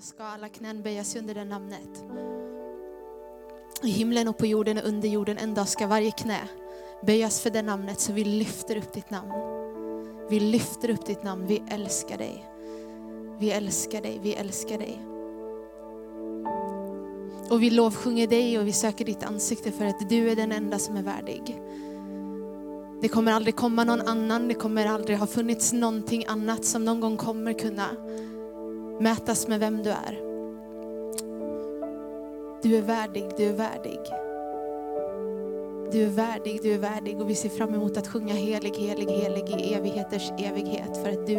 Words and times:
så 0.00 0.06
ska 0.06 0.24
alla 0.24 0.48
knän 0.48 0.82
böjas 0.82 1.16
under 1.16 1.34
det 1.34 1.44
namnet. 1.44 2.04
I 3.82 3.90
himlen 3.90 4.28
och 4.28 4.38
på 4.38 4.46
jorden 4.46 4.78
och 4.78 4.84
under 4.84 5.08
jorden, 5.08 5.38
en 5.38 5.54
dag 5.54 5.68
ska 5.68 5.86
varje 5.86 6.10
knä 6.10 6.40
böjas 7.06 7.40
för 7.40 7.50
det 7.50 7.62
namnet. 7.62 8.00
Så 8.00 8.12
vi 8.12 8.24
lyfter 8.24 8.76
upp 8.76 8.92
ditt 8.92 9.10
namn. 9.10 9.32
Vi 10.30 10.40
lyfter 10.40 10.90
upp 10.90 11.06
ditt 11.06 11.22
namn, 11.22 11.46
vi 11.46 11.62
älskar 11.70 12.18
dig. 12.18 12.44
Vi 13.38 13.50
älskar 13.50 14.02
dig, 14.02 14.20
vi 14.22 14.34
älskar 14.34 14.78
dig. 14.78 15.02
Och 17.50 17.62
vi 17.62 17.70
lovsjunger 17.70 18.26
dig 18.26 18.58
och 18.58 18.66
vi 18.66 18.72
söker 18.72 19.04
ditt 19.04 19.22
ansikte 19.22 19.72
för 19.72 19.84
att 19.84 20.08
du 20.08 20.30
är 20.30 20.36
den 20.36 20.52
enda 20.52 20.78
som 20.78 20.96
är 20.96 21.02
värdig. 21.02 21.60
Det 23.02 23.08
kommer 23.08 23.32
aldrig 23.32 23.56
komma 23.56 23.84
någon 23.84 24.00
annan, 24.00 24.48
det 24.48 24.54
kommer 24.54 24.86
aldrig 24.86 25.18
ha 25.18 25.26
funnits 25.26 25.72
någonting 25.72 26.24
annat 26.28 26.64
som 26.64 26.84
någon 26.84 27.00
gång 27.00 27.16
kommer 27.16 27.52
kunna 27.52 27.86
mätas 29.00 29.48
med 29.48 29.60
vem 29.60 29.82
du 29.82 29.90
är. 29.90 30.20
Du 32.62 32.76
är 32.76 32.82
värdig, 32.82 33.24
du 33.36 33.44
är 33.44 33.52
värdig. 33.52 34.00
Du 35.92 36.04
är 36.04 36.08
värdig, 36.08 36.60
du 36.62 36.74
är 36.74 36.78
värdig 36.78 37.20
och 37.20 37.30
vi 37.30 37.34
ser 37.34 37.48
fram 37.48 37.74
emot 37.74 37.96
att 37.96 38.08
sjunga 38.08 38.34
helig, 38.34 38.76
helig, 38.76 39.10
helig 39.10 39.48
i 39.48 39.74
evigheters 39.74 40.30
evighet 40.38 40.96
för 40.96 41.08
att 41.08 41.26
du 41.26 41.36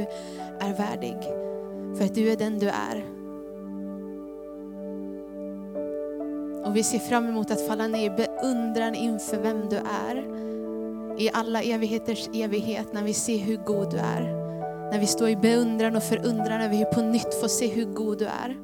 är 0.59 0.77
värdig. 0.77 1.17
För 1.97 2.05
att 2.05 2.15
du 2.15 2.31
är 2.31 2.37
den 2.37 2.59
du 2.59 2.69
är. 2.69 3.05
Och 6.65 6.75
vi 6.75 6.83
ser 6.83 6.99
fram 6.99 7.27
emot 7.27 7.51
att 7.51 7.67
falla 7.67 7.87
ner 7.87 8.05
i 8.05 8.09
beundran 8.09 8.95
inför 8.95 9.37
vem 9.37 9.69
du 9.69 9.75
är. 9.75 10.41
I 11.17 11.29
alla 11.33 11.61
evigheters 11.61 12.29
evighet 12.33 12.93
när 12.93 13.03
vi 13.03 13.13
ser 13.13 13.37
hur 13.37 13.57
god 13.57 13.91
du 13.91 13.97
är. 13.97 14.40
När 14.91 14.99
vi 14.99 15.07
står 15.07 15.29
i 15.29 15.35
beundran 15.35 15.95
och 15.95 16.03
förundran 16.03 16.61
över 16.61 16.75
hur 16.75 16.85
på 16.85 17.01
nytt 17.01 17.33
får 17.41 17.47
se 17.47 17.67
hur 17.67 17.85
god 17.85 18.17
du 18.17 18.25
är. 18.25 18.57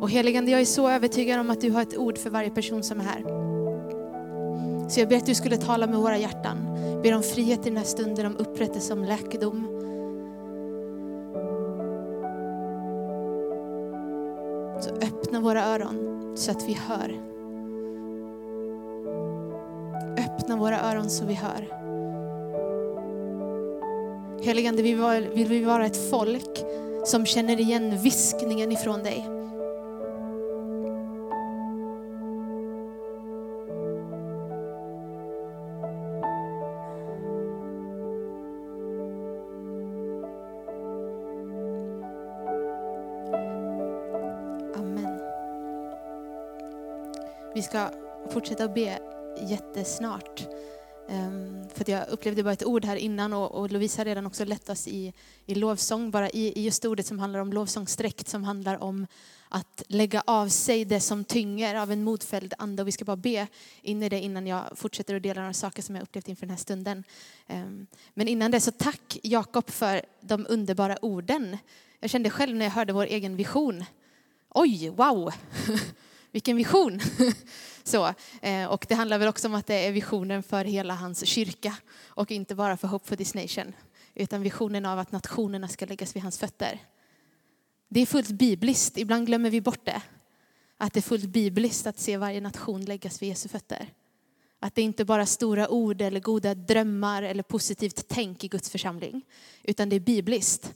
Och 0.00 0.10
heligande, 0.10 0.50
jag 0.50 0.60
är 0.60 0.64
så 0.64 0.88
övertygad 0.88 1.40
om 1.40 1.50
att 1.50 1.60
du 1.60 1.70
har 1.70 1.82
ett 1.82 1.96
ord 1.96 2.18
för 2.18 2.30
varje 2.30 2.50
person 2.50 2.82
som 2.82 3.00
är 3.00 3.04
här. 3.04 3.24
Så 4.88 5.00
jag 5.00 5.08
ber 5.08 5.16
att 5.16 5.26
du 5.26 5.34
skulle 5.34 5.56
tala 5.56 5.86
med 5.86 5.98
våra 5.98 6.18
hjärtan. 6.18 6.56
Ber 7.02 7.14
om 7.14 7.22
frihet 7.22 7.66
i 7.66 7.68
den 7.68 7.76
här 7.76 7.84
stunden, 7.84 8.26
om 8.26 8.36
upprättelse, 8.36 8.92
om 8.92 9.04
läkedom. 9.04 9.66
Så 14.80 14.90
öppna 14.90 15.40
våra 15.40 15.64
öron 15.64 16.32
så 16.36 16.50
att 16.50 16.68
vi 16.68 16.72
hör. 16.72 17.33
Öppna 20.44 20.56
våra 20.56 20.80
öron 20.80 21.10
så 21.10 21.24
vi 21.24 21.34
hör. 21.34 21.68
Heligande, 24.44 24.82
vill 25.34 25.48
vi 25.48 25.64
vara 25.64 25.86
ett 25.86 26.10
folk 26.10 26.64
som 27.04 27.26
känner 27.26 27.60
igen 27.60 27.98
viskningen 27.98 28.72
ifrån 28.72 29.02
dig. 29.02 29.26
Amen. 44.76 45.20
Vi 47.54 47.62
ska 47.62 47.88
fortsätta 48.30 48.64
att 48.64 48.74
be 48.74 48.98
jättesnart. 49.50 50.46
Um, 51.08 51.68
för 51.74 51.90
jag 51.90 52.08
upplevde 52.08 52.42
bara 52.42 52.52
ett 52.52 52.64
ord 52.64 52.84
här 52.84 52.96
innan 52.96 53.32
och, 53.32 53.54
och 53.54 53.72
Lovisa 53.72 54.00
har 54.00 54.04
redan 54.04 54.26
också 54.26 54.44
lett 54.44 54.68
oss 54.68 54.88
i, 54.88 55.12
i 55.46 55.54
lovsång, 55.54 56.10
bara 56.10 56.30
i, 56.30 56.52
i 56.60 56.62
just 56.62 56.84
ordet 56.84 57.06
som 57.06 57.18
handlar 57.18 57.40
om 57.40 57.52
lovsångssträckt, 57.52 58.28
som 58.28 58.44
handlar 58.44 58.82
om 58.82 59.06
att 59.48 59.82
lägga 59.88 60.22
av 60.26 60.48
sig 60.48 60.84
det 60.84 61.00
som 61.00 61.24
tynger 61.24 61.74
av 61.74 61.92
en 61.92 62.04
modfälld 62.04 62.54
ande. 62.58 62.82
Och 62.82 62.88
vi 62.88 62.92
ska 62.92 63.04
bara 63.04 63.16
be 63.16 63.46
in 63.82 64.02
i 64.02 64.08
det 64.08 64.20
innan 64.20 64.46
jag 64.46 64.62
fortsätter 64.74 65.16
att 65.16 65.22
dela 65.22 65.40
några 65.40 65.54
saker 65.54 65.82
som 65.82 65.94
jag 65.94 66.02
upplevt 66.02 66.28
inför 66.28 66.46
den 66.46 66.50
här 66.50 66.62
stunden. 66.62 67.04
Um, 67.48 67.86
men 68.14 68.28
innan 68.28 68.50
det 68.50 68.60
så 68.60 68.70
tack 68.70 69.18
Jakob 69.22 69.70
för 69.70 70.02
de 70.20 70.46
underbara 70.48 70.98
orden. 71.02 71.58
Jag 72.00 72.10
kände 72.10 72.30
själv 72.30 72.56
när 72.56 72.64
jag 72.64 72.72
hörde 72.72 72.92
vår 72.92 73.06
egen 73.06 73.36
vision, 73.36 73.84
oj, 74.50 74.88
wow, 74.88 75.32
vilken 76.34 76.56
vision. 76.56 77.00
Så, 77.84 78.14
eh, 78.42 78.66
och 78.66 78.86
det 78.88 78.94
handlar 78.94 79.18
väl 79.18 79.28
också 79.28 79.48
om 79.48 79.54
att 79.54 79.66
det 79.66 79.86
är 79.86 79.92
visionen 79.92 80.42
för 80.42 80.64
hela 80.64 80.94
hans 80.94 81.26
kyrka 81.26 81.76
och 82.06 82.30
inte 82.30 82.54
bara 82.54 82.76
för 82.76 82.88
Hope 82.88 83.08
for 83.08 83.16
this 83.16 83.34
nation, 83.34 83.72
utan 84.14 84.42
visionen 84.42 84.86
av 84.86 84.98
att 84.98 85.12
nationerna 85.12 85.68
ska 85.68 85.86
läggas 85.86 86.16
vid 86.16 86.22
hans 86.22 86.38
fötter. 86.38 86.78
Det 87.88 88.00
är 88.00 88.06
fullt 88.06 88.30
bibliskt, 88.30 88.98
ibland 88.98 89.26
glömmer 89.26 89.50
vi 89.50 89.60
bort 89.60 89.84
det. 89.84 90.02
Att 90.76 90.92
det 90.92 91.00
är 91.00 91.02
fullt 91.02 91.24
bibliskt 91.24 91.86
att 91.86 91.98
se 91.98 92.16
varje 92.16 92.40
nation 92.40 92.84
läggas 92.84 93.22
vid 93.22 93.28
Jesu 93.28 93.48
fötter. 93.48 93.88
Att 94.60 94.74
det 94.74 94.82
inte 94.82 95.04
bara 95.04 95.22
är 95.22 95.26
stora 95.26 95.68
ord 95.68 96.00
eller 96.00 96.20
goda 96.20 96.54
drömmar 96.54 97.22
eller 97.22 97.42
positivt 97.42 98.04
tänk 98.08 98.44
i 98.44 98.48
Guds 98.48 98.70
församling, 98.70 99.22
utan 99.62 99.88
det 99.88 99.96
är 99.96 100.00
bibliskt. 100.00 100.74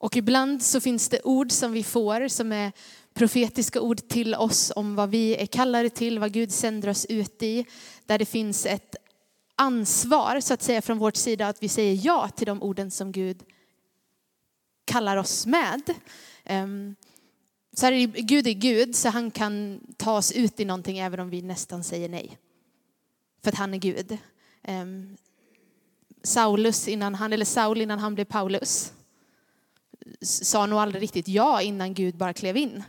Och 0.00 0.16
ibland 0.16 0.62
så 0.62 0.80
finns 0.80 1.08
det 1.08 1.22
ord 1.24 1.52
som 1.52 1.72
vi 1.72 1.84
får 1.84 2.28
som 2.28 2.52
är 2.52 2.72
profetiska 3.14 3.80
ord 3.80 4.08
till 4.08 4.34
oss 4.34 4.72
om 4.76 4.94
vad 4.94 5.10
vi 5.10 5.36
är 5.36 5.46
kallade 5.46 5.90
till, 5.90 6.18
vad 6.18 6.32
Gud 6.32 6.52
sänder 6.52 6.88
oss 6.88 7.06
ut 7.08 7.42
i. 7.42 7.66
Där 8.06 8.18
det 8.18 8.24
finns 8.24 8.66
ett 8.66 8.96
ansvar 9.54 10.40
så 10.40 10.54
att 10.54 10.62
säga 10.62 10.82
från 10.82 10.98
vår 10.98 11.10
sida 11.10 11.48
att 11.48 11.62
vi 11.62 11.68
säger 11.68 12.06
ja 12.06 12.28
till 12.28 12.46
de 12.46 12.62
orden 12.62 12.90
som 12.90 13.12
Gud 13.12 13.42
kallar 14.84 15.16
oss 15.16 15.46
med. 15.46 15.82
Ehm, 16.44 16.94
så 17.72 17.86
här 17.86 17.92
är 17.92 18.06
Gud 18.06 18.46
är 18.46 18.52
Gud 18.52 18.96
så 18.96 19.08
han 19.08 19.30
kan 19.30 19.80
ta 19.96 20.16
oss 20.16 20.32
ut 20.32 20.60
i 20.60 20.64
någonting 20.64 20.98
även 20.98 21.20
om 21.20 21.30
vi 21.30 21.42
nästan 21.42 21.84
säger 21.84 22.08
nej. 22.08 22.38
För 23.42 23.50
att 23.50 23.58
han 23.58 23.74
är 23.74 23.78
Gud. 23.78 24.18
Ehm, 24.62 25.16
Saulus 26.22 26.88
innan 26.88 27.14
han, 27.14 27.32
eller 27.32 27.44
Saul 27.44 27.80
innan 27.80 27.98
han 27.98 28.14
blev 28.14 28.24
Paulus 28.24 28.92
sa 30.20 30.66
nog 30.66 30.78
aldrig 30.78 31.02
riktigt 31.02 31.28
ja 31.28 31.62
innan 31.62 31.94
Gud 31.94 32.16
bara 32.16 32.32
klev 32.32 32.56
in. 32.56 32.82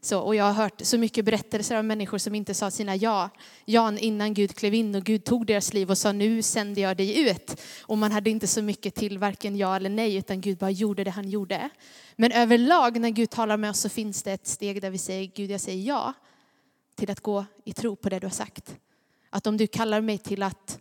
Så, 0.00 0.20
och 0.20 0.34
jag 0.34 0.44
har 0.44 0.52
hört 0.52 0.80
så 0.80 0.98
mycket 0.98 1.24
berättelser 1.24 1.76
av 1.76 1.84
människor 1.84 2.18
som 2.18 2.34
inte 2.34 2.54
sa 2.54 2.70
sina 2.70 2.96
ja, 2.96 3.30
ja 3.64 3.98
innan 3.98 4.34
Gud 4.34 4.56
klev 4.56 4.74
in 4.74 4.94
och 4.94 5.04
Gud 5.04 5.24
tog 5.24 5.46
deras 5.46 5.72
liv 5.72 5.90
och 5.90 5.98
sa 5.98 6.12
nu 6.12 6.42
sänder 6.42 6.82
jag 6.82 6.96
dig 6.96 7.30
ut. 7.30 7.60
Och 7.82 7.98
man 7.98 8.12
hade 8.12 8.30
inte 8.30 8.46
så 8.46 8.62
mycket 8.62 8.94
till 8.94 9.18
varken 9.18 9.56
ja 9.56 9.76
eller 9.76 9.90
nej 9.90 10.16
utan 10.16 10.40
Gud 10.40 10.58
bara 10.58 10.70
gjorde 10.70 11.04
det 11.04 11.10
han 11.10 11.28
gjorde. 11.28 11.70
Men 12.16 12.32
överlag 12.32 13.00
när 13.00 13.10
Gud 13.10 13.30
talar 13.30 13.56
med 13.56 13.70
oss 13.70 13.80
så 13.80 13.88
finns 13.88 14.22
det 14.22 14.32
ett 14.32 14.46
steg 14.46 14.82
där 14.82 14.90
vi 14.90 14.98
säger 14.98 15.30
Gud 15.34 15.50
jag 15.50 15.60
säger 15.60 15.82
ja 15.84 16.12
till 16.94 17.10
att 17.10 17.20
gå 17.20 17.44
i 17.64 17.72
tro 17.72 17.96
på 17.96 18.08
det 18.08 18.18
du 18.18 18.26
har 18.26 18.32
sagt. 18.32 18.76
Att 19.30 19.46
om 19.46 19.56
du 19.56 19.66
kallar 19.66 20.00
mig 20.00 20.18
till 20.18 20.42
att 20.42 20.80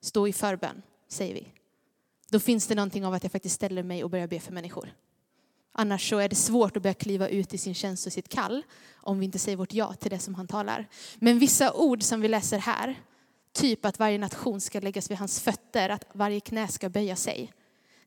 stå 0.00 0.28
i 0.28 0.32
förbön, 0.32 0.82
säger 1.08 1.34
vi, 1.34 1.52
då 2.30 2.40
finns 2.40 2.66
det 2.66 2.74
någonting 2.74 3.06
av 3.06 3.14
att 3.14 3.22
jag 3.22 3.32
faktiskt 3.32 3.54
ställer 3.54 3.82
mig 3.82 4.04
och 4.04 4.10
börjar 4.10 4.26
be 4.26 4.40
för 4.40 4.52
människor. 4.52 4.92
Annars 5.72 6.10
så 6.10 6.18
är 6.18 6.28
det 6.28 6.36
svårt 6.36 6.76
att 6.76 6.82
börja 6.82 6.94
kliva 6.94 7.28
ut 7.28 7.54
i 7.54 7.58
sin 7.58 7.74
tjänst 7.74 8.06
och 8.06 8.12
sitt 8.12 8.28
kall 8.28 8.62
om 8.94 9.18
vi 9.18 9.24
inte 9.24 9.38
säger 9.38 9.56
vårt 9.56 9.72
ja 9.72 9.94
till 9.94 10.10
det 10.10 10.18
som 10.18 10.34
han 10.34 10.46
talar. 10.46 10.88
Men 11.18 11.38
vissa 11.38 11.72
ord 11.72 12.02
som 12.02 12.20
vi 12.20 12.28
läser 12.28 12.58
här, 12.58 13.00
typ 13.52 13.84
att 13.84 13.98
varje 13.98 14.18
nation 14.18 14.60
ska 14.60 14.80
läggas 14.80 15.10
vid 15.10 15.18
hans 15.18 15.40
fötter, 15.40 15.88
att 15.88 16.04
varje 16.12 16.40
knä 16.40 16.68
ska 16.68 16.88
böja 16.88 17.16
sig. 17.16 17.52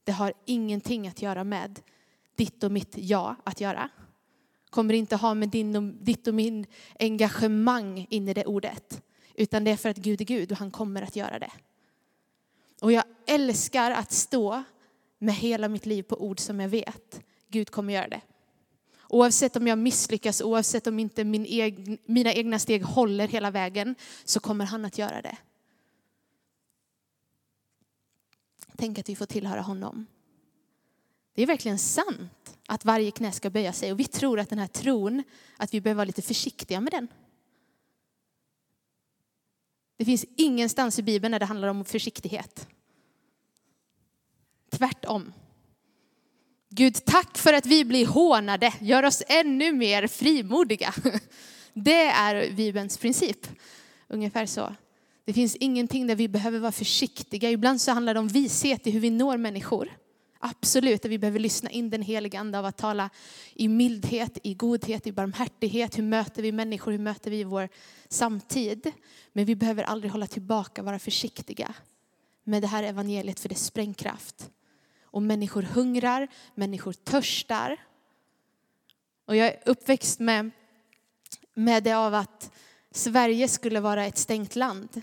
Det 0.04 0.12
har 0.12 0.34
ingenting 0.46 1.08
att 1.08 1.22
göra 1.22 1.44
med 1.44 1.80
ditt 2.36 2.64
och 2.64 2.72
mitt 2.72 2.94
ja 2.98 3.36
att 3.44 3.62
göra. 3.62 3.90
Kommer 4.70 4.94
inte 4.94 5.16
ha 5.16 5.34
med 5.34 5.50
din 5.50 5.76
och, 5.76 5.84
ditt 5.84 6.28
och 6.28 6.34
min 6.34 6.66
engagemang 7.00 8.08
in 8.10 8.30
i 8.30 8.34
det 8.34 8.46
ordet. 8.46 9.02
Utan 9.36 9.64
det 9.64 9.72
är 9.72 9.78
för 9.78 9.90
att 9.90 9.98
Gud 9.98 10.22
är 10.22 10.26
Gud 10.26 10.52
och 10.52 10.58
han 10.58 10.72
kommer 10.72 11.02
att 11.02 11.16
göra 11.16 11.40
det. 11.40 11.52
Och 12.84 12.92
jag 12.92 13.04
älskar 13.26 13.92
att 13.92 14.12
stå 14.12 14.64
med 15.20 15.36
hela 15.36 15.70
mitt 15.70 15.86
liv 15.86 16.04
på 16.04 16.22
ord 16.22 16.40
som 16.40 16.60
jag 16.60 16.70
vet 16.70 17.22
Gud 17.48 17.70
kommer 17.70 17.94
göra 17.94 18.08
det. 18.08 18.22
Oavsett 19.10 19.56
om 19.56 19.68
jag 19.68 19.78
misslyckas, 19.78 20.42
oavsett 20.42 20.88
om 20.88 21.00
inte 21.00 21.24
min 21.24 21.46
egen, 21.46 21.98
mina 22.06 22.34
egna 22.34 22.60
steg 22.60 22.84
håller 22.84 23.28
hela 23.28 23.52
vägen, 23.52 23.96
så 24.24 24.40
kommer 24.40 24.66
han 24.66 24.86
att 24.86 24.98
göra 24.98 25.22
det. 25.22 25.38
Tänk 28.78 29.00
att 29.00 29.10
vi 29.10 29.16
får 29.16 29.26
tillhöra 29.26 29.62
honom. 29.62 30.06
Det 31.34 31.42
är 31.42 31.48
verkligen 31.48 31.80
sant 31.80 32.58
att 32.68 32.86
varje 32.86 33.12
knä 33.12 33.32
ska 33.32 33.50
böja 33.50 33.74
sig 33.74 33.92
och 33.92 34.00
vi 34.00 34.06
tror 34.06 34.40
att 34.40 34.50
den 34.50 34.60
här 34.60 34.68
tron, 34.68 35.24
att 35.58 35.74
vi 35.74 35.82
behöver 35.82 35.98
vara 35.98 36.06
lite 36.06 36.22
försiktiga 36.22 36.82
med 36.82 36.94
den. 36.94 37.08
Det 39.98 40.06
finns 40.06 40.26
ingenstans 40.38 41.00
i 41.00 41.04
Bibeln 41.04 41.32
där 41.32 41.40
det 41.40 41.46
handlar 41.46 41.68
om 41.68 41.86
försiktighet. 41.86 42.68
Tvärtom. 44.72 45.34
Gud, 46.70 47.06
tack 47.06 47.38
för 47.38 47.54
att 47.54 47.66
vi 47.66 47.86
blir 47.86 48.06
hånade. 48.06 48.74
Gör 48.82 49.04
oss 49.04 49.24
ännu 49.28 49.72
mer 49.72 50.08
frimodiga. 50.08 50.94
Det 51.74 52.06
är 52.06 52.52
Bibelns 52.52 52.98
princip. 52.98 53.48
Ungefär 54.08 54.46
så. 54.46 54.76
Det 55.26 55.34
finns 55.34 55.56
ingenting 55.56 56.08
där 56.08 56.16
vi 56.16 56.28
behöver 56.28 56.60
vara 56.60 56.72
försiktiga. 56.72 57.52
Ibland 57.52 57.82
så 57.82 57.92
handlar 57.92 58.14
det 58.14 58.20
om 58.20 58.28
vishet 58.28 58.88
i 58.88 58.92
hur 58.92 59.00
vi 59.00 59.10
når 59.10 59.38
människor. 59.38 59.90
Absolut, 60.40 61.02
där 61.02 61.10
vi 61.10 61.18
behöver 61.18 61.40
lyssna 61.40 61.70
in 61.70 61.90
den 61.90 62.02
heliga 62.02 62.40
ande 62.40 62.60
av 62.60 62.66
att 62.66 62.78
tala 62.78 63.10
i 63.56 63.68
mildhet, 63.68 64.38
i 64.44 64.54
godhet, 64.54 65.08
i 65.08 65.12
barmhärtighet. 65.12 65.98
Hur 65.98 66.04
möter 66.04 66.42
vi 66.42 66.52
människor? 66.52 66.92
Hur 66.92 67.00
möter 67.00 67.32
vi 67.32 67.44
vår 67.44 67.70
samtid? 68.14 68.92
Men 69.34 69.46
vi 69.46 69.56
behöver 69.56 69.84
aldrig 69.84 70.12
hålla 70.12 70.28
tillbaka, 70.28 70.84
vara 70.84 71.00
försiktiga 71.00 71.76
med 72.44 72.62
det 72.62 72.68
här 72.68 72.84
evangeliet 72.84 73.40
för 73.40 73.50
det 73.50 73.56
sprängkraft. 73.56 74.50
Och 75.04 75.22
människor 75.22 75.62
hungrar, 75.62 76.28
människor 76.56 76.94
törstar. 76.94 77.78
Och 79.26 79.36
jag 79.36 79.48
är 79.48 79.60
uppväxt 79.66 80.20
med, 80.20 80.52
med 81.54 81.84
det 81.84 81.94
av 81.94 82.14
att 82.14 82.52
Sverige 82.92 83.48
skulle 83.48 83.80
vara 83.80 84.06
ett 84.06 84.18
stängt 84.18 84.56
land. 84.56 85.02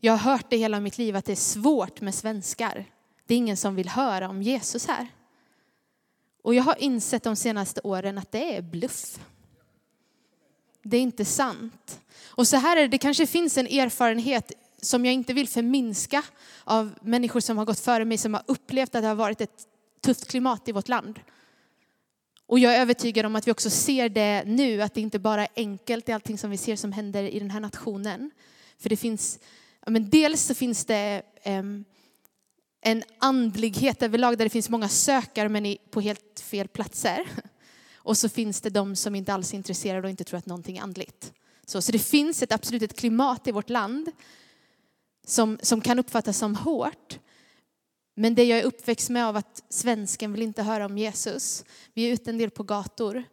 Jag 0.00 0.12
har 0.12 0.32
hört 0.32 0.50
det 0.50 0.56
hela 0.56 0.80
mitt 0.80 0.98
liv 0.98 1.16
att 1.16 1.24
det 1.24 1.32
är 1.32 1.36
svårt 1.36 2.00
med 2.00 2.14
svenskar. 2.14 2.84
Det 3.26 3.34
är 3.34 3.38
ingen 3.38 3.56
som 3.56 3.74
vill 3.74 3.88
höra 3.88 4.28
om 4.28 4.42
Jesus 4.42 4.86
här. 4.86 5.08
Och 6.42 6.54
jag 6.54 6.62
har 6.62 6.82
insett 6.82 7.22
de 7.22 7.36
senaste 7.36 7.80
åren 7.84 8.18
att 8.18 8.32
det 8.32 8.56
är 8.56 8.62
bluff. 8.62 9.18
Det 10.84 10.96
är 10.96 11.00
inte 11.00 11.24
sant. 11.24 12.00
Och 12.26 12.48
så 12.48 12.56
här 12.56 12.76
är 12.76 12.80
det, 12.80 12.88
det 12.88 12.98
kanske 12.98 13.26
finns 13.26 13.58
en 13.58 13.66
erfarenhet 13.66 14.52
som 14.82 15.04
jag 15.04 15.14
inte 15.14 15.32
vill 15.32 15.48
förminska 15.48 16.22
av 16.64 16.94
människor 17.02 17.40
som 17.40 17.58
har 17.58 17.64
gått 17.64 17.80
före 17.80 18.04
mig 18.04 18.18
som 18.18 18.34
har 18.34 18.42
upplevt 18.46 18.94
att 18.94 19.02
det 19.02 19.08
har 19.08 19.14
varit 19.14 19.40
ett 19.40 19.66
tufft 20.04 20.28
klimat 20.28 20.68
i 20.68 20.72
vårt 20.72 20.88
land. 20.88 21.20
Och 22.46 22.58
jag 22.58 22.74
är 22.74 22.80
övertygad 22.80 23.26
om 23.26 23.36
att 23.36 23.46
vi 23.46 23.52
också 23.52 23.70
ser 23.70 24.08
det 24.08 24.42
nu, 24.46 24.82
att 24.82 24.94
det 24.94 25.00
inte 25.00 25.18
bara 25.18 25.42
är 25.42 25.48
enkelt 25.56 26.08
i 26.08 26.12
allting 26.12 26.38
som 26.38 26.50
vi 26.50 26.56
ser 26.56 26.76
som 26.76 26.92
händer 26.92 27.22
i 27.22 27.38
den 27.38 27.50
här 27.50 27.60
nationen. 27.60 28.30
För 28.78 28.88
det 28.88 28.96
finns, 28.96 29.38
men 29.86 30.10
dels 30.10 30.42
så 30.42 30.54
finns 30.54 30.84
det 30.84 31.22
um, 31.46 31.84
en 32.80 33.02
andlighet 33.18 34.02
överlag 34.02 34.38
där 34.38 34.44
det 34.44 34.50
finns 34.50 34.68
många 34.68 34.88
sökare 34.88 35.48
men 35.48 35.76
på 35.90 36.00
helt 36.00 36.40
fel 36.40 36.68
platser. 36.68 37.26
Och 38.04 38.18
så 38.18 38.28
finns 38.28 38.60
det 38.60 38.70
de 38.70 38.96
som 38.96 39.14
inte 39.14 39.34
alls 39.34 39.52
är 39.52 39.56
intresserade 39.56 40.06
och 40.06 40.10
inte 40.10 40.24
tror 40.24 40.38
att 40.38 40.46
någonting 40.46 40.76
är 40.76 40.82
andligt. 40.82 41.32
Så, 41.66 41.82
så 41.82 41.92
det 41.92 41.98
finns 41.98 42.42
ett 42.42 42.52
absolut 42.52 42.82
ett 42.82 42.98
klimat 42.98 43.46
i 43.46 43.52
vårt 43.52 43.70
land 43.70 44.12
som, 45.26 45.58
som 45.62 45.80
kan 45.80 45.98
uppfattas 45.98 46.38
som 46.38 46.54
hårt. 46.54 47.18
Men 48.14 48.34
det 48.34 48.44
jag 48.44 48.58
är 48.58 48.64
uppväxt 48.64 49.10
med 49.10 49.26
av 49.26 49.36
att 49.36 49.62
svensken 49.68 50.32
vill 50.32 50.42
inte 50.42 50.62
höra 50.62 50.86
om 50.86 50.98
Jesus. 50.98 51.64
Vi 51.94 52.08
är 52.08 52.12
ute 52.12 52.30
en 52.30 52.38
del 52.38 52.50
på 52.50 52.62
gator. 52.62 53.24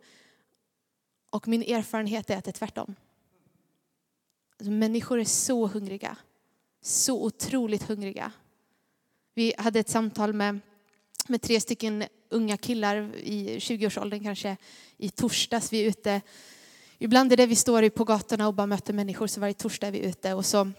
Och 1.29 1.47
min 1.47 1.63
erfarenhet 1.63 2.29
är 2.29 2.37
att 2.37 2.45
det 2.45 2.51
är 2.51 2.53
tvärtom. 2.53 2.95
Alltså, 4.59 4.71
människor 4.71 5.19
är 5.19 5.25
så 5.25 5.67
hungriga. 5.67 6.17
Så 6.81 7.25
otroligt 7.25 7.83
hungriga. 7.83 8.31
Vi 9.33 9.53
hade 9.57 9.79
ett 9.79 9.89
samtal 9.89 10.33
med, 10.33 10.59
med 11.27 11.41
tre 11.41 11.61
stycken 11.61 12.03
unga 12.31 12.57
killar 12.57 13.15
i 13.15 13.57
20-årsåldern 13.57 14.23
kanske 14.23 14.57
i 14.97 15.09
torsdags. 15.09 15.73
Vi 15.73 15.81
är 15.81 15.87
ute, 15.87 16.21
ibland 16.99 17.33
är 17.33 17.37
det 17.37 17.45
vi 17.45 17.55
står 17.55 17.89
på 17.89 18.03
gatorna 18.03 18.47
och 18.47 18.53
bara 18.53 18.67
möter 18.67 18.93
människor, 18.93 19.27
så 19.27 19.39
varje 19.39 19.53
torsdag 19.53 19.87
är 19.87 19.91
vi 19.91 19.99
ute. 19.99 20.33
Och 20.33 20.45
så 20.45 20.71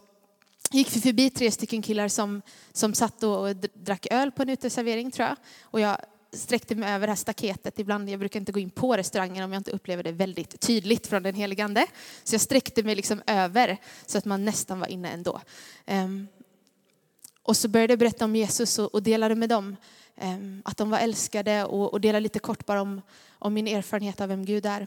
gick 0.72 0.96
vi 0.96 1.00
förbi 1.00 1.30
tre 1.30 1.50
stycken 1.50 1.82
killar 1.82 2.08
som, 2.08 2.42
som 2.72 2.94
satt 2.94 3.22
och 3.22 3.56
drack 3.56 4.06
öl 4.10 4.32
på 4.32 4.42
en 4.42 4.48
uteservering 4.48 5.10
tror 5.10 5.28
jag. 5.28 5.36
Och 5.62 5.80
jag 5.80 5.96
sträckte 6.32 6.74
mig 6.74 6.92
över 6.92 7.06
det 7.06 7.10
här 7.10 7.16
staketet. 7.16 7.78
Ibland, 7.78 8.10
jag 8.10 8.18
brukar 8.18 8.40
inte 8.40 8.52
gå 8.52 8.60
in 8.60 8.70
på 8.70 8.96
restaurangen 8.96 9.44
om 9.44 9.52
jag 9.52 9.60
inte 9.60 9.70
upplever 9.70 10.02
det 10.02 10.12
väldigt 10.12 10.60
tydligt 10.60 11.06
från 11.06 11.22
den 11.22 11.34
helige 11.34 11.64
ande. 11.64 11.86
Så 12.24 12.34
jag 12.34 12.40
sträckte 12.40 12.82
mig 12.82 12.94
liksom 12.94 13.22
över 13.26 13.76
så 14.06 14.18
att 14.18 14.24
man 14.24 14.44
nästan 14.44 14.80
var 14.80 14.86
inne 14.86 15.08
ändå. 15.08 15.40
Um, 15.86 16.28
och 17.42 17.56
så 17.56 17.68
började 17.68 17.92
jag 17.92 17.98
berätta 17.98 18.24
om 18.24 18.36
Jesus 18.36 18.78
och, 18.78 18.94
och 18.94 19.02
delade 19.02 19.34
med 19.34 19.48
dem 19.48 19.76
Ehm, 20.22 20.62
att 20.64 20.76
de 20.76 20.90
var 20.90 20.98
älskade 20.98 21.64
och, 21.64 21.92
och 21.92 22.00
dela 22.00 22.18
lite 22.18 22.38
kort 22.38 22.66
bara 22.66 22.82
om, 22.82 23.02
om 23.38 23.54
min 23.54 23.68
erfarenhet 23.68 24.20
av 24.20 24.28
vem 24.28 24.44
Gud 24.44 24.66
är. 24.66 24.86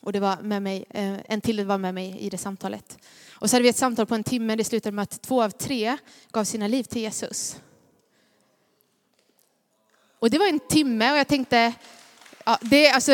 Och 0.00 0.12
det 0.12 0.20
var 0.20 0.36
med 0.42 0.62
mig, 0.62 0.84
eh, 0.90 1.16
en 1.24 1.40
till 1.40 1.64
var 1.64 1.78
med 1.78 1.94
mig 1.94 2.18
i 2.18 2.30
det 2.30 2.38
samtalet. 2.38 2.98
Och 3.32 3.50
så 3.50 3.56
hade 3.56 3.62
vi 3.62 3.68
ett 3.68 3.76
samtal 3.76 4.06
på 4.06 4.14
en 4.14 4.24
timme. 4.24 4.56
Det 4.56 4.64
slutade 4.64 4.94
med 4.94 5.02
att 5.02 5.22
två 5.22 5.42
av 5.42 5.50
tre 5.50 5.96
gav 6.32 6.44
sina 6.44 6.66
liv 6.66 6.82
till 6.82 7.02
Jesus. 7.02 7.60
Och 10.18 10.30
det 10.30 10.38
var 10.38 10.46
en 10.46 10.60
timme 10.60 11.12
och 11.12 11.18
jag 11.18 11.28
tänkte, 11.28 11.72
ja, 12.44 12.58
det, 12.62 12.90
alltså, 12.90 13.12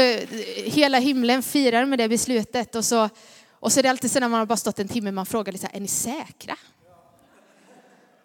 hela 0.64 0.98
himlen 0.98 1.42
firar 1.42 1.84
med 1.84 1.98
det 1.98 2.08
beslutet. 2.08 2.74
Och 2.74 2.84
så, 2.84 3.08
och 3.50 3.72
så 3.72 3.78
är 3.80 3.82
det 3.82 3.90
alltid 3.90 4.10
så 4.10 4.20
när 4.20 4.28
man 4.28 4.38
har 4.38 4.46
bara 4.46 4.56
stått 4.56 4.78
en 4.78 4.88
timme, 4.88 5.12
man 5.12 5.26
frågar 5.26 5.52
lite, 5.52 5.70
är 5.72 5.80
ni 5.80 5.88
säkra? 5.88 6.56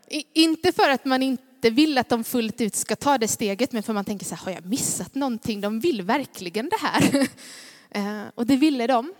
I, 0.07 0.25
inte 0.33 0.71
för 0.71 0.89
att 0.89 1.05
man 1.05 1.23
inte 1.23 1.48
inte 1.59 1.69
vill 1.69 1.97
att 1.97 2.09
de 2.09 2.23
fullt 2.23 2.61
ut 2.61 2.75
ska 2.75 2.95
ta 2.95 3.17
det 3.17 3.27
steget, 3.27 3.71
men 3.71 3.83
för 3.83 3.93
man 3.93 4.05
tänker 4.05 4.25
så 4.25 4.35
här, 4.35 4.45
har 4.45 4.51
jag 4.51 4.65
missat 4.65 5.15
någonting? 5.15 5.61
De 5.61 5.79
vill 5.79 6.01
verkligen 6.01 6.69
det 6.69 6.79
här. 6.81 7.27
Eh, 7.91 8.23
och 8.35 8.45
det 8.45 8.55
ville 8.55 8.87
de. 8.87 9.13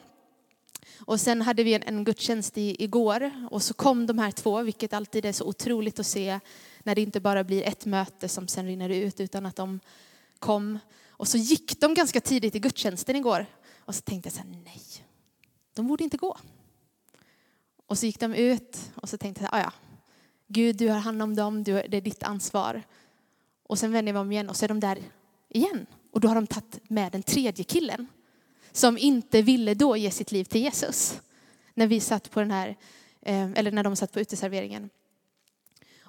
Och 1.00 1.20
sen 1.20 1.42
hade 1.42 1.64
vi 1.64 1.74
en, 1.74 1.84
en 1.84 2.04
gudstjänst 2.04 2.58
i, 2.58 2.84
igår 2.84 3.48
och 3.52 3.64
så 3.64 3.74
kom 3.74 4.06
de 4.06 4.20
här 4.20 4.32
två, 4.32 4.62
vilket 4.62 4.94
alltid 4.94 5.26
är 5.26 5.32
så 5.32 5.46
otroligt 5.46 6.00
att 6.00 6.06
se 6.06 6.40
när 6.84 6.96
det 6.96 7.02
inte 7.02 7.20
bara 7.20 7.44
blir 7.44 7.64
ett 7.64 7.86
möte 7.86 8.30
som 8.30 8.48
sen 8.48 8.66
rinner 8.66 8.90
ut 8.90 9.20
utan 9.20 9.46
att 9.46 9.56
de 9.56 9.80
kom. 10.40 10.80
Och 11.10 11.28
så 11.28 11.38
gick 11.38 11.80
de 11.80 11.94
ganska 11.94 12.22
tidigt 12.22 12.56
i 12.56 12.60
gudstjänsten 12.60 13.16
igår 13.16 13.46
och 13.80 13.96
så 13.96 14.02
tänkte 14.02 14.28
jag 14.28 14.34
så 14.34 14.40
här, 14.40 14.50
nej, 14.66 14.82
de 15.74 15.88
borde 15.88 16.04
inte 16.04 16.18
gå. 16.18 16.38
Och 17.86 17.98
så 17.98 18.06
gick 18.06 18.20
de 18.20 18.34
ut 18.34 18.78
och 18.96 19.10
så 19.10 19.18
tänkte 19.18 19.50
jag, 19.52 19.62
ja, 19.62 19.74
Gud 20.52 20.76
du 20.76 20.90
har 20.90 21.00
hand 21.00 21.22
om 21.22 21.36
dem, 21.36 21.64
du, 21.64 21.74
det 21.74 21.98
är 21.98 22.02
ditt 22.02 22.24
ansvar. 22.24 22.84
Och 23.64 23.80
sen 23.80 23.92
vänder 23.92 24.10
jag 24.10 24.14
mig 24.14 24.22
om 24.22 24.32
igen 24.32 24.50
och 24.50 24.56
så 24.56 24.66
är 24.66 24.68
de 24.68 24.80
där 24.80 25.00
igen. 25.50 25.86
Och 26.12 26.20
då 26.20 26.28
har 26.28 26.36
de 26.36 26.48
tagit 26.48 26.80
med 26.90 27.12
den 27.12 27.24
tredje 27.24 27.64
killen 27.64 28.08
som 28.72 28.98
inte 28.98 29.42
ville 29.42 29.74
då 29.74 29.98
ge 29.98 30.12
sitt 30.12 30.32
liv 30.32 30.44
till 30.44 30.62
Jesus. 30.62 31.22
När 31.74 31.88
vi 31.88 32.00
satt 32.00 32.32
på 32.32 32.40
den 32.40 32.52
här, 32.52 32.76
eh, 33.22 33.52
eller 33.52 33.72
när 33.72 33.84
de 33.84 33.96
satt 33.96 34.12
på 34.12 34.20
uteserveringen. 34.20 34.90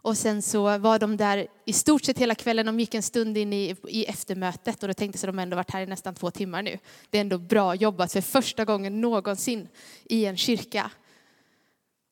Och 0.02 0.18
sen 0.18 0.42
så 0.42 0.78
var 0.78 0.98
de 0.98 1.16
där 1.16 1.46
i 1.64 1.72
stort 1.72 2.04
sett 2.04 2.18
hela 2.18 2.34
kvällen. 2.34 2.66
De 2.66 2.80
gick 2.80 2.94
en 2.94 3.02
stund 3.02 3.38
in 3.38 3.52
i, 3.52 3.76
i 3.88 4.04
eftermötet 4.04 4.82
och 4.82 4.88
då 4.88 4.94
tänkte 4.94 5.18
sig 5.18 5.26
de 5.26 5.38
ändå 5.38 5.56
varit 5.56 5.70
här 5.70 5.82
i 5.82 5.86
nästan 5.86 6.14
två 6.14 6.30
timmar 6.30 6.62
nu. 6.62 6.78
Det 7.10 7.18
är 7.18 7.20
ändå 7.20 7.38
bra 7.38 7.74
jobbat 7.74 8.12
för 8.12 8.20
första 8.20 8.64
gången 8.64 9.00
någonsin 9.00 9.68
i 10.04 10.24
en 10.24 10.36
kyrka. 10.36 10.90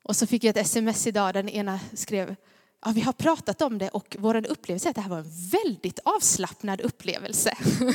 Och 0.09 0.17
så 0.17 0.27
fick 0.27 0.45
jag 0.45 0.51
ett 0.51 0.67
sms 0.67 1.07
idag 1.07 1.35
den 1.35 1.49
ena 1.49 1.81
skrev 1.95 2.37
Ja, 2.85 2.93
vi 2.95 3.01
har 3.01 3.13
pratat 3.13 3.63
om 3.63 3.79
det 3.79 3.89
och 3.89 4.17
vår 4.19 4.47
upplevelse 4.47 4.89
är 4.89 4.91
att 4.91 4.97
det 4.97 5.01
här 5.01 5.11
var 5.11 5.19
en 5.19 5.49
väldigt 5.51 5.99
avslappnad 6.05 6.81
upplevelse. 6.81 7.55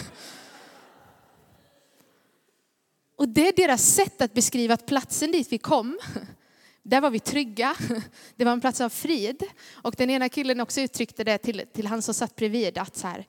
Och 3.16 3.30
det 3.30 3.48
är 3.48 3.54
deras 3.56 3.96
sätt 3.96 4.22
att 4.22 4.34
beskriva 4.34 4.74
att 4.74 4.86
platsen 4.86 5.32
dit 5.32 5.52
vi 5.52 5.58
kom, 5.58 6.00
där 6.84 7.02
var 7.02 7.10
vi 7.10 7.20
trygga. 7.20 7.76
Det 8.36 8.46
var 8.46 8.52
en 8.52 8.62
plats 8.62 8.82
av 8.82 8.90
frid. 8.90 9.44
Och 9.72 9.96
den 9.98 10.10
ena 10.10 10.30
killen 10.30 10.60
också 10.60 10.82
uttryckte 10.82 11.24
det 11.24 11.38
till, 11.38 11.64
till 11.74 11.88
han 11.88 12.02
som 12.02 12.14
satt 12.14 12.36
bredvid 12.36 12.78
att 12.78 12.96
så 12.96 13.08
här, 13.08 13.28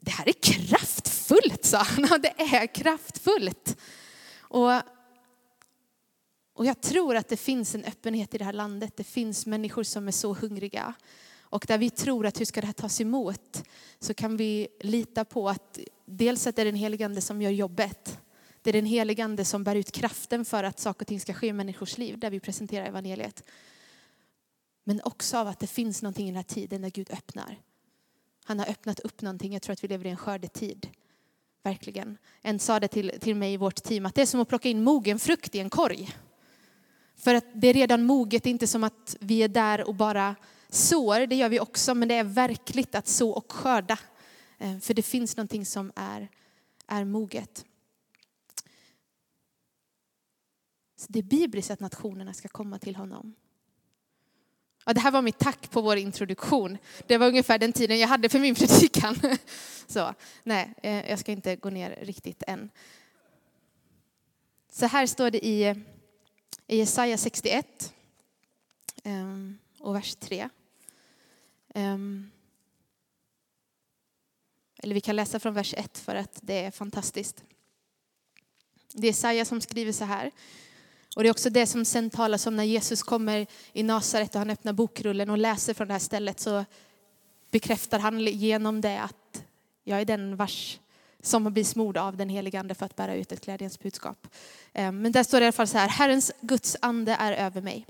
det 0.00 0.10
här 0.10 0.28
är 0.28 0.42
kraftfullt, 0.42 1.64
sa 1.64 1.78
han. 1.78 2.20
Det 2.22 2.40
är 2.40 2.66
kraftfullt. 2.74 3.76
Och, 4.40 4.82
och 6.58 6.66
jag 6.66 6.80
tror 6.80 7.16
att 7.16 7.28
det 7.28 7.36
finns 7.36 7.74
en 7.74 7.84
öppenhet 7.84 8.34
i 8.34 8.38
det 8.38 8.44
här 8.44 8.52
landet. 8.52 8.96
Det 8.96 9.04
finns 9.04 9.46
människor 9.46 9.82
som 9.82 10.08
är 10.08 10.12
så 10.12 10.34
hungriga. 10.34 10.94
Och 11.40 11.64
där 11.68 11.78
vi 11.78 11.90
tror 11.90 12.26
att 12.26 12.40
hur 12.40 12.44
ska 12.44 12.60
det 12.60 12.66
här 12.66 12.74
tas 12.74 13.00
emot? 13.00 13.62
Så 13.98 14.14
kan 14.14 14.36
vi 14.36 14.68
lita 14.80 15.24
på 15.24 15.48
att 15.48 15.78
dels 16.04 16.46
att 16.46 16.56
det 16.56 16.62
är 16.62 16.66
den 16.66 16.74
helige 16.74 17.04
Ande 17.04 17.20
som 17.20 17.42
gör 17.42 17.50
jobbet. 17.50 18.18
Det 18.62 18.70
är 18.70 18.72
den 18.72 18.86
helige 18.86 19.24
Ande 19.24 19.44
som 19.44 19.64
bär 19.64 19.74
ut 19.76 19.92
kraften 19.92 20.44
för 20.44 20.64
att 20.64 20.78
saker 20.78 21.00
och 21.00 21.06
ting 21.06 21.20
ska 21.20 21.34
ske 21.34 21.46
i 21.46 21.52
människors 21.52 21.98
liv, 21.98 22.18
där 22.18 22.30
vi 22.30 22.40
presenterar 22.40 22.86
evangeliet. 22.86 23.44
Men 24.84 25.00
också 25.04 25.38
av 25.38 25.48
att 25.48 25.60
det 25.60 25.66
finns 25.66 26.02
någonting 26.02 26.26
i 26.26 26.30
den 26.30 26.36
här 26.36 26.42
tiden 26.42 26.80
när 26.80 26.90
Gud 26.90 27.10
öppnar. 27.10 27.58
Han 28.44 28.58
har 28.58 28.66
öppnat 28.66 29.00
upp 29.00 29.22
någonting. 29.22 29.52
Jag 29.52 29.62
tror 29.62 29.72
att 29.72 29.84
vi 29.84 29.88
lever 29.88 30.06
i 30.06 30.10
en 30.10 30.16
skördetid. 30.16 30.88
Verkligen. 31.62 32.18
En 32.42 32.58
sa 32.58 32.80
det 32.80 32.88
till, 32.88 33.12
till 33.20 33.36
mig 33.36 33.52
i 33.52 33.56
vårt 33.56 33.82
team 33.82 34.06
att 34.06 34.14
det 34.14 34.22
är 34.22 34.26
som 34.26 34.40
att 34.40 34.48
plocka 34.48 34.68
in 34.68 34.82
mogen 34.82 35.18
frukt 35.18 35.54
i 35.54 35.58
en 35.58 35.70
korg. 35.70 36.14
För 37.18 37.34
att 37.34 37.44
det 37.54 37.68
är 37.68 37.74
redan 37.74 38.04
moget, 38.04 38.42
det 38.42 38.48
är 38.48 38.50
inte 38.50 38.66
som 38.66 38.84
att 38.84 39.16
vi 39.20 39.42
är 39.42 39.48
där 39.48 39.88
och 39.88 39.94
bara 39.94 40.36
sår, 40.68 41.26
det 41.26 41.36
gör 41.36 41.48
vi 41.48 41.60
också, 41.60 41.94
men 41.94 42.08
det 42.08 42.14
är 42.14 42.24
verkligt 42.24 42.94
att 42.94 43.08
så 43.08 43.30
och 43.30 43.52
skörda. 43.52 43.98
Eh, 44.58 44.78
för 44.78 44.94
det 44.94 45.02
finns 45.02 45.36
någonting 45.36 45.66
som 45.66 45.92
är, 45.96 46.28
är 46.86 47.04
moget. 47.04 47.64
Så 50.96 51.06
det 51.08 51.18
är 51.18 51.22
bibliskt 51.22 51.70
att 51.70 51.80
nationerna 51.80 52.34
ska 52.34 52.48
komma 52.48 52.78
till 52.78 52.96
honom. 52.96 53.34
Ja, 54.86 54.92
det 54.92 55.00
här 55.00 55.10
var 55.10 55.22
mitt 55.22 55.38
tack 55.38 55.70
på 55.70 55.80
vår 55.80 55.96
introduktion. 55.96 56.78
Det 57.06 57.18
var 57.18 57.28
ungefär 57.28 57.58
den 57.58 57.72
tiden 57.72 57.98
jag 57.98 58.08
hade 58.08 58.28
för 58.28 58.38
min 58.38 58.54
predikan. 58.54 59.16
Så, 59.86 60.14
nej, 60.44 60.74
eh, 60.82 61.10
jag 61.10 61.18
ska 61.18 61.32
inte 61.32 61.56
gå 61.56 61.70
ner 61.70 61.98
riktigt 62.02 62.42
än. 62.46 62.70
Så 64.72 64.86
här 64.86 65.06
står 65.06 65.30
det 65.30 65.46
i, 65.46 65.84
i 66.68 66.76
Jesaja 66.76 67.18
61. 67.18 67.92
Ehm, 69.04 69.58
och 69.78 69.94
vers 69.94 70.14
3. 70.14 70.48
Ehm, 71.74 72.30
eller 74.78 74.94
vi 74.94 75.00
kan 75.00 75.16
läsa 75.16 75.40
från 75.40 75.54
vers 75.54 75.74
1 75.76 75.98
för 75.98 76.14
att 76.14 76.38
det 76.42 76.64
är 76.64 76.70
fantastiskt. 76.70 77.44
Det 78.92 79.06
är 79.06 79.10
Jesaja 79.10 79.44
som 79.44 79.60
skriver 79.60 79.92
så 79.92 80.04
här. 80.04 80.30
Och 81.16 81.22
det 81.22 81.28
är 81.28 81.30
också 81.30 81.50
det 81.50 81.66
som 81.66 81.84
sen 81.84 82.10
talas 82.10 82.46
om 82.46 82.56
när 82.56 82.64
Jesus 82.64 83.02
kommer 83.02 83.46
i 83.72 83.82
Nasaret 83.82 84.34
och 84.34 84.38
han 84.38 84.50
öppnar 84.50 84.72
bokrullen 84.72 85.30
och 85.30 85.38
läser 85.38 85.74
från 85.74 85.88
det 85.88 85.94
här 85.94 85.98
stället 85.98 86.40
så 86.40 86.64
bekräftar 87.50 87.98
han 87.98 88.20
genom 88.20 88.80
det 88.80 89.00
att 89.00 89.44
jag 89.84 90.00
är 90.00 90.04
den 90.04 90.36
vars 90.36 90.78
som 91.22 91.52
blir 91.52 91.64
smord 91.64 91.96
av 91.96 92.16
den 92.16 92.28
helige 92.28 92.60
ande 92.60 92.74
för 92.74 92.86
att 92.86 92.96
bära 92.96 93.14
ut 93.14 93.32
ett 93.32 93.44
glädjens 93.44 93.80
budskap. 93.80 94.28
Ehm, 94.72 95.02
men 95.02 95.12
där 95.12 95.22
står 95.22 95.40
det 95.40 95.44
i 95.44 95.46
alla 95.46 95.52
fall 95.52 95.68
så 95.68 95.78
här, 95.78 95.88
Herrens 95.88 96.32
Guds 96.40 96.76
ande 96.82 97.12
är 97.12 97.32
över 97.32 97.60
mig. 97.60 97.86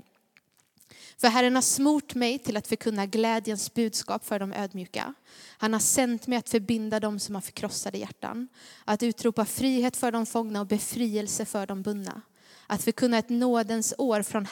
För 1.17 1.27
Herren 1.27 1.55
har 1.55 1.61
smort 1.61 2.15
mig 2.15 2.39
till 2.39 2.57
att 2.57 2.67
förkunna 2.67 3.05
glädjens 3.05 3.73
budskap 3.73 4.25
för 4.25 4.39
de 4.39 4.53
ödmjuka. 4.53 5.13
Han 5.57 5.73
har 5.73 5.79
sänt 5.79 6.27
mig 6.27 6.37
att 6.37 6.49
förbinda 6.49 6.99
dem 6.99 7.19
som 7.19 7.35
har 7.35 7.41
förkrossade 7.41 7.97
hjärtan, 7.97 8.47
att 8.85 9.03
utropa 9.03 9.45
frihet 9.45 9.97
för 9.97 10.11
de 10.11 10.25
fångna 10.25 10.59
och 10.61 10.67
befrielse 10.67 11.45
för 11.45 11.67
de 11.67 11.81
bundna 11.81 12.21
att 12.69 12.83
förkunna 12.83 13.17
ett 13.17 13.29
nådens 13.29 13.93
år 13.97 14.21
från 14.21 14.45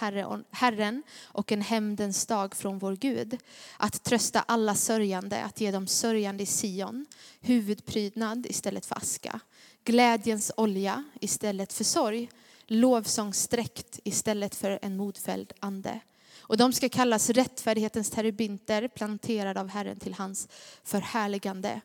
Herren 0.51 1.03
och 1.23 1.51
en 1.51 1.61
hämndens 1.61 2.25
dag 2.25 2.55
från 2.55 2.79
vår 2.79 2.95
Gud. 2.95 3.37
Att 3.77 4.03
trösta 4.03 4.43
alla 4.47 4.75
sörjande, 4.75 5.43
att 5.43 5.61
ge 5.61 5.71
dem 5.71 5.87
sörjande 5.87 6.43
i 6.43 6.45
Sion, 6.45 7.05
huvudprydnad 7.41 8.45
istället 8.45 8.85
för 8.85 8.95
aska, 8.95 9.39
glädjens 9.83 10.51
olja 10.57 11.03
istället 11.21 11.73
för 11.73 11.83
sorg, 11.83 12.29
lovsångsdräkt 12.67 13.99
istället 14.03 14.55
för 14.55 14.79
en 14.81 14.97
modfälld 14.97 15.53
ande. 15.59 15.99
Och 16.39 16.57
de 16.57 16.73
ska 16.73 16.89
kallas 16.89 17.29
rättfärdighetens 17.29 18.09
terubinter, 18.09 18.87
planterade 18.87 19.59
av 19.59 19.67
Herren 19.67 19.99
till 19.99 20.13
hans 20.13 20.47
förhärligande. 20.83 21.81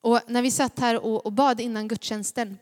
Och 0.00 0.20
när 0.26 0.42
vi 0.42 0.50
satt 0.50 0.78
här 0.78 1.04
och, 1.04 1.26
och 1.26 1.32
bad 1.32 1.60
innan 1.60 1.88
gudstjänsten 1.88 2.58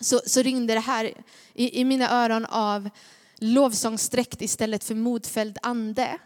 så, 0.00 0.20
så 0.26 0.42
ringde 0.42 0.74
det 0.74 0.80
här 0.80 1.14
i, 1.54 1.80
i 1.80 1.84
mina 1.84 2.10
öron 2.10 2.44
av 2.44 2.90
lovsångsdräkt 3.38 4.42
istället 4.42 4.84
för 4.84 4.94
modfälld 4.94 5.58
ande. 5.62 6.18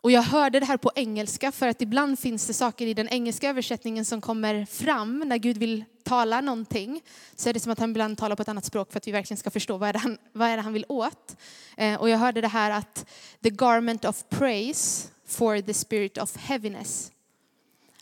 Och 0.00 0.10
jag 0.10 0.22
hörde 0.22 0.60
det 0.60 0.66
här 0.66 0.76
på 0.76 0.90
engelska 0.94 1.52
för 1.52 1.68
att 1.68 1.82
ibland 1.82 2.18
finns 2.18 2.46
det 2.46 2.54
saker 2.54 2.86
i 2.86 2.94
den 2.94 3.08
engelska 3.08 3.50
översättningen 3.50 4.04
som 4.04 4.20
kommer 4.20 4.64
fram 4.64 5.18
när 5.26 5.36
Gud 5.36 5.58
vill 5.58 5.84
tala 6.02 6.40
någonting. 6.40 7.02
Så 7.36 7.48
är 7.48 7.52
det 7.52 7.60
som 7.60 7.72
att 7.72 7.78
han 7.78 7.90
ibland 7.90 8.18
talar 8.18 8.36
på 8.36 8.42
ett 8.42 8.48
annat 8.48 8.64
språk 8.64 8.92
för 8.92 8.98
att 8.98 9.06
vi 9.06 9.12
verkligen 9.12 9.38
ska 9.38 9.50
förstå 9.50 9.76
vad 9.76 9.88
är 9.88 9.92
det 9.92 9.98
han, 9.98 10.18
vad 10.32 10.48
är 10.48 10.56
det 10.56 10.62
han 10.62 10.72
vill 10.72 10.84
åt. 10.88 11.36
Eh, 11.76 12.00
och 12.00 12.10
jag 12.10 12.18
hörde 12.18 12.40
det 12.40 12.48
här 12.48 12.70
att 12.70 13.06
the 13.42 13.50
garment 13.50 14.04
of 14.04 14.24
praise 14.28 15.08
for 15.26 15.60
the 15.60 15.74
spirit 15.74 16.18
of 16.18 16.36
heaviness. 16.36 17.12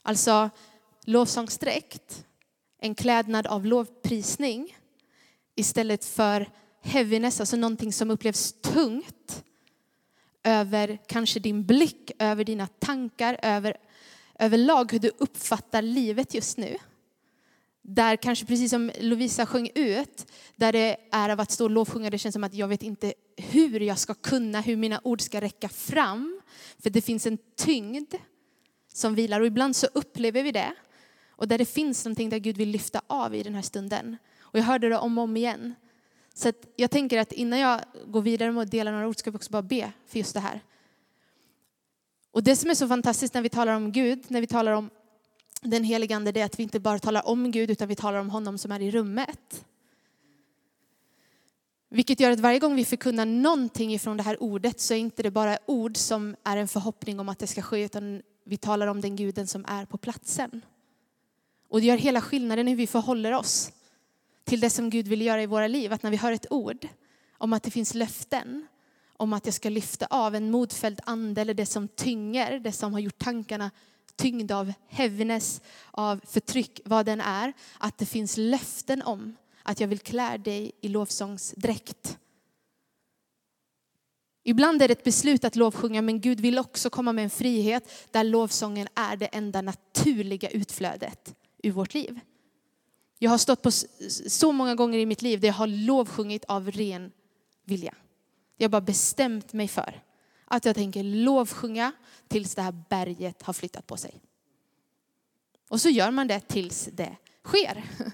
Alltså 0.03 0.51
lovsångsdräkt 1.05 2.26
en 2.87 2.95
klädnad 2.95 3.47
av 3.47 3.67
lovprisning 3.67 4.77
istället 5.55 6.05
för 6.05 6.49
heaviness, 6.83 7.41
alltså 7.41 7.57
någonting 7.57 7.93
som 7.93 8.11
upplevs 8.11 8.53
tungt 8.53 9.45
över 10.45 10.99
kanske 11.07 11.41
din 11.41 11.65
blick, 11.65 12.11
över 12.19 12.45
dina 12.45 12.67
tankar, 12.67 13.39
över 13.43 13.77
överlag 14.39 14.93
hur 14.93 14.99
du 14.99 15.11
uppfattar 15.19 15.83
livet 15.83 16.35
just 16.35 16.59
nu. 16.59 16.77
Där 17.83 18.17
kanske 18.17 18.47
precis 18.47 18.71
som 18.71 18.91
Lovisa 19.01 19.47
sjöng 19.47 19.71
ut, 19.75 20.27
där 20.57 20.73
det 20.73 20.97
är 21.13 21.29
av 21.29 21.41
att 21.41 21.51
stå 21.51 21.65
och 21.65 21.71
lovsjunga, 21.71 22.11
det 22.11 22.19
känns 22.19 22.33
som 22.33 22.45
att 22.45 22.55
jag 22.55 22.69
vet 22.69 22.83
inte 22.83 23.15
hur 23.37 23.81
jag 23.81 23.99
ska 23.99 24.15
kunna, 24.15 24.61
hur 24.61 24.77
mina 24.77 25.01
ord 25.05 25.21
ska 25.21 25.41
räcka 25.41 25.69
fram. 25.69 26.41
För 26.79 26.91
det 26.91 27.01
finns 27.01 27.27
en 27.27 27.39
tyngd 27.57 28.15
som 28.93 29.15
vilar 29.15 29.41
och 29.41 29.47
ibland 29.47 29.77
så 29.77 29.87
upplever 29.95 30.43
vi 30.43 30.53
det. 30.53 30.75
Och 31.37 31.49
där 31.49 31.59
det 31.59 31.65
finns 31.65 32.05
någonting 32.05 32.29
där 32.29 32.39
Gud 32.39 32.57
vill 32.57 32.69
lyfta 32.69 33.01
av 33.07 33.35
i 33.35 33.43
den 33.43 33.55
här 33.55 33.63
stunden. 33.63 34.17
Och 34.41 34.59
jag 34.59 34.65
hörde 34.65 34.89
det 34.89 34.99
om 34.99 35.19
och 35.19 35.25
om 35.25 35.37
igen. 35.37 35.75
Så 36.35 36.53
jag 36.77 36.91
tänker 36.91 37.19
att 37.19 37.33
innan 37.33 37.59
jag 37.59 37.81
går 38.07 38.23
vidare 38.23 38.53
med 38.53 38.63
att 38.63 38.71
dela 38.71 38.91
några 38.91 39.09
ord 39.09 39.19
ska 39.19 39.31
vi 39.31 39.37
också 39.37 39.51
bara 39.51 39.63
be 39.63 39.93
för 40.07 40.19
just 40.19 40.35
det 40.35 40.41
här. 40.41 40.61
Och 42.31 42.43
det 42.43 42.57
som 42.57 42.71
är 42.71 42.75
så 42.75 42.89
fantastiskt 42.89 43.35
när 43.35 43.43
vi 43.43 43.49
talar 43.49 43.73
om 43.73 43.93
Gud, 43.93 44.25
när 44.29 44.41
vi 44.41 44.47
talar 44.47 44.73
om 44.73 44.91
den 45.63 45.85
helige 45.85 46.17
Ande, 46.17 46.33
det 46.33 46.41
är 46.41 46.45
att 46.45 46.59
vi 46.59 46.63
inte 46.63 46.81
bara 46.81 46.99
talar 46.99 47.29
om 47.29 47.51
Gud 47.51 47.71
utan 47.71 47.89
vi 47.89 47.97
talar 47.97 48.19
om 48.19 48.31
honom 48.31 48.59
som 48.59 48.73
är 48.73 48.81
i 48.81 48.91
rummet. 48.91 49.65
Vilket 51.89 52.21
gör 52.21 52.31
att 52.31 52.41
varje 52.41 52.59
gång 52.59 52.75
vi 52.75 52.85
förkunnar 52.85 53.27
någonting 53.27 53.95
ifrån 53.95 54.17
det 54.17 54.23
här 54.23 54.43
ordet 54.43 54.81
så 54.81 54.95
är 54.95 54.99
inte 54.99 55.23
det 55.23 55.31
bara 55.31 55.59
ord 55.67 55.97
som 55.97 56.37
är 56.45 56.57
en 56.57 56.69
förhoppning 56.69 57.21
om 57.21 57.29
att 57.29 57.39
det 57.39 57.47
ska 57.47 57.63
ske 57.63 57.85
utan 57.85 58.23
vi 58.45 58.57
talar 58.57 58.87
om 58.87 59.01
den 59.01 59.17
guden 59.17 59.47
som 59.47 59.65
är 59.69 59.85
på 59.85 59.99
platsen. 59.99 60.63
Och 61.69 61.81
det 61.81 61.87
gör 61.87 61.97
hela 61.97 62.21
skillnaden 62.21 62.67
hur 62.67 62.77
vi 62.77 62.87
förhåller 62.87 63.33
oss 63.33 63.73
till 64.45 64.61
det 64.61 64.71
som 64.71 64.91
Gud 64.91 65.09
vill 65.09 65.23
göra 65.23 65.43
i 65.43 65.47
våra 65.47 65.67
liv. 65.67 65.93
Att 65.93 66.03
när 66.03 66.11
vi 66.11 66.17
hör 66.17 66.33
ett 66.33 66.53
ord 66.53 66.89
om 67.39 67.53
att 67.53 67.63
det 67.63 67.71
finns 67.71 67.95
löften, 67.95 68.67
om 69.17 69.33
att 69.33 69.47
jag 69.47 69.55
ska 69.55 69.69
lyfta 69.69 70.07
av 70.11 70.35
en 70.35 70.51
modfälld 70.51 71.01
ande 71.05 71.41
eller 71.41 71.55
det 71.55 71.67
som 71.67 71.89
tynger, 71.89 72.59
det 72.59 72.73
som 72.73 72.93
har 72.93 73.01
gjort 73.01 73.19
tankarna 73.19 73.71
tyngda 74.17 74.57
av 74.57 74.73
heaviness, 74.89 75.61
av 75.91 76.21
förtryck, 76.27 76.81
vad 76.85 77.07
den 77.07 77.21
är. 77.21 77.53
Att 77.79 77.99
det 77.99 78.07
finns 78.07 78.37
löften 78.37 79.03
om 79.03 79.37
att 79.63 79.81
jag 79.81 79.89
vill 79.89 79.99
klä 79.99 80.39
dig 80.39 80.73
i 80.81 80.89
lovsångsdräkt. 80.89 82.19
Ibland 84.45 84.83
är 84.83 84.89
det 84.89 84.93
ett 84.93 85.05
beslut 85.05 85.45
att 85.45 85.57
lovsjunga, 85.57 86.03
men 86.03 86.21
Gud 86.21 86.41
vill 86.41 86.59
också 86.59 86.91
komma 86.91 87.13
med 87.13 87.25
en 87.25 87.31
frihet 87.31 88.09
där 88.11 88.25
lovsången 88.25 88.89
är 88.95 89.17
det 89.17 89.27
enda 89.27 89.63
naturliga 89.63 90.49
utflödet 90.49 91.35
ur 91.67 91.73
vårt 91.73 91.95
liv. 91.95 92.21
Jag 93.19 93.31
har 93.31 93.39
stått 93.39 93.63
på 93.63 93.71
så 94.29 94.53
många 94.53 94.75
gånger 94.75 94.99
i 94.99 95.07
mitt 95.07 95.23
liv 95.23 95.41
där 95.41 95.49
jag 95.49 95.55
har 95.55 95.67
lovsjungit 95.67 96.45
av 96.45 96.71
ren 96.71 97.13
vilja. 97.65 97.95
Jag 98.57 98.65
har 98.65 98.71
bara 98.71 98.81
bestämt 98.81 99.53
mig 99.53 99.69
för 99.69 100.03
att 100.45 100.65
jag 100.65 100.75
tänker 100.75 101.03
lovsjunga 101.03 101.93
tills 102.29 102.55
det 102.55 102.63
här 102.63 102.85
berget 102.91 103.43
har 103.43 103.53
flyttat 103.53 103.87
på 103.87 103.97
sig. 103.97 104.21
Och 105.69 105.81
så 105.81 105.89
gör 105.89 106.11
man 106.11 106.29
det 106.29 106.41
tills 106.41 106.89
det 106.93 107.17
sker. 107.45 107.85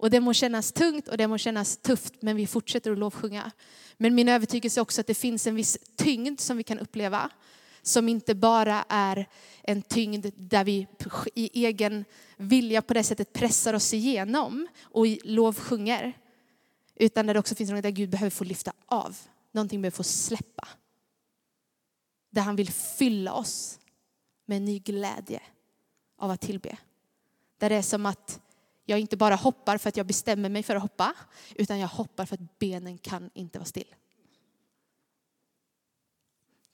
Och 0.00 0.10
det 0.10 0.20
må 0.20 0.32
kännas 0.32 0.72
tungt 0.72 1.08
och 1.08 1.16
det 1.16 1.28
må 1.28 1.38
kännas 1.38 1.76
tufft, 1.76 2.22
men 2.22 2.36
vi 2.36 2.46
fortsätter 2.46 2.92
att 2.92 2.98
lovsjunga. 2.98 3.50
Men 3.96 4.14
min 4.14 4.28
övertygelse 4.28 4.80
är 4.80 4.82
också 4.82 5.00
att 5.00 5.06
det 5.06 5.14
finns 5.14 5.46
en 5.46 5.54
viss 5.54 5.78
tyngd 5.96 6.40
som 6.40 6.56
vi 6.56 6.62
kan 6.62 6.78
uppleva 6.78 7.30
som 7.88 8.08
inte 8.08 8.34
bara 8.34 8.84
är 8.88 9.28
en 9.62 9.82
tyngd 9.82 10.26
där 10.36 10.64
vi 10.64 10.86
i 11.34 11.66
egen 11.66 12.04
vilja 12.36 12.82
på 12.82 12.94
det 12.94 13.04
sättet 13.04 13.32
pressar 13.32 13.74
oss 13.74 13.94
igenom 13.94 14.68
och 14.82 15.06
lovsjunger. 15.24 16.18
Utan 16.94 17.26
där 17.26 17.34
det 17.34 17.40
också 17.40 17.54
finns 17.54 17.70
något 17.70 17.82
där 17.82 17.90
Gud 17.90 18.10
behöver 18.10 18.30
få 18.30 18.44
lyfta 18.44 18.72
av. 18.86 19.16
Någonting 19.52 19.82
behöver 19.82 19.96
få 19.96 20.02
släppa. 20.02 20.68
Där 22.30 22.42
han 22.42 22.56
vill 22.56 22.72
fylla 22.72 23.32
oss 23.32 23.80
med 24.46 24.56
en 24.56 24.64
ny 24.64 24.78
glädje 24.78 25.42
av 26.18 26.30
att 26.30 26.40
tillbe. 26.40 26.78
Där 27.58 27.68
det 27.70 27.76
är 27.76 27.82
som 27.82 28.06
att 28.06 28.40
jag 28.84 29.00
inte 29.00 29.16
bara 29.16 29.34
hoppar 29.34 29.78
för 29.78 29.88
att 29.88 29.96
jag 29.96 30.06
bestämmer 30.06 30.48
mig 30.48 30.62
för 30.62 30.76
att 30.76 30.82
hoppa, 30.82 31.14
utan 31.54 31.78
jag 31.78 31.88
hoppar 31.88 32.26
för 32.26 32.34
att 32.34 32.58
benen 32.58 32.98
kan 32.98 33.30
inte 33.34 33.58
vara 33.58 33.66
still. 33.66 33.94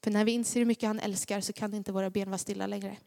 För 0.05 0.11
när 0.11 0.25
vi 0.25 0.31
inser 0.31 0.59
hur 0.59 0.65
mycket 0.65 0.87
han 0.87 0.99
älskar 0.99 1.41
så 1.41 1.53
kan 1.53 1.73
inte 1.73 1.91
våra 1.91 2.09
ben 2.09 2.29
vara 2.29 2.37
stilla 2.37 2.67
längre. 2.67 2.97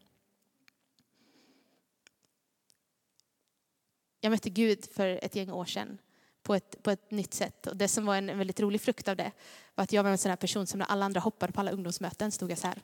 Jag 4.19 4.29
mötte 4.29 4.49
Gud 4.49 4.85
för 4.91 5.19
ett 5.21 5.35
gäng 5.35 5.51
år 5.51 5.65
sedan 5.65 5.97
på 6.43 6.55
ett, 6.55 6.83
på 6.83 6.91
ett 6.91 7.11
nytt 7.11 7.33
sätt. 7.33 7.67
Och 7.67 7.77
det 7.77 7.87
som 7.87 8.05
var 8.05 8.15
en 8.15 8.37
väldigt 8.37 8.59
rolig 8.59 8.81
frukt 8.81 9.07
av 9.07 9.15
det 9.15 9.31
var 9.75 9.83
att 9.83 9.93
jag 9.93 10.03
var 10.03 10.11
en 10.11 10.17
sån 10.17 10.29
här 10.29 10.35
person 10.35 10.67
som 10.67 10.79
när 10.79 10.85
alla 10.85 11.05
andra 11.05 11.19
hoppade 11.19 11.53
på 11.53 11.59
alla 11.59 11.71
ungdomsmöten 11.71 12.31
stod 12.31 12.51
jag 12.51 12.57
så 12.57 12.67
här. 12.67 12.81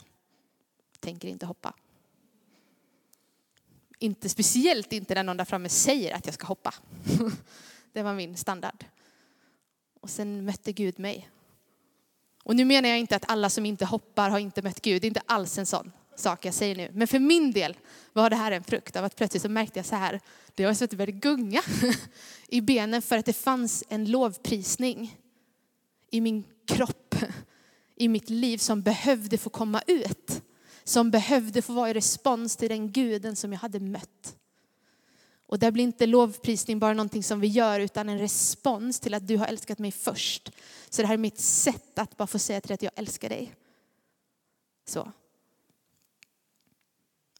Tänker 0.99 1.27
inte 1.27 1.45
hoppa. 1.45 1.73
Inte 3.99 4.29
speciellt 4.29 4.93
inte 4.93 5.13
när 5.15 5.23
någon 5.23 5.37
där 5.37 5.45
framme 5.45 5.69
säger 5.69 6.15
att 6.15 6.25
jag 6.25 6.33
ska 6.33 6.47
hoppa. 6.47 6.73
Det 7.93 8.03
var 8.03 8.13
min 8.13 8.37
standard. 8.37 8.85
Och 10.01 10.09
sen 10.09 10.45
mötte 10.45 10.71
Gud 10.71 10.99
mig 10.99 11.29
och 12.45 12.55
nu 12.55 12.65
menar 12.65 12.89
jag 12.89 12.99
inte 12.99 13.15
att 13.15 13.29
alla 13.31 13.49
som 13.49 13.65
inte 13.65 13.85
hoppar 13.85 14.29
har 14.29 14.39
inte 14.39 14.61
mött 14.61 14.81
Gud. 14.81 15.01
Det 15.01 15.05
är 15.05 15.09
inte 15.09 15.21
alls 15.25 15.57
en 15.57 15.65
sån 15.65 15.91
sak 16.15 16.45
jag 16.45 16.53
säger 16.53 16.75
nu. 16.75 16.91
Men 16.93 17.07
för 17.07 17.19
min 17.19 17.51
del 17.51 17.77
var 18.13 18.29
det 18.29 18.35
här 18.35 18.51
en 18.51 18.63
frukt 18.63 18.95
av 18.95 19.05
att 19.05 19.15
plötsligt 19.15 19.43
så 19.43 19.49
märkte 19.49 19.79
jag 19.79 19.85
så 19.85 19.95
här, 19.95 20.19
det 20.55 20.65
var 20.65 20.73
så 20.73 20.83
att 20.83 20.91
det 20.91 20.97
började 20.97 21.19
gunga 21.19 21.61
i 22.47 22.61
benen 22.61 23.01
för 23.01 23.17
att 23.17 23.25
det 23.25 23.33
fanns 23.33 23.83
en 23.89 24.11
lovprisning 24.11 25.17
i 26.11 26.21
min 26.21 26.43
kropp, 26.67 27.15
i 27.95 28.07
mitt 28.07 28.29
liv 28.29 28.57
som 28.57 28.81
behövde 28.81 29.37
få 29.37 29.49
komma 29.49 29.81
ut. 29.87 30.41
Som 30.83 31.11
behövde 31.11 31.61
få 31.61 31.73
vara 31.73 31.89
i 31.89 31.93
respons 31.93 32.55
till 32.55 32.69
den 32.69 32.91
guden 32.91 33.35
som 33.35 33.51
jag 33.53 33.59
hade 33.59 33.79
mött. 33.79 34.35
Och 35.47 35.59
där 35.59 35.71
blir 35.71 35.83
inte 35.83 36.05
lovprisning 36.05 36.79
bara 36.79 36.93
någonting 36.93 37.23
som 37.23 37.39
vi 37.39 37.47
gör 37.47 37.79
utan 37.79 38.09
en 38.09 38.19
respons 38.19 38.99
till 38.99 39.13
att 39.13 39.27
du 39.27 39.37
har 39.37 39.47
älskat 39.47 39.79
mig 39.79 39.91
först. 39.91 40.51
Så 40.89 41.01
det 41.01 41.07
här 41.07 41.13
är 41.13 41.17
mitt 41.17 41.39
sätt 41.39 41.99
att 41.99 42.17
bara 42.17 42.27
få 42.27 42.39
säga 42.39 42.61
till 42.61 42.67
dig 42.67 42.73
att 42.73 42.81
jag 42.81 42.91
älskar 42.95 43.29
dig. 43.29 43.55
Så. 44.85 45.11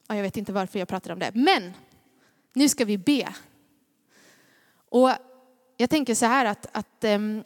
Ja, 0.07 0.15
jag 0.15 0.23
vet 0.23 0.37
inte 0.37 0.53
varför 0.53 0.79
jag 0.79 0.87
pratar 0.87 1.11
om 1.11 1.19
det. 1.19 1.31
Men 1.33 1.73
nu 2.53 2.69
ska 2.69 2.85
vi 2.85 2.97
be. 2.97 3.33
Och 4.89 5.09
jag 5.77 5.89
tänker 5.89 6.15
så 6.15 6.25
här 6.25 6.45
att, 6.45 6.67
att 6.71 7.03
um, 7.03 7.43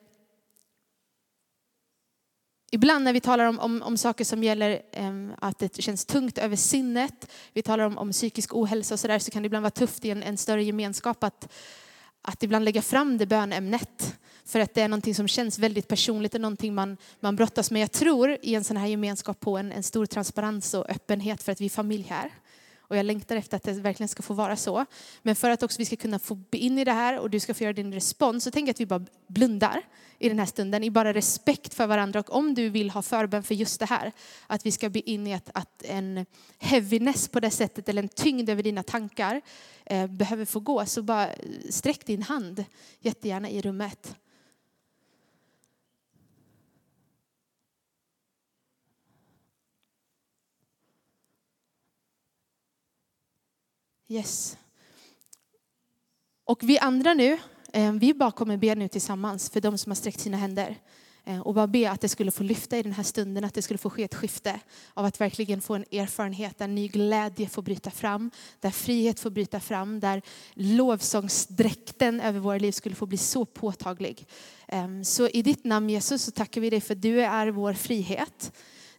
Ibland 2.72 3.04
när 3.04 3.14
vi 3.14 3.20
talar 3.20 3.46
om, 3.46 3.60
om, 3.60 3.82
om 3.82 3.98
saker 3.98 4.26
som 4.26 4.44
gäller 4.44 4.82
um, 4.98 5.34
att 5.40 5.60
det 5.60 5.82
känns 5.82 6.06
tungt 6.06 6.38
över 6.38 6.56
sinnet, 6.56 7.32
vi 7.54 7.62
talar 7.62 7.84
om, 7.84 7.98
om 7.98 8.12
psykisk 8.12 8.54
ohälsa 8.54 8.94
och 8.94 9.00
sådär, 9.00 9.20
så 9.20 9.32
kan 9.32 9.44
det 9.44 9.46
ibland 9.46 9.64
vara 9.64 9.72
tufft 9.72 10.06
i 10.06 10.10
en, 10.10 10.24
en 10.24 10.38
större 10.38 10.64
gemenskap 10.64 11.24
att, 11.24 11.54
att 12.22 12.44
ibland 12.44 12.66
lägga 12.66 12.82
fram 12.82 13.18
det 13.18 13.26
bönämnet. 13.26 14.16
För 14.46 14.60
att 14.60 14.74
det 14.74 14.82
är 14.82 14.88
någonting 14.88 15.16
som 15.16 15.28
känns 15.28 15.60
väldigt 15.60 15.88
personligt 15.88 16.36
och 16.36 16.42
någonting 16.42 16.76
man, 16.76 16.98
man 17.20 17.36
brottas 17.36 17.72
med. 17.72 17.82
Jag 17.82 17.92
tror 17.92 18.38
i 18.42 18.56
en 18.56 18.64
sån 18.64 18.78
här 18.78 18.88
gemenskap 18.88 19.40
på 19.40 19.58
en, 19.58 19.72
en 19.72 19.84
stor 19.84 20.06
transparens 20.06 20.74
och 20.74 20.90
öppenhet 20.90 21.44
för 21.44 21.52
att 21.52 21.62
vi 21.62 21.66
är 21.66 21.70
familj 21.70 22.06
här. 22.10 22.32
Och 22.90 22.98
jag 22.98 23.06
längtar 23.06 23.36
efter 23.36 23.58
att 23.58 23.64
det 23.64 23.74
verkligen 23.74 24.08
ska 24.08 24.24
få 24.24 24.34
vara 24.34 24.56
så. 24.56 24.86
Men 25.22 25.36
för 25.36 25.50
att 25.50 25.64
också 25.64 25.78
vi 25.78 25.86
ska 25.86 25.96
kunna 25.96 26.20
få 26.20 26.40
in 26.52 26.80
i 26.80 26.84
det 26.84 26.92
här 26.92 27.20
och 27.20 27.30
du 27.30 27.40
ska 27.40 27.54
få 27.54 27.64
göra 27.64 27.74
din 27.74 27.94
respons 27.94 28.44
så 28.44 28.52
tänker 28.52 28.68
jag 28.68 28.74
att 28.74 28.80
vi 28.80 28.86
bara 28.86 29.06
blundar 29.28 29.82
i 30.20 30.30
den 30.30 30.40
här 30.40 30.46
stunden 30.46 30.84
i 30.84 30.92
bara 30.92 31.14
respekt 31.14 31.74
för 31.74 31.88
varandra. 31.88 32.20
Och 32.20 32.36
om 32.36 32.54
du 32.54 32.70
vill 32.70 32.90
ha 32.90 33.02
förbön 33.02 33.44
för 33.44 33.56
just 33.56 33.80
det 33.80 33.86
här, 33.86 34.12
att 34.48 34.66
vi 34.66 34.72
ska 34.72 34.90
be 34.90 35.10
in 35.10 35.28
i 35.28 35.34
att, 35.34 35.50
att 35.54 35.84
en 35.84 36.26
heaviness 36.58 37.28
på 37.28 37.40
det 37.40 37.52
sättet 37.52 37.90
eller 37.90 38.04
en 38.04 38.10
tyngd 38.10 38.50
över 38.50 38.64
dina 38.64 38.84
tankar 38.84 39.42
eh, 39.86 40.08
behöver 40.08 40.46
få 40.46 40.60
gå, 40.60 40.86
så 40.86 41.02
bara 41.02 41.30
sträck 41.70 42.06
din 42.06 42.24
hand 42.24 42.66
jättegärna 43.00 43.50
i 43.50 43.62
rummet. 43.62 44.16
Yes. 54.12 54.58
Och 56.46 56.64
vi 56.64 56.80
andra 56.80 57.14
nu, 57.14 57.38
eh, 57.74 57.92
vi 57.92 58.14
bara 58.14 58.32
kommer 58.32 58.58
be 58.58 58.76
nu 58.76 58.88
tillsammans 58.88 59.50
för 59.50 59.62
de 59.62 59.78
som 59.78 59.90
har 59.90 59.96
sträckt 59.96 60.20
sina 60.20 60.38
händer. 60.38 60.78
Eh, 61.26 61.40
och 61.40 61.54
bara 61.54 61.68
be 61.68 61.92
att 61.92 62.02
det 62.02 62.10
skulle 62.10 62.32
få 62.32 62.44
lyfta 62.44 62.78
i 62.78 62.84
den 62.84 62.94
här 62.94 63.04
stunden, 63.04 63.44
att 63.44 63.54
det 63.54 63.62
skulle 63.62 63.78
få 63.78 63.90
ske 63.90 64.04
ett 64.04 64.16
skifte 64.16 64.60
av 64.94 65.06
att 65.06 65.22
verkligen 65.22 65.62
få 65.62 65.76
en 65.76 65.86
erfarenhet 65.92 66.58
där 66.58 66.68
ny 66.68 66.88
glädje 66.88 67.50
får 67.50 67.62
bryta 67.62 67.92
fram, 67.92 68.32
där 68.60 68.72
frihet 68.72 69.20
får 69.20 69.30
bryta 69.30 69.60
fram, 69.60 70.00
där 70.00 70.22
lovsångsdräkten 70.54 72.22
över 72.22 72.40
våra 72.40 72.58
liv 72.58 72.72
skulle 72.72 72.96
få 72.96 73.06
bli 73.06 73.18
så 73.18 73.46
påtaglig. 73.46 74.28
Ehm, 74.68 75.04
så 75.04 75.28
i 75.28 75.42
ditt 75.42 75.64
namn 75.64 75.90
Jesus 75.90 76.24
så 76.24 76.32
tackar 76.32 76.62
vi 76.62 76.70
dig 76.70 76.82
för 76.82 76.96
du 76.96 77.22
är 77.22 77.48
vår 77.48 77.74
frihet. 77.74 78.52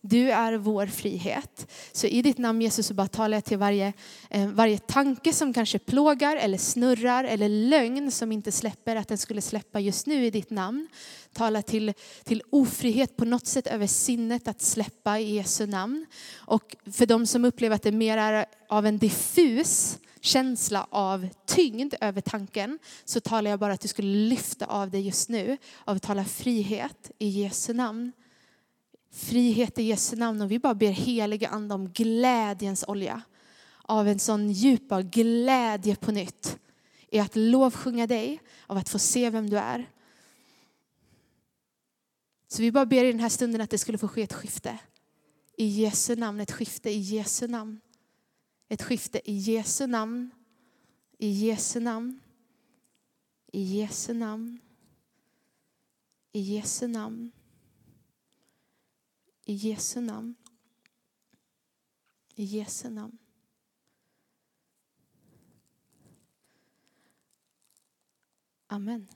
Du 0.02 0.30
är 0.30 0.52
vår 0.52 0.87
frihet. 0.87 1.71
Så 1.92 2.07
i 2.07 2.23
ditt 2.23 2.38
namn 2.38 2.62
Jesus 2.62 2.87
så 2.87 2.95
bara 2.95 3.09
talar 3.09 3.37
jag 3.37 3.45
till 3.45 3.59
varje, 3.59 3.92
eh, 4.30 4.49
varje 4.49 4.78
tanke 4.78 5.33
som 5.33 5.52
kanske 5.52 5.78
plågar 5.78 6.37
eller 6.37 6.59
snurrar 6.59 7.25
eller 7.25 7.49
lögn 7.49 8.11
som 8.11 8.33
inte 8.33 8.52
släpper, 8.52 8.97
att 8.97 9.09
den 9.09 9.19
skulle 9.19 9.40
släppa 9.40 9.80
just 9.80 10.07
nu 10.07 10.26
i 10.26 10.30
ditt 10.30 10.50
namn. 10.50 10.88
Tala 11.33 11.62
till, 11.62 11.92
till 12.25 12.42
ofrihet 12.50 13.16
på 13.16 13.25
något 13.25 13.47
sätt 13.47 13.66
över 13.66 13.87
sinnet 13.87 14.49
att 14.49 14.62
släppa 14.62 15.19
i 15.19 15.35
Jesu 15.35 15.66
namn. 15.66 16.07
Och 16.37 16.76
för 16.92 17.07
de 17.07 17.26
som 17.26 17.45
upplever 17.45 17.76
att 17.76 17.83
det 17.83 17.92
mer 17.92 18.16
är 18.19 18.47
av 18.69 18.87
en 18.87 18.99
diffus 18.99 19.99
känsla 20.21 20.87
av 20.90 21.28
tyngd 21.47 21.95
över 22.00 22.21
tanken 22.21 22.78
så 23.04 23.21
talar 23.21 23.50
jag 23.50 23.61
bara 23.61 23.73
att 23.73 23.80
du 23.80 23.88
skulle 23.88 24.28
lyfta 24.28 24.66
av 24.66 24.90
dig 24.90 25.00
just 25.00 25.28
nu 25.28 25.57
av 25.85 25.97
att 25.97 26.02
tala 26.02 26.25
frihet 26.25 27.11
i 27.19 27.28
Jesu 27.28 27.73
namn 27.73 28.12
frihet 29.11 29.79
i 29.79 29.83
Jesu 29.83 30.17
namn 30.17 30.43
och 30.43 30.50
vi 30.50 30.59
bara 30.59 30.75
ber 30.75 30.90
heliga 30.90 31.49
ande 31.49 31.75
om 31.75 31.88
glädjens 31.88 32.85
olja. 32.88 33.23
Av 33.83 34.09
en 34.09 34.18
sån 34.18 34.51
djupa 34.51 35.03
glädje 35.03 35.96
på 35.96 36.12
nytt. 36.12 36.59
I 37.09 37.18
att 37.18 37.37
lovsjunga 37.37 38.07
dig, 38.07 38.40
av 38.66 38.77
att 38.77 38.88
få 38.88 38.99
se 38.99 39.31
vem 39.31 39.51
du 39.51 39.59
är. 39.59 39.90
Så 42.49 42.62
vi 42.62 42.73
bara 42.73 42.87
ber 42.87 43.05
i 43.05 43.12
den 43.12 43.20
här 43.20 43.29
stunden 43.29 43.61
att 43.61 43.70
det 43.70 43.79
skulle 43.79 43.99
få 43.99 44.09
ske 44.09 44.23
ett 44.23 44.33
skifte. 44.33 44.79
I 45.57 45.66
Jesu 45.66 46.16
namn, 46.16 46.40
ett 46.40 46.53
skifte 46.53 46.90
i 46.90 46.99
Jesu 46.99 47.49
namn. 47.49 47.81
Ett 48.68 48.83
skifte 48.83 49.31
i 49.31 49.37
Jesu 49.37 49.87
namn. 49.87 50.31
I 51.18 51.31
Jesu 51.31 51.81
namn. 51.81 52.20
I 53.53 53.62
Jesu 53.62 54.14
namn. 54.14 54.59
I 56.33 56.40
Jesu 56.40 56.87
namn. 56.87 57.33
I 59.51 59.53
Jesu 59.53 60.01
namn. 60.01 60.35
I 62.35 62.45
Jesu 62.45 62.91
namn. 62.91 63.19
Amen. 68.67 69.09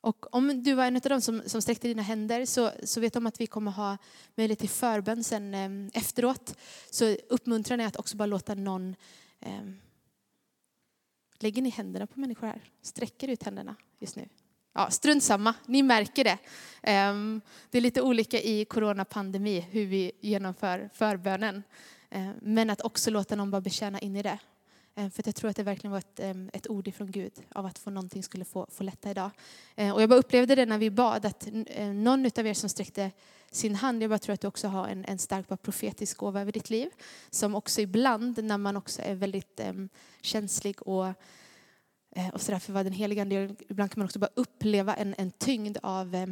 Och 0.00 0.34
om 0.34 0.62
du 0.62 0.74
var 0.74 0.86
en 0.86 0.96
av 0.96 1.00
dem 1.02 1.20
som, 1.20 1.42
som 1.46 1.62
sträckte 1.62 1.88
dina 1.88 2.02
händer 2.02 2.46
så, 2.46 2.70
så 2.84 3.00
vet 3.00 3.16
om 3.16 3.26
att 3.26 3.40
vi 3.40 3.46
kommer 3.46 3.70
ha 3.70 3.98
möjlighet 4.34 4.58
till 4.58 4.68
förbön 4.68 5.24
sen 5.24 5.54
eh, 5.54 5.90
efteråt. 5.94 6.56
Så 6.90 7.16
uppmuntran 7.28 7.80
är 7.80 7.86
att 7.86 7.96
också 7.96 8.16
bara 8.16 8.26
låta 8.26 8.54
någon 8.54 8.96
eh, 9.40 9.62
Lägger 11.38 11.62
ni 11.62 11.70
händerna 11.70 12.06
på 12.06 12.20
människor 12.20 12.46
här? 12.46 12.70
Sträcker 12.82 13.28
ut 13.28 13.42
händerna 13.42 13.76
just 13.98 14.16
nu? 14.16 14.28
Ja, 14.78 14.90
strunt 14.90 15.22
samma, 15.22 15.54
ni 15.66 15.82
märker 15.82 16.24
det. 16.24 16.38
Ehm, 16.82 17.40
det 17.70 17.78
är 17.78 17.82
lite 17.82 18.02
olika 18.02 18.40
i 18.40 18.64
coronapandemi 18.64 19.66
hur 19.70 19.86
vi 19.86 20.12
genomför 20.20 20.90
förbönen. 20.94 21.62
Ehm, 22.10 22.34
men 22.42 22.70
att 22.70 22.80
också 22.80 23.10
låta 23.10 23.36
någon 23.36 23.50
bara 23.50 23.60
betjäna 23.60 23.98
in 23.98 24.16
i 24.16 24.22
det. 24.22 24.38
Ehm, 24.94 25.10
för 25.10 25.22
jag 25.26 25.34
tror 25.34 25.50
att 25.50 25.56
det 25.56 25.62
verkligen 25.62 25.92
var 25.92 25.98
ett, 25.98 26.20
ett 26.52 26.70
ord 26.70 26.88
ifrån 26.88 27.10
Gud 27.10 27.32
av 27.54 27.66
att 27.66 27.78
få 27.78 27.90
någonting 27.90 28.22
skulle 28.22 28.44
få, 28.44 28.66
få 28.70 28.82
lätta 28.82 29.10
idag. 29.10 29.30
Och 29.94 30.02
jag 30.02 30.08
bara 30.08 30.18
upplevde 30.18 30.54
det 30.54 30.66
när 30.66 30.78
vi 30.78 30.90
bad 30.90 31.26
att 31.26 31.48
någon 31.94 32.30
av 32.38 32.46
er 32.46 32.54
som 32.54 32.68
sträckte 32.68 33.10
sin 33.50 33.74
hand, 33.74 34.02
jag 34.02 34.10
bara 34.10 34.18
tror 34.18 34.34
att 34.34 34.40
du 34.40 34.48
också 34.48 34.68
har 34.68 34.88
en, 34.88 35.04
en 35.04 35.18
stark 35.18 35.62
profetisk 35.62 36.16
gåva 36.16 36.40
över 36.40 36.52
ditt 36.52 36.70
liv. 36.70 36.90
Som 37.30 37.54
också 37.54 37.80
ibland 37.80 38.44
när 38.44 38.58
man 38.58 38.76
också 38.76 39.02
är 39.02 39.14
väldigt 39.14 39.60
um, 39.68 39.88
känslig 40.20 40.82
och 40.82 41.14
Eh, 42.10 42.28
och 42.28 42.40
så 42.40 42.52
därför 42.52 42.72
var 42.72 42.84
den 42.84 42.92
heliga 42.92 43.22
Ande, 43.22 43.54
ibland 43.68 43.90
kan 43.90 44.00
man 44.00 44.04
också 44.04 44.18
bara 44.18 44.30
uppleva 44.34 44.94
en, 44.94 45.14
en 45.18 45.30
tyngd 45.30 45.78
av, 45.82 46.14
eh, 46.14 46.28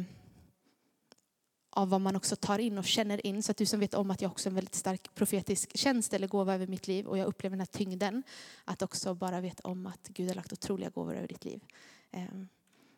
av 1.69 1.89
vad 1.89 2.01
man 2.01 2.15
också 2.15 2.35
tar 2.35 2.59
in 2.59 2.77
och 2.77 2.85
känner 2.85 3.25
in. 3.25 3.43
Så 3.43 3.51
att 3.51 3.57
du 3.57 3.65
som 3.65 3.79
vet 3.79 3.93
om 3.93 4.11
att 4.11 4.21
jag 4.21 4.31
också 4.31 4.49
har 4.49 4.51
en 4.51 4.55
väldigt 4.55 4.75
stark 4.75 5.15
profetisk 5.15 5.77
tjänst 5.77 6.13
eller 6.13 6.27
gåva 6.27 6.53
över 6.53 6.67
mitt 6.67 6.87
liv 6.87 7.07
och 7.07 7.17
jag 7.17 7.27
upplever 7.27 7.53
den 7.53 7.61
här 7.61 7.65
tyngden, 7.65 8.23
att 8.65 8.81
också 8.81 9.13
bara 9.13 9.41
veta 9.41 9.67
om 9.67 9.85
att 9.87 10.07
Gud 10.07 10.27
har 10.27 10.35
lagt 10.35 10.53
otroliga 10.53 10.89
gåvor 10.89 11.15
över 11.15 11.27
ditt 11.27 11.45
liv. 11.45 11.63
Ehm, 12.11 12.47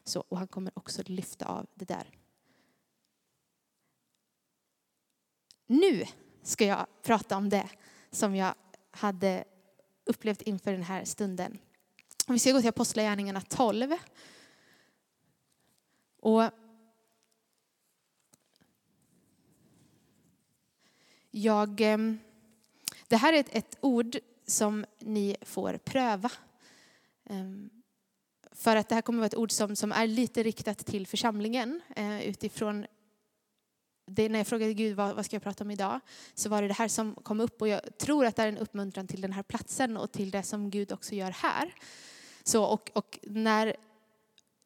så, 0.04 0.24
och 0.30 0.38
han 0.38 0.48
kommer 0.48 0.72
också 0.76 1.02
lyfta 1.06 1.46
av 1.46 1.68
det 1.76 1.86
där. 1.86 2.10
Nu 5.68 6.06
ska 6.44 6.65
jag 6.65 6.86
prata 7.04 7.38
om 7.38 7.50
det 7.50 7.70
som 8.12 8.36
jag 8.36 8.54
hade 8.92 9.44
upplevt 10.06 10.42
inför 10.42 10.72
den 10.72 10.84
här 10.84 11.06
stunden. 11.06 11.60
Vi 12.34 12.39
ska 12.39 12.52
gå 12.52 12.60
till 12.60 12.70
Apostlagärningarna 12.70 13.42
12. 13.42 13.94
Och 16.20 16.44
jag, 21.32 21.82
ehm, 21.82 22.20
det 23.08 23.18
här 23.18 23.34
är 23.34 23.39
ett, 23.39 23.56
ett 23.56 23.78
ord 23.82 24.18
som 24.48 24.86
ni 25.00 25.36
får 25.42 25.78
pröva. 25.78 26.32
Ehm, 27.26 27.70
för 28.52 28.76
att 28.76 28.89
det 28.89 28.96
här 28.96 29.02
kommer 29.02 29.18
att 29.18 29.22
vara 29.22 29.28
ett 29.28 29.36
ord 29.36 29.52
som, 29.52 29.76
som 29.76 29.92
är 29.92 30.08
lite 30.08 30.44
riktat 30.44 30.86
till 30.86 31.08
församlingen 31.08 31.82
eh, 31.96 32.28
utifrån 32.28 32.86
det, 34.06 34.30
när 34.30 34.39
jag 34.39 34.48
frågade 34.48 34.74
Gud 34.74 34.96
vad, 34.96 35.15
vad 35.15 35.26
ska 35.26 35.36
jag 35.36 35.44
prata 35.44 35.63
om 35.63 35.72
idag, 35.72 36.00
så 36.34 36.50
var 36.50 36.62
det 36.62 36.68
det 36.68 36.74
här 36.74 36.88
som 36.88 37.15
kom 37.15 37.39
upp 37.39 37.62
och 37.62 37.68
jag 37.68 37.98
tror 37.98 38.26
att 38.26 38.36
det 38.36 38.44
är 38.44 38.48
en 38.48 38.58
uppmuntran 38.58 39.08
till 39.08 39.22
den 39.22 39.34
här 39.34 39.44
platsen 39.44 39.98
och 39.98 40.12
till 40.12 40.32
det 40.32 40.44
som 40.44 40.70
Gud 40.70 40.92
också 40.92 41.15
gör 41.15 41.32
här. 41.32 41.74
Så, 42.50 42.64
och, 42.64 42.92
och 42.94 43.20
när 43.24 43.76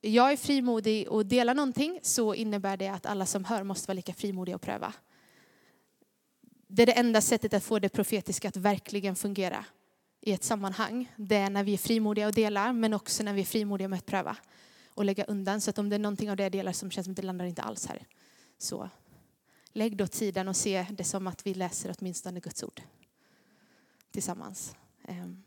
jag 0.02 0.32
är 0.32 0.38
frimodig 0.38 1.10
och 1.10 1.26
delar 1.26 1.56
någonting 1.56 2.00
så 2.02 2.34
innebär 2.34 2.78
det 2.78 2.88
att 2.88 3.06
alla 3.06 3.26
som 3.26 3.46
hör 3.46 3.64
måste 3.64 3.88
vara 3.88 3.96
lika 3.96 4.14
frimodiga 4.14 4.56
och 4.56 4.62
pröva. 4.62 4.94
Det 6.68 6.82
är 6.82 6.86
det 6.86 6.92
enda 6.92 7.22
sättet 7.22 7.54
att 7.54 7.64
få 7.64 7.80
det 7.80 7.90
profetiska 7.90 8.48
att 8.48 8.58
verkligen 8.58 9.16
fungera 9.16 9.66
i 10.22 10.32
ett 10.32 10.44
sammanhang. 10.44 11.12
Det 11.16 11.36
är 11.36 11.50
när 11.50 11.64
vi 11.64 11.74
är 11.74 11.78
frimodiga 11.78 12.28
och 12.28 12.34
delar, 12.34 12.74
men 12.74 12.94
också 12.94 13.24
när 13.24 13.34
vi 13.34 13.42
är 13.42 13.46
frimodiga 13.46 13.88
med 13.88 13.98
att 13.98 14.06
pröva 14.06 14.38
och 14.88 15.06
lägga 15.06 15.24
undan. 15.24 15.62
Så 15.62 15.70
att 15.70 15.78
om 15.78 15.90
det 15.90 15.96
är 15.96 16.00
någonting 16.00 16.32
av 16.32 16.38
det 16.38 16.44
jag 16.44 16.52
delar 16.52 16.72
som 16.72 16.92
känns 16.92 17.06
som 17.06 17.12
att 17.12 17.18
det 17.18 17.24
landar 17.24 17.46
inte 17.46 17.62
alls 17.62 17.86
här, 17.86 18.08
så 18.58 18.90
lägg 19.74 19.98
då 19.98 20.08
tiden 20.08 20.48
och 20.48 20.56
se 20.56 20.86
det 20.92 21.04
som 21.04 21.28
att 21.28 21.48
vi 21.48 21.54
läser 21.54 21.96
åtminstone 22.00 22.40
Guds 22.40 22.64
ord 22.64 22.82
tillsammans. 24.12 24.76
Ehm. 25.08 25.44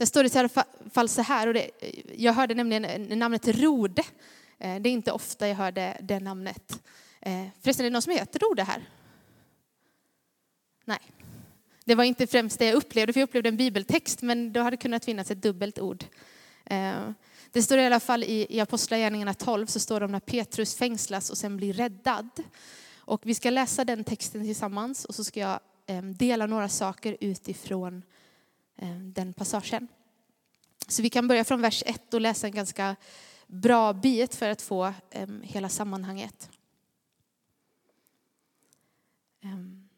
Där 0.00 0.06
står 0.06 0.22
det 0.22 0.34
i 0.34 0.38
alla 0.38 0.64
fall 0.90 1.08
så 1.08 1.22
här, 1.22 1.46
och 1.46 1.54
det, 1.54 1.70
jag 2.16 2.32
hörde 2.32 2.54
nämligen 2.54 3.18
namnet 3.18 3.48
Rode. 3.48 4.02
Eh, 4.58 4.80
det 4.80 4.88
är 4.88 4.92
inte 4.92 5.12
ofta 5.12 5.48
jag 5.48 5.56
hör 5.56 5.72
det, 5.72 5.96
det 6.02 6.20
namnet. 6.20 6.82
Eh, 7.20 7.46
förresten, 7.62 7.86
är 7.86 7.90
det 7.90 7.92
någon 7.92 8.02
som 8.02 8.12
heter 8.12 8.38
Rode 8.38 8.62
här? 8.62 8.88
Nej. 10.84 10.98
Det 11.84 11.94
var 11.94 12.04
inte 12.04 12.26
främst 12.26 12.58
det 12.58 12.64
jag 12.64 12.74
upplevde, 12.74 13.12
för 13.12 13.20
jag 13.20 13.26
upplevde 13.26 13.48
en 13.48 13.56
bibeltext, 13.56 14.22
men 14.22 14.52
då 14.52 14.60
hade 14.60 14.76
det 14.76 14.82
kunnat 14.82 15.04
finnas 15.04 15.30
ett 15.30 15.42
dubbelt 15.42 15.78
ord. 15.78 16.04
Eh, 16.64 17.10
det 17.50 17.62
står 17.62 17.78
i 17.78 17.86
alla 17.86 18.00
fall 18.00 18.24
i, 18.24 18.46
i 18.50 18.60
Apostlagärningarna 18.60 19.34
12, 19.34 19.66
så 19.66 19.80
står 19.80 20.00
det 20.00 20.06
om 20.06 20.12
när 20.12 20.20
Petrus 20.20 20.74
fängslas 20.74 21.30
och 21.30 21.38
sen 21.38 21.56
blir 21.56 21.72
räddad. 21.72 22.30
Och 22.96 23.20
vi 23.24 23.34
ska 23.34 23.50
läsa 23.50 23.84
den 23.84 24.04
texten 24.04 24.44
tillsammans 24.44 25.04
och 25.04 25.14
så 25.14 25.24
ska 25.24 25.40
jag 25.40 25.60
dela 26.14 26.46
några 26.46 26.68
saker 26.68 27.16
utifrån 27.20 27.96
eh, 27.96 28.02
Eh, 28.82 28.96
den 28.98 29.32
passagen. 29.32 29.88
Så 30.88 31.02
vi 31.02 31.10
kan 31.10 31.28
börja 31.28 31.44
från 31.44 31.60
vers 31.60 31.82
1 31.86 32.14
och 32.14 32.20
läsa 32.20 32.46
en 32.46 32.52
ganska 32.52 32.96
bra 33.46 33.92
bit 33.92 34.34
för 34.34 34.50
att 34.50 34.62
få 34.62 34.94
ehm, 35.10 35.42
hela 35.42 35.68
sammanhanget. 35.68 36.50
Ehm, 39.42 39.88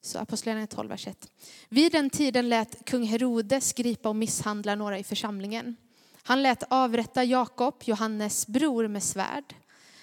så 0.00 0.18
Apostlagärningarna 0.18 0.66
12, 0.66 0.88
vers 0.88 1.06
1. 1.06 1.30
Vid 1.68 1.92
den 1.92 2.10
tiden 2.10 2.48
lät 2.48 2.84
kung 2.84 3.04
Herodes 3.04 3.72
gripa 3.72 4.08
och 4.08 4.16
misshandla 4.16 4.74
några 4.74 4.98
i 4.98 5.04
församlingen. 5.04 5.76
Han 6.22 6.42
lät 6.42 6.62
avrätta 6.68 7.24
Jakob, 7.24 7.74
Johannes 7.84 8.46
bror, 8.46 8.88
med 8.88 9.02
svärd. 9.02 9.54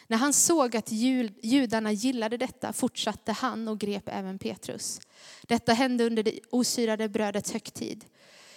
När 0.08 0.18
han 0.18 0.34
såg 0.34 0.76
att 0.76 0.92
judarna 0.92 1.92
gillade 1.92 2.38
detta 2.38 2.74
fortsatte 2.74 3.32
han 3.32 3.68
och 3.68 3.80
grep 3.80 4.04
även 4.06 4.40
Petrus. 4.40 5.02
Detta 5.42 5.74
hände 5.74 6.06
under 6.06 6.24
det 6.24 6.40
osyrade 6.50 7.10
brödets 7.10 7.52
högtid. 7.52 8.06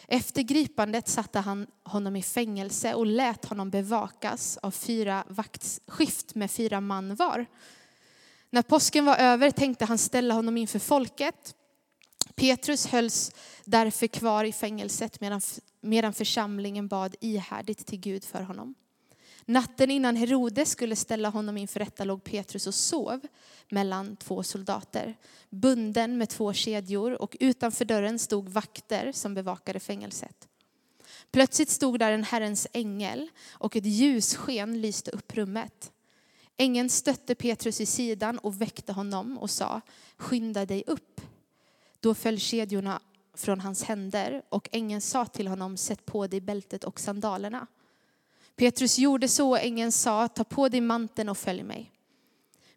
Efter 0.08 0.42
gripandet 0.42 1.08
satte 1.08 1.38
han 1.38 1.66
honom 1.82 2.16
i 2.16 2.22
fängelse 2.22 2.94
och 2.94 3.06
lät 3.06 3.44
honom 3.44 3.70
bevakas 3.70 4.56
av 4.56 4.70
fyra 4.70 5.24
vaktskift 5.28 6.34
med 6.34 6.50
fyra 6.50 6.80
man 6.80 7.14
var. 7.14 7.46
När 8.50 8.62
påsken 8.62 9.04
var 9.04 9.16
över 9.16 9.50
tänkte 9.50 9.84
han 9.84 9.98
ställa 9.98 10.34
honom 10.34 10.56
inför 10.56 10.78
folket. 10.78 11.54
Petrus 12.34 12.86
hölls 12.86 13.32
därför 13.64 14.06
kvar 14.06 14.44
i 14.44 14.52
fängelset 14.52 15.20
medan, 15.20 15.40
medan 15.80 16.12
församlingen 16.12 16.88
bad 16.88 17.16
ihärdigt 17.20 17.86
till 17.86 18.00
Gud 18.00 18.24
för 18.24 18.42
honom. 18.42 18.74
Natten 19.46 19.90
innan 19.90 20.16
Herodes 20.16 20.70
skulle 20.70 20.96
ställa 20.96 21.28
honom 21.28 21.56
inför 21.56 21.80
rätta 21.80 22.04
låg 22.04 22.24
Petrus 22.24 22.66
och 22.66 22.74
sov 22.74 23.20
mellan 23.70 24.16
två 24.16 24.42
soldater, 24.42 25.16
bunden 25.50 26.18
med 26.18 26.28
två 26.28 26.52
kedjor 26.52 27.22
och 27.22 27.36
utanför 27.40 27.84
dörren 27.84 28.18
stod 28.18 28.48
vakter 28.48 29.12
som 29.12 29.34
bevakade 29.34 29.80
fängelset. 29.80 30.48
Plötsligt 31.30 31.70
stod 31.70 31.98
där 31.98 32.12
en 32.12 32.24
Herrens 32.24 32.66
ängel 32.72 33.30
och 33.50 33.76
ett 33.76 33.86
ljussken 33.86 34.80
lyste 34.80 35.10
upp 35.10 35.34
rummet. 35.34 35.92
Ängeln 36.56 36.90
stötte 36.90 37.34
Petrus 37.34 37.80
i 37.80 37.86
sidan 37.86 38.38
och 38.38 38.60
väckte 38.60 38.92
honom 38.92 39.38
och 39.38 39.50
sa, 39.50 39.80
skynda 40.16 40.66
dig 40.66 40.84
upp. 40.86 41.20
Då 42.00 42.14
föll 42.14 42.38
kedjorna 42.38 43.00
från 43.34 43.60
hans 43.60 43.82
händer 43.82 44.42
och 44.48 44.68
ängeln 44.72 45.00
sa 45.00 45.26
till 45.26 45.48
honom, 45.48 45.76
sätt 45.76 46.06
på 46.06 46.26
dig 46.26 46.40
bältet 46.40 46.84
och 46.84 47.00
sandalerna. 47.00 47.66
Petrus 48.56 48.98
gjorde 48.98 49.28
så 49.28 49.50
och 49.50 49.60
ängeln 49.60 49.92
sa, 49.92 50.28
ta 50.28 50.44
på 50.44 50.68
dig 50.68 50.80
manteln 50.80 51.28
och 51.28 51.38
följ 51.38 51.62
mig. 51.62 51.90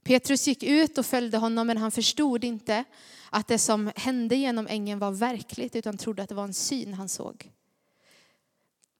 Petrus 0.04 0.48
gick 0.48 0.64
ut 0.64 0.98
och 0.98 1.06
följde 1.06 1.38
honom 1.38 1.68
men 1.68 1.78
han 1.78 1.92
förstod 1.92 2.44
inte 2.44 2.84
att 3.30 3.48
det 3.48 3.58
som 3.58 3.92
hände 3.96 4.36
genom 4.36 4.68
ängeln 4.68 5.00
var 5.00 5.12
verkligt 5.12 5.76
utan 5.76 5.98
trodde 5.98 6.24
att 6.24 6.30
det 6.30 6.36
var 6.36 6.44
en 6.44 6.54
syn 6.54 6.94
han 6.94 7.10
såg. 7.10 7.52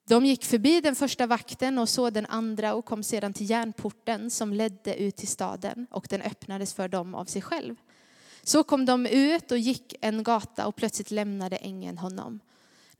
De 0.08 0.26
gick 0.26 0.44
förbi 0.44 0.80
den 0.80 0.94
första 0.94 1.26
vakten 1.26 1.78
och 1.78 1.88
såg 1.88 2.12
den 2.12 2.26
andra 2.26 2.74
och 2.74 2.84
kom 2.84 3.02
sedan 3.02 3.32
till 3.32 3.50
järnporten 3.50 4.30
som 4.30 4.52
ledde 4.52 4.96
ut 4.96 5.16
till 5.16 5.28
staden 5.28 5.86
och 5.90 6.06
den 6.10 6.22
öppnades 6.22 6.74
för 6.74 6.88
dem 6.88 7.14
av 7.14 7.24
sig 7.24 7.42
själv. 7.42 7.76
Så 8.42 8.62
kom 8.62 8.86
de 8.86 9.06
ut 9.06 9.52
och 9.52 9.58
gick 9.58 9.94
en 10.00 10.22
gata 10.22 10.66
och 10.66 10.76
plötsligt 10.76 11.10
lämnade 11.10 11.56
ängeln 11.56 11.98
honom. 11.98 12.40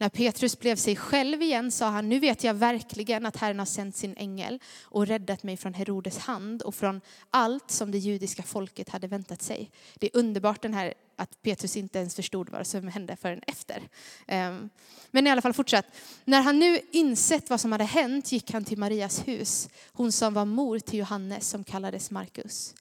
När 0.00 0.08
Petrus 0.08 0.58
blev 0.58 0.76
sig 0.76 0.96
själv 0.96 1.42
igen 1.42 1.70
sa 1.70 1.88
han, 1.88 2.08
nu 2.08 2.18
vet 2.18 2.44
jag 2.44 2.54
verkligen 2.54 3.26
att 3.26 3.37
Herren 3.37 3.58
har 3.58 3.66
sänt 3.66 3.96
sin 3.96 4.14
ängel 4.16 4.58
och 4.82 5.06
räddat 5.06 5.42
mig 5.42 5.56
från 5.56 5.74
Herodes 5.74 6.18
hand 6.18 6.62
och 6.62 6.74
från 6.74 7.00
allt 7.30 7.70
som 7.70 7.90
det 7.90 7.98
judiska 7.98 8.42
folket 8.42 8.88
hade 8.88 9.06
väntat 9.06 9.42
sig. 9.42 9.70
Det 9.94 10.06
är 10.06 10.18
underbart 10.18 10.62
den 10.62 10.74
här 10.74 10.94
att 11.16 11.42
Petrus 11.42 11.76
inte 11.76 11.98
ens 11.98 12.14
förstod 12.14 12.48
vad 12.48 12.66
som 12.66 12.88
hände 12.88 13.16
förrän 13.16 13.42
efter. 13.46 13.82
Ehm, 14.26 14.70
men 15.11 15.26
i 15.26 15.30
alla 15.30 15.42
fall 15.42 15.52
fortsatt. 15.52 15.87
När 16.24 16.42
han 16.42 16.58
nu 16.58 16.80
insett 16.90 17.50
vad 17.50 17.61
som 17.61 17.72
hade 17.72 17.84
hänt 17.84 18.32
gick 18.32 18.52
han 18.52 18.64
till 18.64 18.78
Marias 18.78 19.28
hus, 19.28 19.68
hon 19.92 20.12
som 20.12 20.34
var 20.34 20.44
mor 20.44 20.78
till 20.78 20.98
Johannes 20.98 21.48
som 21.48 21.64
kallades 21.64 22.11
Markus. 22.11 22.74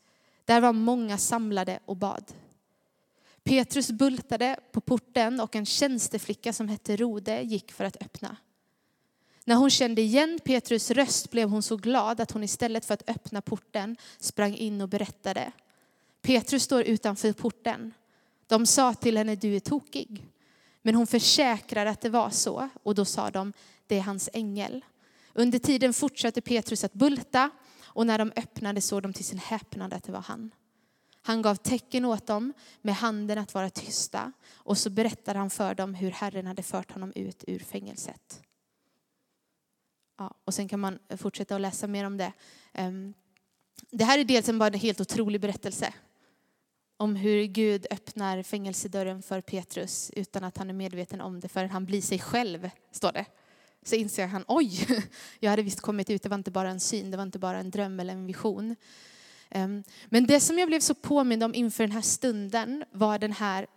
Där 0.45 0.62
var 0.62 0.73
många 0.73 1.17
samlade 1.17 1.80
och 1.86 1.95
bad. 1.95 2.23
Petrus 3.47 3.91
bultade 3.91 4.60
på 4.71 4.81
porten 4.81 5.39
och 5.39 5.55
en 5.55 5.65
tjänsteflicka 5.65 6.53
som 6.53 6.69
hette 6.69 6.95
Rode 6.95 7.41
gick 7.41 7.71
för 7.71 7.86
att 7.86 8.01
öppna. 8.01 8.38
När 9.45 9.55
hon 9.55 9.69
kände 9.69 10.01
igen 10.01 10.39
Petrus 10.43 10.91
röst 10.91 11.31
blev 11.31 11.49
hon 11.49 11.63
så 11.63 11.77
glad 11.77 12.21
att 12.21 12.31
hon 12.31 12.43
istället 12.43 12.86
för 12.86 12.93
att 12.93 13.10
öppna 13.10 13.41
porten 13.41 13.97
sprang 14.19 14.55
in 14.55 14.81
och 14.81 14.89
berättade. 14.89 15.51
Petrus 16.21 16.63
står 16.63 16.83
utanför 16.83 17.33
porten. 17.33 17.93
De 18.47 18.65
sa 18.65 18.93
till 18.93 19.17
henne, 19.17 19.36
du 19.36 19.55
är 19.55 19.60
tokig. 19.60 20.25
Men 20.81 20.95
hon 20.95 21.07
försäkrade 21.07 21.89
att 21.89 22.01
det 22.01 22.10
var 22.10 22.29
så 22.29 22.69
och 22.83 22.95
då 22.95 23.05
sa 23.05 23.31
de, 23.31 23.53
det 23.88 23.97
är 23.97 24.01
hans 24.01 24.29
ängel. 24.33 24.86
Under 25.33 25.60
tiden 25.60 25.93
fortsatte 25.93 26.41
Petrus 26.41 26.83
att 26.83 26.93
bulta 26.93 27.49
och 27.83 28.07
när 28.07 28.17
de 28.17 28.31
öppnade 28.36 28.81
såg 28.81 29.01
de 29.01 29.13
till 29.13 29.25
sin 29.25 29.39
häpnad 29.39 29.93
att 29.93 30.03
det 30.03 30.12
var 30.12 30.21
han. 30.21 30.51
Han 31.27 31.41
gav 31.41 31.55
tecken 31.55 32.05
åt 32.05 32.27
dem 32.27 32.53
med 32.81 32.95
handen 32.95 33.37
att 33.37 33.53
vara 33.53 33.69
tysta 33.69 34.31
och 34.53 34.77
så 34.77 34.89
berättade 34.89 35.39
han 35.39 35.49
för 35.49 35.75
dem 35.75 35.93
hur 35.93 36.11
Herren 36.11 36.47
hade 36.47 36.63
fört 36.63 36.91
honom 36.91 37.13
ut 37.15 37.43
ur 37.47 37.59
fängelset. 37.59 38.41
Ja, 40.17 40.33
och 40.45 40.53
sen 40.53 40.67
kan 40.67 40.79
man 40.79 40.99
fortsätta 41.17 41.55
att 41.55 41.61
läsa 41.61 41.87
mer 41.87 42.05
om 42.05 42.17
det. 42.17 42.33
Ehm, 42.73 43.13
det 43.91 44.03
här 44.03 44.19
är 44.19 44.23
dels 44.23 44.49
en 44.49 44.59
bara 44.59 44.67
en 44.67 44.79
helt 44.79 45.01
otrolig 45.01 45.41
berättelse 45.41 45.93
om 46.97 47.15
hur 47.15 47.43
Gud 47.43 47.87
öppnar 47.91 48.43
fängelsedörren 48.43 49.21
för 49.21 49.41
Petrus 49.41 50.11
utan 50.15 50.43
att 50.43 50.57
han 50.57 50.69
är 50.69 50.73
medveten 50.73 51.21
om 51.21 51.39
det 51.39 51.47
förrän 51.47 51.69
han 51.69 51.85
blir 51.85 52.01
sig 52.01 52.19
själv, 52.19 52.69
står 52.91 53.11
det. 53.11 53.25
Så 53.83 53.95
inser 53.95 54.27
han, 54.27 54.45
oj, 54.47 54.87
jag 55.39 55.49
hade 55.49 55.63
visst 55.63 55.81
kommit 55.81 56.09
ut, 56.09 56.23
det 56.23 56.29
var 56.29 56.37
inte 56.37 56.51
bara 56.51 56.69
en 56.69 56.79
syn, 56.79 57.11
det 57.11 57.17
var 57.17 57.23
inte 57.23 57.39
bara 57.39 57.59
en 57.59 57.71
dröm 57.71 57.99
eller 57.99 58.13
en 58.13 58.25
vision. 58.25 58.75
Ehm, 59.49 59.83
men 60.05 60.27
det 60.27 60.39
som 60.39 60.60
jag 60.60 60.67
blev 60.67 60.79
så 60.79 60.93
påmind 60.93 61.43
om 61.43 61.55
inför 61.55 61.83
den 61.83 61.91
här 61.91 62.01
stunden 62.01 62.83
var 62.91 63.19
den 63.19 63.31
här, 63.31 63.67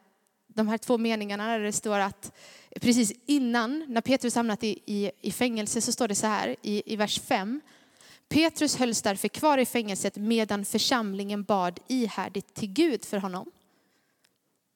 de 0.46 0.68
här 0.68 0.78
två 0.78 0.98
meningarna 0.98 1.46
där 1.46 1.60
det 1.60 1.72
står 1.72 1.98
att 1.98 2.32
precis 2.80 3.12
innan, 3.26 3.84
när 3.88 4.00
Petrus 4.00 4.34
hamnat 4.34 4.64
i, 4.64 4.78
i, 4.86 5.10
i 5.20 5.32
fängelse, 5.32 5.80
så 5.80 5.92
står 5.92 6.08
det 6.08 6.14
så 6.14 6.26
här 6.26 6.56
i, 6.62 6.92
i 6.92 6.96
vers 6.96 7.20
5. 7.20 7.60
Petrus 8.28 8.76
hölls 8.76 9.02
därför 9.02 9.28
kvar 9.28 9.58
i 9.58 9.66
fängelset 9.66 10.16
medan 10.16 10.64
församlingen 10.64 11.42
bad 11.44 11.80
ihärdigt 11.88 12.54
till 12.54 12.72
Gud 12.72 13.04
för 13.04 13.18
honom. 13.18 13.50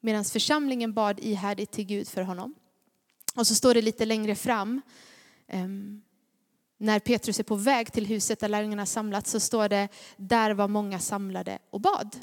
Medan 0.00 0.24
församlingen 0.24 0.92
bad 0.92 1.20
ihärdigt 1.20 1.70
till 1.70 1.84
Gud 1.84 2.08
för 2.08 2.22
honom. 2.22 2.54
Och 3.34 3.46
så 3.46 3.54
står 3.54 3.74
det 3.74 3.82
lite 3.82 4.04
längre 4.04 4.34
fram, 4.34 4.82
ehm, 5.48 6.02
när 6.78 6.98
Petrus 6.98 7.40
är 7.40 7.44
på 7.44 7.56
väg 7.56 7.92
till 7.92 8.06
huset 8.06 8.40
där 8.40 8.48
lärjungarna 8.48 8.86
samlats 8.86 9.30
så 9.30 9.40
står 9.40 9.68
det, 9.68 9.88
där 10.16 10.50
var 10.50 10.68
många 10.68 10.98
samlade 10.98 11.58
och 11.70 11.80
bad. 11.80 12.16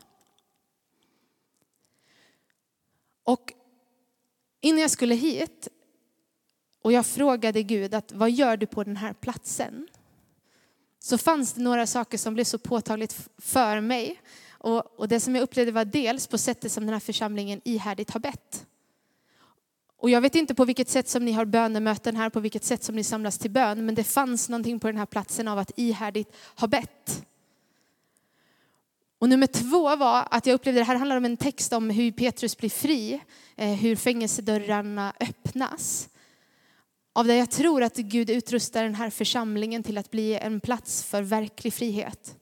Och 3.24 3.54
innan 4.62 4.82
jag 4.82 4.92
skulle 4.92 5.16
hit 5.16 5.68
och 6.82 6.92
jag 6.92 7.06
frågade 7.06 7.64
Gud 7.64 7.94
att 7.94 8.12
vad 8.12 8.32
gör 8.32 8.58
du 8.58 8.66
på 8.66 8.84
den 8.84 8.98
här 8.98 9.14
platsen? 9.14 9.88
Så 11.00 11.18
fanns 11.18 11.54
det 11.54 11.62
några 11.62 11.88
saker 11.88 12.18
som 12.18 12.34
blev 12.34 12.44
så 12.44 12.58
påtagligt 12.58 13.30
för 13.38 13.82
mig. 13.82 14.22
Och, 14.50 15.00
och 15.00 15.08
det 15.08 15.20
som 15.20 15.36
jag 15.36 15.44
upplevde 15.44 15.72
var 15.72 15.86
dels 15.86 16.28
på 16.28 16.38
sättet 16.38 16.72
som 16.72 16.86
den 16.86 16.94
här 16.94 17.00
församlingen 17.00 17.62
ihärdigt 17.64 18.10
har 18.10 18.20
bett. 18.20 18.66
Och 20.02 20.10
jag 20.10 20.22
vet 20.22 20.36
inte 20.36 20.56
på 20.56 20.66
vilket 20.66 20.90
sätt 20.90 21.10
som 21.10 21.26
ni 21.26 21.32
har 21.32 21.46
bönemöten 21.46 22.16
här, 22.16 22.30
på 22.30 22.40
vilket 22.40 22.64
sätt 22.64 22.84
som 22.84 22.96
ni 22.96 23.04
samlas 23.04 23.38
till 23.38 23.52
bön, 23.52 23.86
men 23.86 23.96
det 23.96 24.04
fanns 24.04 24.50
någonting 24.50 24.80
på 24.80 24.88
den 24.88 24.98
här 24.98 25.06
platsen 25.06 25.48
av 25.48 25.60
att 25.60 25.72
ihärdigt 25.76 26.36
ha 26.56 26.68
bett. 26.68 27.26
Och 29.20 29.30
nummer 29.30 29.48
två 29.48 29.96
var 29.96 30.28
att 30.32 30.46
jag 30.46 30.54
upplevde, 30.54 30.82
det 30.82 30.86
här 30.86 30.96
handlar 30.96 31.18
om 31.18 31.26
en 31.26 31.38
text 31.38 31.74
om 31.74 31.90
hur 31.90 32.12
Petrus 32.12 32.58
blir 32.58 32.70
fri, 32.70 33.22
eh, 33.56 33.74
hur 33.74 33.96
fängelsedörrarna 33.96 35.14
öppnas. 35.20 36.10
Av 37.14 37.28
det 37.28 37.36
jag 37.36 37.52
tror 37.52 37.84
att 37.84 37.96
Gud 37.96 38.30
utrustar 38.30 38.84
den 38.84 38.96
här 38.96 39.10
församlingen 39.10 39.84
till 39.84 39.98
att 39.98 40.12
bli 40.12 40.36
en 40.36 40.60
plats 40.60 41.04
för 41.04 41.22
verklig 41.22 41.74
frihet. 41.74 42.36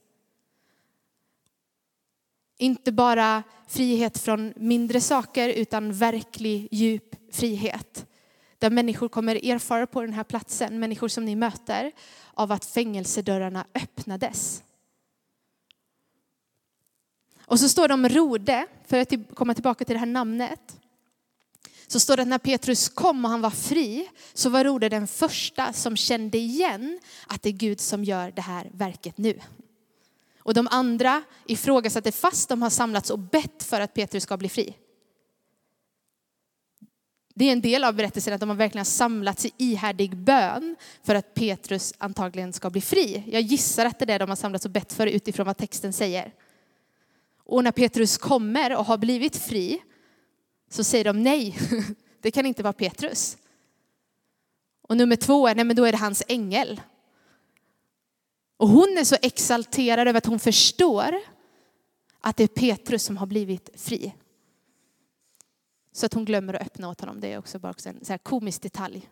Inte 2.60 2.92
bara 2.92 3.42
frihet 3.68 4.18
från 4.18 4.52
mindre 4.56 5.00
saker 5.00 5.48
utan 5.48 5.92
verklig 5.92 6.68
djup 6.70 7.16
frihet. 7.32 8.06
Där 8.58 8.70
människor 8.70 9.08
kommer 9.08 9.46
erfara 9.46 9.86
på 9.86 10.00
den 10.00 10.12
här 10.12 10.24
platsen, 10.24 10.80
människor 10.80 11.08
som 11.08 11.24
ni 11.24 11.36
möter, 11.36 11.92
av 12.34 12.52
att 12.52 12.64
fängelsedörrarna 12.64 13.66
öppnades. 13.74 14.62
Och 17.46 17.60
så 17.60 17.68
står 17.68 17.88
det 17.88 17.94
om 17.94 18.08
Rode, 18.08 18.66
för 18.86 19.00
att 19.00 19.12
komma 19.34 19.54
tillbaka 19.54 19.84
till 19.84 19.94
det 19.94 20.00
här 20.00 20.06
namnet. 20.06 20.76
Så 21.86 22.00
står 22.00 22.16
det 22.16 22.22
att 22.22 22.28
när 22.28 22.38
Petrus 22.38 22.88
kom 22.88 23.24
och 23.24 23.30
han 23.30 23.40
var 23.40 23.50
fri 23.50 24.08
så 24.34 24.50
var 24.50 24.64
Rode 24.64 24.88
den 24.88 25.06
första 25.06 25.72
som 25.72 25.96
kände 25.96 26.38
igen 26.38 27.00
att 27.26 27.42
det 27.42 27.48
är 27.48 27.52
Gud 27.52 27.80
som 27.80 28.04
gör 28.04 28.30
det 28.30 28.42
här 28.42 28.70
verket 28.72 29.18
nu. 29.18 29.40
Och 30.42 30.54
de 30.54 30.68
andra 30.70 31.22
ifrågasatte 31.46 32.12
fast 32.12 32.48
de 32.48 32.62
har 32.62 32.70
samlats 32.70 33.10
och 33.10 33.18
bett 33.18 33.62
för 33.62 33.80
att 33.80 33.94
Petrus 33.94 34.22
ska 34.22 34.36
bli 34.36 34.48
fri. 34.48 34.76
Det 37.34 37.44
är 37.44 37.52
en 37.52 37.60
del 37.60 37.84
av 37.84 37.94
berättelsen 37.94 38.34
att 38.34 38.40
de 38.40 38.48
har 38.48 38.56
verkligen 38.56 38.84
samlats 38.84 39.44
i 39.44 39.52
ihärdig 39.56 40.16
bön 40.16 40.76
för 41.02 41.14
att 41.14 41.34
Petrus 41.34 41.94
antagligen 41.98 42.52
ska 42.52 42.70
bli 42.70 42.80
fri. 42.80 43.22
Jag 43.26 43.42
gissar 43.42 43.86
att 43.86 43.98
det 43.98 44.04
är 44.04 44.06
det 44.06 44.18
de 44.18 44.28
har 44.28 44.36
samlats 44.36 44.64
och 44.64 44.70
bett 44.70 44.92
för 44.92 45.06
utifrån 45.06 45.46
vad 45.46 45.56
texten 45.56 45.92
säger. 45.92 46.34
Och 47.44 47.64
när 47.64 47.72
Petrus 47.72 48.18
kommer 48.18 48.76
och 48.76 48.84
har 48.84 48.98
blivit 48.98 49.36
fri 49.36 49.82
så 50.70 50.84
säger 50.84 51.04
de 51.04 51.22
nej, 51.22 51.58
det 52.20 52.30
kan 52.30 52.46
inte 52.46 52.62
vara 52.62 52.72
Petrus. 52.72 53.36
Och 54.82 54.96
nummer 54.96 55.16
två 55.16 55.48
är, 55.48 55.54
nej 55.54 55.64
men 55.64 55.76
då 55.76 55.84
är 55.84 55.92
det 55.92 55.98
hans 55.98 56.22
ängel. 56.28 56.80
Och 58.60 58.68
hon 58.68 58.98
är 58.98 59.04
så 59.04 59.16
exalterad 59.22 60.08
över 60.08 60.18
att 60.18 60.26
hon 60.26 60.38
förstår 60.38 61.20
att 62.20 62.36
det 62.36 62.42
är 62.42 62.48
Petrus 62.48 63.04
som 63.04 63.16
har 63.16 63.26
blivit 63.26 63.70
fri. 63.74 64.14
Så 65.92 66.06
att 66.06 66.14
hon 66.14 66.24
glömmer 66.24 66.54
att 66.54 66.62
öppna 66.62 66.88
åt 66.88 67.00
honom. 67.00 67.20
Det 67.20 67.32
är 67.32 67.38
också 67.38 67.58
bara 67.58 67.74
en 67.84 68.04
så 68.04 68.12
här 68.12 68.18
komisk 68.18 68.62
detalj. 68.62 69.08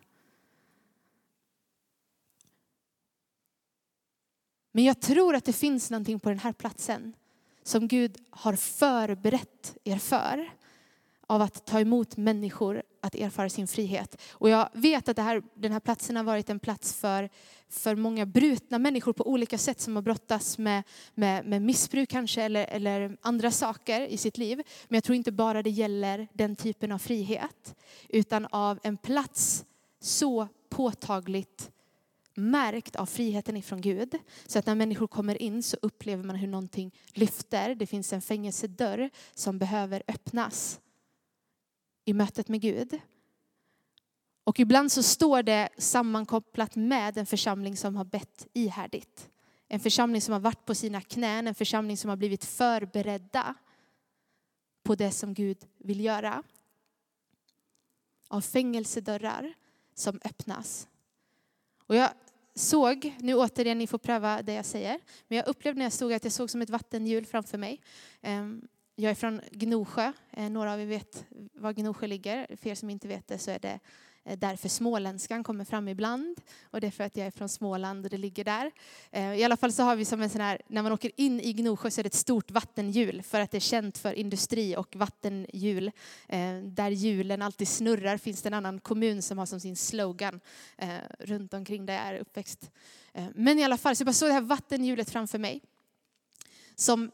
Men 4.71 4.83
jag 4.83 5.01
tror 5.01 5.35
att 5.35 5.45
det 5.45 5.53
finns 5.53 5.89
någonting 5.89 6.19
på 6.19 6.29
den 6.29 6.39
här 6.39 6.53
platsen 6.53 7.13
som 7.63 7.87
Gud 7.87 8.17
har 8.29 8.55
förberett 8.55 9.77
er 9.83 9.97
för 9.97 10.51
av 11.29 11.41
att 11.41 11.65
ta 11.65 11.79
emot 11.79 12.17
människor 12.17 12.83
att 13.01 13.15
erfara 13.15 13.49
sin 13.49 13.67
frihet. 13.67 14.21
Och 14.31 14.49
jag 14.49 14.69
vet 14.73 15.09
att 15.09 15.15
det 15.15 15.21
här, 15.21 15.43
den 15.53 15.71
här 15.71 15.79
platsen 15.79 16.15
har 16.15 16.23
varit 16.23 16.49
en 16.49 16.59
plats 16.59 16.93
för, 16.93 17.29
för 17.69 17.95
många 17.95 18.25
brutna 18.25 18.79
människor 18.79 19.13
på 19.13 19.27
olika 19.27 19.57
sätt 19.57 19.81
som 19.81 19.95
har 19.95 20.03
brottats 20.03 20.57
med, 20.57 20.83
med, 21.15 21.45
med 21.45 21.61
missbruk 21.61 22.09
kanske 22.09 22.43
eller, 22.43 22.65
eller 22.65 23.17
andra 23.21 23.51
saker 23.51 24.01
i 24.01 24.17
sitt 24.17 24.37
liv. 24.37 24.61
Men 24.87 24.95
jag 24.95 25.03
tror 25.03 25.15
inte 25.15 25.31
bara 25.31 25.63
det 25.63 25.69
gäller 25.69 26.27
den 26.33 26.55
typen 26.55 26.91
av 26.91 26.97
frihet 26.97 27.75
utan 28.07 28.47
av 28.51 28.79
en 28.83 28.97
plats 28.97 29.65
så 29.99 30.47
påtagligt 30.69 31.71
märkt 32.35 32.95
av 32.95 33.05
friheten 33.05 33.57
ifrån 33.57 33.81
Gud. 33.81 34.17
Så 34.47 34.59
att 34.59 34.65
när 34.65 34.75
människor 34.75 35.07
kommer 35.07 35.41
in 35.41 35.63
så 35.63 35.77
upplever 35.81 36.23
man 36.23 36.35
hur 36.35 36.47
någonting 36.47 36.91
lyfter. 37.13 37.75
Det 37.75 37.87
finns 37.87 38.13
en 38.13 38.21
fängelsedörr 38.21 39.09
som 39.33 39.59
behöver 39.59 40.03
öppnas 40.07 40.79
i 42.05 42.13
mötet 42.13 42.47
med 42.47 42.61
Gud. 42.61 42.99
Och 44.43 44.59
ibland 44.59 44.91
så 44.91 45.03
står 45.03 45.43
det 45.43 45.69
sammankopplat 45.77 46.75
med 46.75 47.17
en 47.17 47.25
församling 47.25 47.77
som 47.77 47.95
har 47.95 48.05
bett 48.05 48.47
ihärdigt. 48.53 49.29
En 49.67 49.79
församling 49.79 50.21
som 50.21 50.33
har 50.33 50.39
varit 50.39 50.65
på 50.65 50.75
sina 50.75 51.01
knän, 51.01 51.47
en 51.47 51.55
församling 51.55 51.97
som 51.97 52.09
har 52.09 52.17
blivit 52.17 52.45
förberedda 52.45 53.55
på 54.83 54.95
det 54.95 55.11
som 55.11 55.33
Gud 55.33 55.57
vill 55.77 55.99
göra. 55.99 56.43
Av 58.27 58.41
fängelsedörrar 58.41 59.53
som 59.93 60.19
öppnas. 60.23 60.87
Och 61.85 61.95
jag 61.95 62.09
såg, 62.55 63.15
nu 63.19 63.35
återigen, 63.35 63.77
ni 63.77 63.87
får 63.87 63.97
pröva 63.97 64.41
det 64.41 64.53
jag 64.53 64.65
säger, 64.65 64.99
men 65.27 65.37
jag 65.37 65.47
upplevde 65.47 65.77
när 65.77 65.85
jag 65.85 65.93
stod 65.93 66.13
att 66.13 66.23
jag 66.23 66.33
såg 66.33 66.49
som 66.49 66.61
ett 66.61 66.69
vattenhjul 66.69 67.25
framför 67.25 67.57
mig. 67.57 67.81
Ehm, 68.21 68.67
jag 69.01 69.11
är 69.11 69.15
från 69.15 69.41
Gnosjö. 69.51 70.11
Eh, 70.31 70.49
några 70.49 70.73
av 70.73 70.81
er 70.81 70.85
vet 70.85 71.25
var 71.53 71.73
Gnosjö 71.73 72.07
ligger. 72.07 72.55
För 72.61 72.69
er 72.69 72.75
som 72.75 72.89
inte 72.89 73.07
vet 73.07 73.27
det 73.27 73.37
så 73.37 73.51
är 73.51 73.59
det 73.59 73.79
eh, 74.23 74.39
därför 74.39 74.69
småländskan 74.69 75.43
kommer 75.43 75.65
fram 75.65 75.87
ibland. 75.87 76.41
Och 76.63 76.81
det 76.81 76.87
är 76.87 76.91
för 76.91 77.03
att 77.03 77.17
jag 77.17 77.27
är 77.27 77.31
från 77.31 77.49
Småland 77.49 78.05
och 78.05 78.11
det 78.11 78.17
ligger 78.17 78.43
där. 78.43 78.71
Eh, 79.11 79.33
I 79.33 79.43
alla 79.43 79.57
fall 79.57 79.71
så 79.71 79.83
har 79.83 79.95
vi 79.95 80.05
som 80.05 80.21
en 80.21 80.29
sån 80.29 80.41
här, 80.41 80.61
när 80.67 80.83
man 80.83 80.91
åker 80.91 81.11
in 81.15 81.39
i 81.39 81.53
Gnosjö 81.53 81.91
så 81.91 82.01
är 82.01 82.03
det 82.03 82.07
ett 82.07 82.13
stort 82.13 82.51
vattenhjul 82.51 83.23
för 83.23 83.39
att 83.39 83.51
det 83.51 83.57
är 83.57 83.59
känt 83.59 83.97
för 83.97 84.13
industri 84.13 84.75
och 84.75 84.95
vattenhjul. 84.95 85.91
Där 86.63 86.89
hjulen 86.89 87.41
alltid 87.41 87.67
snurrar 87.67 88.17
finns 88.17 88.41
det 88.41 88.49
en 88.49 88.53
annan 88.53 88.79
kommun 88.79 89.21
som 89.21 89.37
har 89.37 89.45
som 89.45 89.59
sin 89.59 89.75
slogan 89.75 90.39
runt 91.19 91.53
omkring 91.53 91.85
där 91.85 91.93
jag 91.93 92.03
är 92.03 92.19
uppväxt. 92.19 92.71
Men 93.33 93.59
i 93.59 93.63
alla 93.63 93.77
fall, 93.77 93.95
så 93.95 94.01
jag 94.01 94.05
bara 94.05 94.13
såg 94.13 94.29
det 94.29 94.33
här 94.33 94.41
vattenhjulet 94.41 95.09
framför 95.09 95.37
mig. 95.37 95.61
Som 96.75 97.11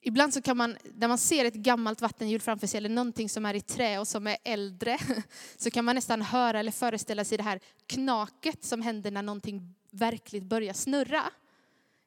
Ibland 0.00 0.34
så 0.34 0.42
kan 0.42 0.56
man, 0.56 0.76
när 0.94 1.08
man 1.08 1.18
ser 1.18 1.44
ett 1.44 1.54
gammalt 1.54 2.00
vattenhjul 2.00 2.40
framför 2.40 2.66
sig 2.66 2.78
eller 2.78 2.88
någonting 2.88 3.28
som 3.28 3.46
är 3.46 3.54
i 3.54 3.60
trä 3.60 3.98
och 3.98 4.08
som 4.08 4.26
är 4.26 4.36
äldre, 4.44 4.98
så 5.56 5.70
kan 5.70 5.84
man 5.84 5.94
nästan 5.94 6.22
höra 6.22 6.60
eller 6.60 6.72
föreställa 6.72 7.24
sig 7.24 7.38
det 7.38 7.44
här 7.44 7.60
knaket 7.86 8.64
som 8.64 8.82
händer 8.82 9.10
när 9.10 9.22
någonting 9.22 9.74
verkligt 9.90 10.44
börjar 10.44 10.72
snurra. 10.72 11.22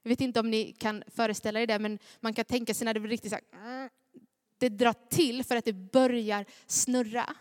Jag 0.02 0.08
vet 0.08 0.20
inte 0.20 0.40
om 0.40 0.50
ni 0.50 0.72
kan 0.72 1.02
föreställa 1.06 1.60
er 1.60 1.66
det, 1.66 1.78
men 1.78 1.98
man 2.20 2.34
kan 2.34 2.44
tänka 2.44 2.74
sig 2.74 2.84
när 2.84 2.94
det 2.94 3.00
blir 3.00 3.10
riktigt 3.10 3.32
så 3.32 3.38
här, 3.52 3.90
det 4.58 4.68
drar 4.68 4.94
till 5.10 5.44
för 5.44 5.56
att 5.56 5.64
det 5.64 5.72
börjar 5.72 6.44
snurra. 6.66 7.34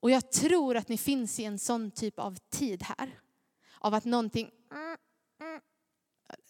Och 0.00 0.10
jag 0.10 0.32
tror 0.32 0.76
att 0.76 0.88
ni 0.88 0.98
finns 0.98 1.40
i 1.40 1.44
en 1.44 1.58
sån 1.58 1.90
typ 1.90 2.18
av 2.18 2.36
tid 2.50 2.82
här. 2.82 3.20
Av 3.78 3.94
att 3.94 4.04
någonting 4.04 4.50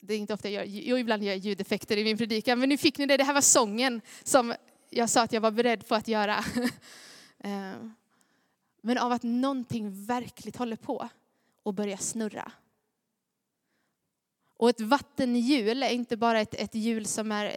det 0.07 0.15
är 0.15 0.19
inte 0.19 0.35
ofta 0.35 0.49
jag 0.49 0.67
gör, 0.67 0.83
jo 0.83 0.99
ibland 0.99 1.23
gör 1.23 1.31
jag 1.31 1.39
ljudeffekter 1.39 1.97
i 1.97 2.05
min 2.05 2.19
predikan, 2.19 2.59
men 2.59 2.69
nu 2.69 2.77
fick 2.77 2.99
ni 2.99 3.07
det, 3.07 3.17
det 3.17 3.25
här 3.25 3.35
var 3.35 3.41
sången 3.41 4.01
som 4.23 4.55
jag 4.91 5.11
sa 5.11 5.23
att 5.23 5.33
jag 5.33 5.41
var 5.41 5.51
beredd 5.51 5.89
på 5.89 5.95
att 5.95 6.09
göra. 6.09 6.45
Eh, 7.39 7.73
men 8.81 8.99
av 8.99 9.13
att 9.13 9.23
någonting 9.23 10.07
verkligt 10.07 10.57
håller 10.57 10.77
på 10.77 11.09
och 11.63 11.75
börjar 11.75 11.97
snurra. 11.97 12.53
Och 14.57 14.69
ett 14.69 14.81
vattenhjul 14.81 15.83
är 15.83 15.91
inte 15.91 16.17
bara 16.17 16.41
ett, 16.41 16.55
ett 16.55 16.75
hjul 16.75 17.07
som 17.07 17.33
är 17.33 17.45
eh, 17.45 17.53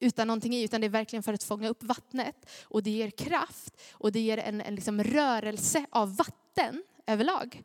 utan 0.00 0.26
någonting 0.26 0.54
i, 0.54 0.62
utan 0.62 0.80
det 0.80 0.86
är 0.86 0.88
verkligen 0.88 1.22
för 1.22 1.32
att 1.32 1.42
fånga 1.42 1.68
upp 1.68 1.82
vattnet. 1.82 2.50
Och 2.62 2.82
det 2.82 2.90
ger 2.90 3.10
kraft 3.10 3.80
och 3.92 4.12
det 4.12 4.20
ger 4.20 4.38
en, 4.38 4.60
en 4.60 4.74
liksom 4.74 5.04
rörelse 5.04 5.86
av 5.90 6.16
vatten 6.16 6.82
överlag. 7.06 7.62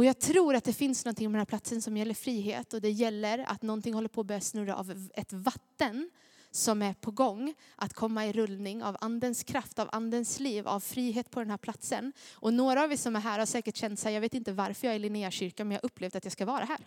Och 0.00 0.04
jag 0.04 0.18
tror 0.18 0.54
att 0.54 0.64
det 0.64 0.72
finns 0.72 1.04
någonting 1.04 1.26
på 1.26 1.30
den 1.30 1.38
här 1.38 1.44
platsen 1.44 1.82
som 1.82 1.96
gäller 1.96 2.14
frihet 2.14 2.74
och 2.74 2.80
det 2.80 2.90
gäller 2.90 3.38
att 3.38 3.62
någonting 3.62 3.94
håller 3.94 4.08
på 4.08 4.20
att 4.20 4.26
börja 4.26 4.40
snurra 4.40 4.76
av 4.76 5.08
ett 5.14 5.32
vatten 5.32 6.10
som 6.50 6.82
är 6.82 6.94
på 6.94 7.10
gång 7.10 7.54
att 7.76 7.94
komma 7.94 8.26
i 8.26 8.32
rullning 8.32 8.82
av 8.82 8.96
andens 9.00 9.42
kraft, 9.42 9.78
av 9.78 9.88
andens 9.92 10.40
liv, 10.40 10.68
av 10.68 10.80
frihet 10.80 11.30
på 11.30 11.40
den 11.40 11.50
här 11.50 11.56
platsen. 11.56 12.12
Och 12.32 12.54
några 12.54 12.84
av 12.84 12.92
er 12.92 12.96
som 12.96 13.16
är 13.16 13.20
här 13.20 13.38
har 13.38 13.46
säkert 13.46 13.76
känt 13.76 13.98
sig, 13.98 14.14
jag 14.14 14.20
vet 14.20 14.34
inte 14.34 14.52
varför 14.52 14.86
jag 14.86 14.94
är 14.94 14.96
i 14.96 15.02
Linnéakyrkan, 15.02 15.68
men 15.68 15.74
jag 15.74 15.82
har 15.82 15.86
upplevt 15.86 16.16
att 16.16 16.24
jag 16.24 16.32
ska 16.32 16.46
vara 16.46 16.64
här. 16.64 16.86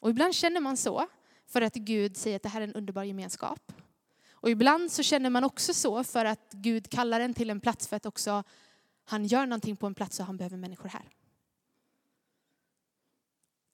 Och 0.00 0.10
ibland 0.10 0.34
känner 0.34 0.60
man 0.60 0.76
så 0.76 1.06
för 1.46 1.62
att 1.62 1.74
Gud 1.74 2.16
säger 2.16 2.36
att 2.36 2.42
det 2.42 2.48
här 2.48 2.60
är 2.60 2.64
en 2.64 2.74
underbar 2.74 3.04
gemenskap. 3.04 3.72
Och 4.30 4.50
ibland 4.50 4.92
så 4.92 5.02
känner 5.02 5.30
man 5.30 5.44
också 5.44 5.74
så 5.74 6.04
för 6.04 6.24
att 6.24 6.52
Gud 6.52 6.90
kallar 6.90 7.20
en 7.20 7.34
till 7.34 7.50
en 7.50 7.60
plats 7.60 7.88
för 7.88 7.96
att 7.96 8.06
också 8.06 8.44
han 9.08 9.26
gör 9.26 9.46
någonting 9.46 9.76
på 9.76 9.86
en 9.86 9.94
plats 9.94 10.20
och 10.20 10.26
han 10.26 10.36
behöver 10.36 10.56
människor 10.56 10.88
här. 10.88 11.08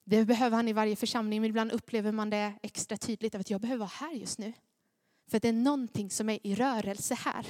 Det 0.05 0.25
behöver 0.25 0.57
han 0.57 0.69
i 0.69 0.73
varje 0.73 0.97
församling, 0.97 1.41
men 1.41 1.51
ibland 1.51 1.73
upplever 1.73 2.13
man 2.13 2.31
det 2.31 2.55
extra 2.63 2.97
tydligt 2.97 3.35
av 3.35 3.41
att 3.41 3.51
jag 3.51 3.61
behöver 3.61 3.79
vara 3.79 3.91
här 3.95 4.13
just 4.13 4.39
nu. 4.39 4.53
För 5.27 5.41
det 5.41 5.49
är 5.49 5.53
någonting 5.53 6.11
som 6.11 6.29
är 6.29 6.47
i 6.47 6.55
rörelse 6.55 7.15
här. 7.15 7.47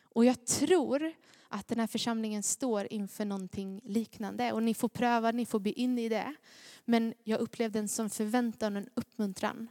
Och 0.00 0.24
jag 0.24 0.46
tror 0.46 1.12
att 1.48 1.68
den 1.68 1.80
här 1.80 1.86
församlingen 1.86 2.42
står 2.42 2.92
inför 2.92 3.24
någonting 3.24 3.80
liknande. 3.84 4.52
Och 4.52 4.62
ni 4.62 4.74
får 4.74 4.88
pröva, 4.88 5.30
ni 5.30 5.46
får 5.46 5.60
bli 5.60 5.72
in 5.72 5.98
i 5.98 6.08
det. 6.08 6.34
Men 6.84 7.14
jag 7.24 7.40
upplevde 7.40 7.78
en 7.78 7.88
som 7.88 8.10
förväntan 8.10 8.76
och 8.76 8.82
en 8.82 8.88
uppmuntran 8.94 9.68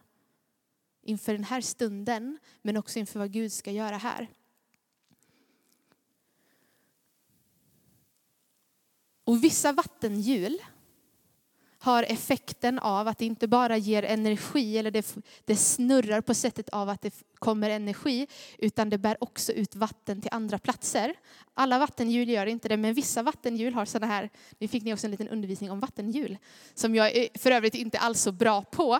inför 1.02 1.34
den 1.34 1.44
här 1.44 1.62
stunden, 1.62 2.40
men 2.62 2.78
också 2.78 3.00
inför 3.00 3.20
vad 3.20 3.32
Gud 3.32 3.52
ska 3.52 3.72
göra 3.72 3.98
här. 3.98 4.30
Och 9.26 9.44
vissa 9.44 9.74
vattenhjul 9.74 10.60
har 11.86 12.04
effekten 12.04 12.80
av 12.80 13.08
att 13.08 13.18
det 13.18 13.26
inte 13.26 13.48
bara 13.48 13.78
ger 13.78 14.04
energi, 14.04 14.78
eller 14.78 14.92
det, 14.92 15.16
det, 15.46 15.56
snurrar 15.56 16.22
på 16.22 16.34
sättet 16.34 16.70
av 16.70 16.90
att 16.90 17.02
det 17.02 17.24
kommer 17.40 17.70
energi, 17.70 18.28
utan 18.58 18.90
det 18.90 18.98
bär 18.98 19.24
också 19.24 19.52
ut 19.52 19.76
vatten 19.76 20.22
till 20.22 20.30
andra 20.34 20.60
platser. 20.60 21.14
Alla 21.54 21.80
vattenhjul 21.80 22.30
gör 22.30 22.46
inte 22.46 22.68
det, 22.70 22.78
men 22.78 22.94
vissa 22.94 23.24
vattenhjul 23.24 23.74
har 23.74 23.86
sådana 23.86 24.14
här, 24.14 24.30
nu 24.60 24.68
fick 24.68 24.84
ni 24.84 24.94
också 24.94 25.08
en 25.08 25.12
liten 25.12 25.30
undervisning 25.30 25.72
om 25.72 25.80
vattenhjul, 25.80 26.38
som 26.74 26.96
jag 26.96 27.16
är 27.16 27.40
för 27.40 27.52
övrigt 27.52 27.76
inte 27.76 28.00
alls 28.00 28.22
så 28.22 28.32
bra 28.32 28.62
på, 28.62 29.00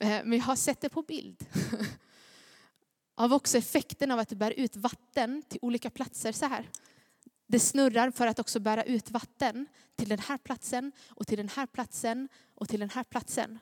eh, 0.00 0.08
men 0.24 0.32
jag 0.32 0.44
har 0.44 0.56
sett 0.56 0.80
det 0.80 0.88
på 0.88 1.02
bild. 1.02 1.44
Av 3.14 3.32
också 3.32 3.58
effekten 3.58 4.10
av 4.10 4.18
att 4.18 4.28
det 4.28 4.36
bär 4.36 4.50
ut 4.50 4.76
vatten 4.76 5.42
till 5.48 5.58
olika 5.62 5.90
platser 5.90 6.32
så 6.32 6.46
här 6.46 6.68
det 7.52 7.60
snurrar 7.60 8.10
för 8.10 8.26
att 8.26 8.38
också 8.38 8.60
bära 8.60 8.82
ut 8.84 9.10
vatten 9.10 9.66
till 9.96 10.08
den 10.08 10.18
här 10.18 10.38
platsen 10.38 10.92
och 11.08 11.26
till 11.26 11.36
den 11.36 11.48
här 11.48 11.66
platsen 11.66 12.28
och 12.54 12.68
till 12.68 12.80
den 12.80 12.90
här 12.90 13.04
platsen. 13.04 13.58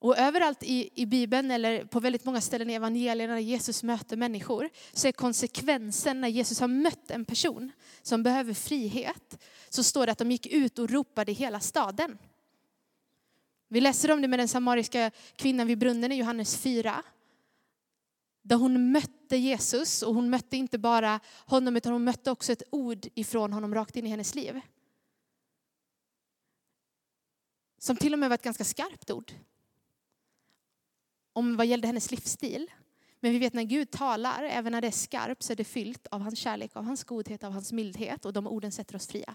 Och 0.00 0.18
överallt 0.18 0.62
i, 0.62 0.90
i 0.94 1.06
Bibeln 1.06 1.50
eller 1.50 1.84
på 1.84 2.00
väldigt 2.00 2.24
många 2.24 2.40
ställen 2.40 2.70
i 2.70 2.74
evangelierna 2.74 3.34
när 3.34 3.40
Jesus 3.40 3.82
möter 3.82 4.16
människor 4.16 4.68
så 4.92 5.08
är 5.08 5.12
konsekvensen 5.12 6.20
när 6.20 6.28
Jesus 6.28 6.60
har 6.60 6.68
mött 6.68 7.10
en 7.10 7.24
person 7.24 7.72
som 8.02 8.22
behöver 8.22 8.54
frihet 8.54 9.38
så 9.68 9.82
står 9.82 10.06
det 10.06 10.12
att 10.12 10.18
de 10.18 10.30
gick 10.30 10.46
ut 10.46 10.78
och 10.78 10.90
ropade 10.90 11.32
i 11.32 11.34
hela 11.34 11.60
staden. 11.60 12.18
Vi 13.68 13.80
läser 13.80 14.10
om 14.10 14.22
det 14.22 14.28
med 14.28 14.38
den 14.38 14.48
samariska 14.48 15.10
kvinnan 15.36 15.66
vid 15.66 15.78
brunnen 15.78 16.12
i 16.12 16.16
Johannes 16.16 16.56
4. 16.56 17.02
Där 18.48 18.56
hon 18.56 18.92
mötte 18.92 19.36
Jesus 19.36 20.02
och 20.02 20.14
hon 20.14 20.30
mötte 20.30 20.56
inte 20.56 20.78
bara 20.78 21.20
honom 21.46 21.76
utan 21.76 21.92
hon 21.92 22.04
mötte 22.04 22.30
också 22.30 22.52
ett 22.52 22.62
ord 22.70 23.06
ifrån 23.14 23.52
honom 23.52 23.74
rakt 23.74 23.96
in 23.96 24.06
i 24.06 24.10
hennes 24.10 24.34
liv. 24.34 24.60
Som 27.78 27.96
till 27.96 28.12
och 28.12 28.18
med 28.18 28.28
var 28.28 28.34
ett 28.34 28.42
ganska 28.42 28.64
skarpt 28.64 29.10
ord. 29.10 29.32
Om 31.32 31.56
vad 31.56 31.66
gällde 31.66 31.86
hennes 31.86 32.10
livsstil. 32.10 32.70
Men 33.20 33.32
vi 33.32 33.38
vet 33.38 33.52
när 33.52 33.62
Gud 33.62 33.90
talar, 33.90 34.42
även 34.42 34.72
när 34.72 34.80
det 34.80 34.86
är 34.86 34.92
skarpt, 34.92 35.42
så 35.42 35.52
är 35.52 35.56
det 35.56 35.64
fyllt 35.64 36.06
av 36.06 36.20
hans 36.20 36.38
kärlek, 36.38 36.76
av 36.76 36.84
hans 36.84 37.04
godhet, 37.04 37.44
av 37.44 37.52
hans 37.52 37.72
mildhet 37.72 38.24
och 38.24 38.32
de 38.32 38.46
orden 38.46 38.72
sätter 38.72 38.96
oss 38.96 39.06
fria. 39.06 39.34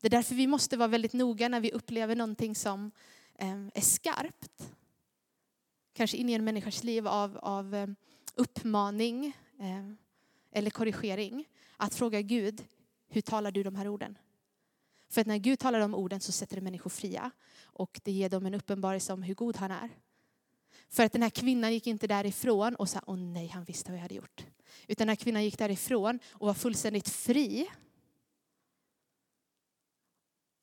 Det 0.00 0.08
är 0.08 0.10
därför 0.10 0.34
vi 0.34 0.46
måste 0.46 0.76
vara 0.76 0.88
väldigt 0.88 1.12
noga 1.12 1.48
när 1.48 1.60
vi 1.60 1.72
upplever 1.72 2.16
någonting 2.16 2.54
som 2.54 2.90
Ehm, 3.40 3.70
är 3.74 3.80
skarpt. 3.80 4.72
Kanske 5.92 6.16
in 6.16 6.28
i 6.28 6.32
en 6.32 6.44
människas 6.44 6.84
liv 6.84 7.08
av, 7.08 7.38
av 7.38 7.74
ehm, 7.74 7.96
uppmaning 8.34 9.36
ehm, 9.58 9.96
eller 10.52 10.70
korrigering. 10.70 11.48
Att 11.76 11.94
fråga 11.94 12.20
Gud, 12.20 12.64
hur 13.08 13.20
talar 13.20 13.50
du 13.50 13.62
de 13.62 13.74
här 13.74 13.88
orden? 13.88 14.18
För 15.08 15.20
att 15.20 15.26
när 15.26 15.38
Gud 15.38 15.58
talar 15.58 15.80
de 15.80 15.94
orden 15.94 16.20
så 16.20 16.32
sätter 16.32 16.56
det 16.56 16.62
människor 16.62 16.90
fria. 16.90 17.30
Och 17.62 18.00
det 18.04 18.12
ger 18.12 18.28
dem 18.28 18.46
en 18.46 18.54
uppenbarelse 18.54 19.12
om 19.12 19.22
hur 19.22 19.34
god 19.34 19.56
han 19.56 19.70
är. 19.70 19.90
För 20.88 21.04
att 21.04 21.12
den 21.12 21.22
här 21.22 21.30
kvinnan 21.30 21.72
gick 21.72 21.86
inte 21.86 22.06
därifrån 22.06 22.74
och 22.74 22.88
sa, 22.88 23.00
åh 23.06 23.16
nej, 23.16 23.46
han 23.46 23.64
visste 23.64 23.90
vad 23.90 23.98
jag 23.98 24.02
hade 24.02 24.14
gjort. 24.14 24.46
Utan 24.86 25.06
den 25.06 25.08
här 25.08 25.24
kvinnan 25.24 25.44
gick 25.44 25.58
därifrån 25.58 26.18
och 26.28 26.46
var 26.46 26.54
fullständigt 26.54 27.08
fri 27.08 27.68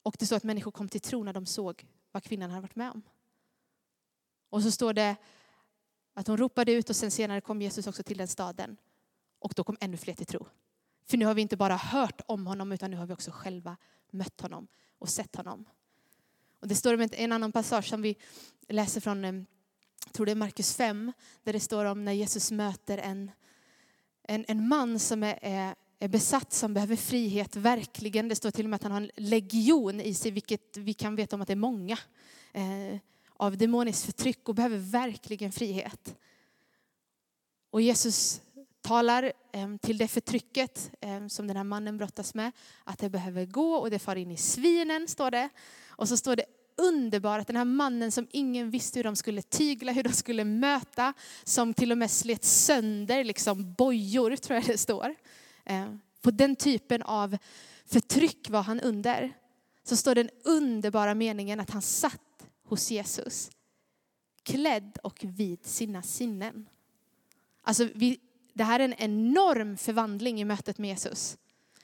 och 0.04 0.16
det 0.20 0.26
står 0.26 0.38
att 0.38 0.44
människor 0.44 0.72
kom 0.72 0.90
till 0.90 1.02
tro 1.02 1.24
när 1.24 1.34
de 1.34 1.46
såg 1.46 1.86
vad 2.18 2.24
kvinnan 2.24 2.50
hade 2.50 2.62
varit 2.62 2.76
med 2.76 2.92
om. 2.92 3.02
Och 4.50 4.64
så 4.64 4.72
står 4.72 4.94
det 4.94 5.16
att 6.14 6.28
hon 6.28 6.38
ropade 6.38 6.72
ut 6.72 6.90
och 6.90 6.96
sen 6.96 7.12
senare 7.12 7.42
kom 7.42 7.62
Jesus 7.62 7.88
också 7.88 8.04
till 8.04 8.18
den 8.18 8.28
staden. 8.28 8.78
Och 9.40 9.54
då 9.56 9.64
kom 9.64 9.78
ännu 9.80 9.98
fler 9.98 10.14
till 10.14 10.26
tro. 10.26 10.48
För 11.06 11.18
nu 11.18 11.26
har 11.26 11.34
vi 11.34 11.42
inte 11.42 11.58
bara 11.58 11.76
hört 11.76 12.22
om 12.26 12.48
honom 12.48 12.72
utan 12.72 12.92
nu 12.92 12.98
har 12.98 13.06
vi 13.06 13.14
också 13.14 13.32
själva 13.32 13.78
mött 14.12 14.42
honom 14.42 14.68
och 15.00 15.10
sett 15.10 15.36
honom. 15.36 15.66
Och 16.60 16.68
det 16.68 16.76
står 16.76 16.94
om 16.94 17.10
en 17.12 17.32
annan 17.32 17.52
passage 17.52 17.90
som 17.90 18.02
vi 18.02 18.16
läser 18.68 19.02
från, 19.02 19.26
eh, 19.26 19.34
jag 20.06 20.14
tror 20.14 20.26
det 20.26 20.32
är 20.32 20.36
Markus 20.36 20.76
5, 20.76 21.14
där 21.44 21.54
det 21.54 21.60
står 21.60 21.86
om 21.86 22.06
när 22.06 22.14
Jesus 22.14 22.52
möter 22.52 22.98
en, 22.98 23.32
en, 24.24 24.46
en 24.48 24.68
man 24.68 25.00
som 25.00 25.24
är, 25.24 25.40
är 25.42 25.76
är 26.00 26.08
besatt, 26.08 26.54
som 26.54 26.74
behöver 26.74 26.96
frihet, 26.96 27.56
verkligen. 27.56 28.28
Det 28.28 28.36
står 28.36 28.52
till 28.52 28.66
och 28.66 28.70
med 28.70 28.76
att 28.76 28.84
han 28.84 28.92
har 28.92 29.02
en 29.02 29.12
legion 29.16 30.02
i 30.02 30.14
sig, 30.14 30.32
vilket 30.32 30.78
vi 30.78 30.94
kan 30.94 31.16
veta 31.16 31.36
om 31.36 31.42
att 31.42 31.48
det 31.48 31.54
är 31.54 31.56
många, 31.56 31.98
eh, 32.54 33.00
av 33.34 33.58
demoniskt 33.58 34.06
förtryck 34.06 34.50
och 34.50 34.56
behöver 34.56 34.78
verkligen 34.78 35.52
frihet. 35.52 36.16
Och 37.70 37.82
Jesus 37.82 38.42
talar 38.82 39.24
eh, 39.54 39.76
till 39.82 39.98
det 39.98 40.08
förtrycket 40.08 40.92
eh, 41.02 41.28
som 41.28 41.48
den 41.48 41.58
här 41.58 41.64
mannen 41.64 41.98
brottas 41.98 42.34
med, 42.34 42.52
att 42.84 43.00
det 43.00 43.10
behöver 43.10 43.46
gå 43.46 43.76
och 43.76 43.90
det 43.90 44.00
far 44.00 44.16
in 44.16 44.32
i 44.32 44.38
svinen, 44.38 45.08
står 45.08 45.32
det. 45.32 45.50
Och 45.88 46.10
så 46.10 46.18
står 46.18 46.36
det 46.36 46.46
underbart 46.78 47.42
att 47.42 47.48
den 47.48 47.56
här 47.56 47.66
mannen 47.66 48.12
som 48.12 48.28
ingen 48.32 48.70
visste 48.70 49.00
hur 49.00 49.04
de 49.04 49.16
skulle 49.16 49.42
tygla, 49.42 49.92
hur 49.92 50.04
de 50.04 50.14
skulle 50.14 50.44
möta, 50.44 51.14
som 51.44 51.74
till 51.74 51.92
och 51.92 51.98
med 51.98 52.12
slet 52.12 52.44
sönder 52.44 53.24
liksom 53.24 53.74
bojor, 53.74 54.36
tror 54.36 54.56
jag 54.56 54.66
det 54.66 54.78
står. 54.78 55.16
Eh, 55.68 55.94
på 56.22 56.32
den 56.32 56.56
typen 56.56 57.02
av 57.02 57.38
förtryck 57.86 58.50
var 58.50 58.62
han 58.62 58.80
under. 58.80 59.34
Så 59.84 59.96
står 59.96 60.16
den 60.16 60.30
underbara 60.44 61.14
meningen 61.14 61.60
att 61.60 61.70
han 61.70 61.82
satt 61.82 62.48
hos 62.64 62.92
Jesus. 62.92 63.52
Klädd 64.44 64.98
och 65.04 65.20
vid 65.24 65.66
sina 65.66 66.02
sinnen. 66.02 66.70
Alltså 67.62 67.90
vi, 67.96 68.20
det 68.54 68.64
här 68.64 68.80
är 68.80 68.84
en 68.84 68.94
enorm 68.94 69.78
förvandling 69.78 70.42
i 70.42 70.46
mötet 70.46 70.78
med 70.78 70.90
Jesus. 70.90 71.38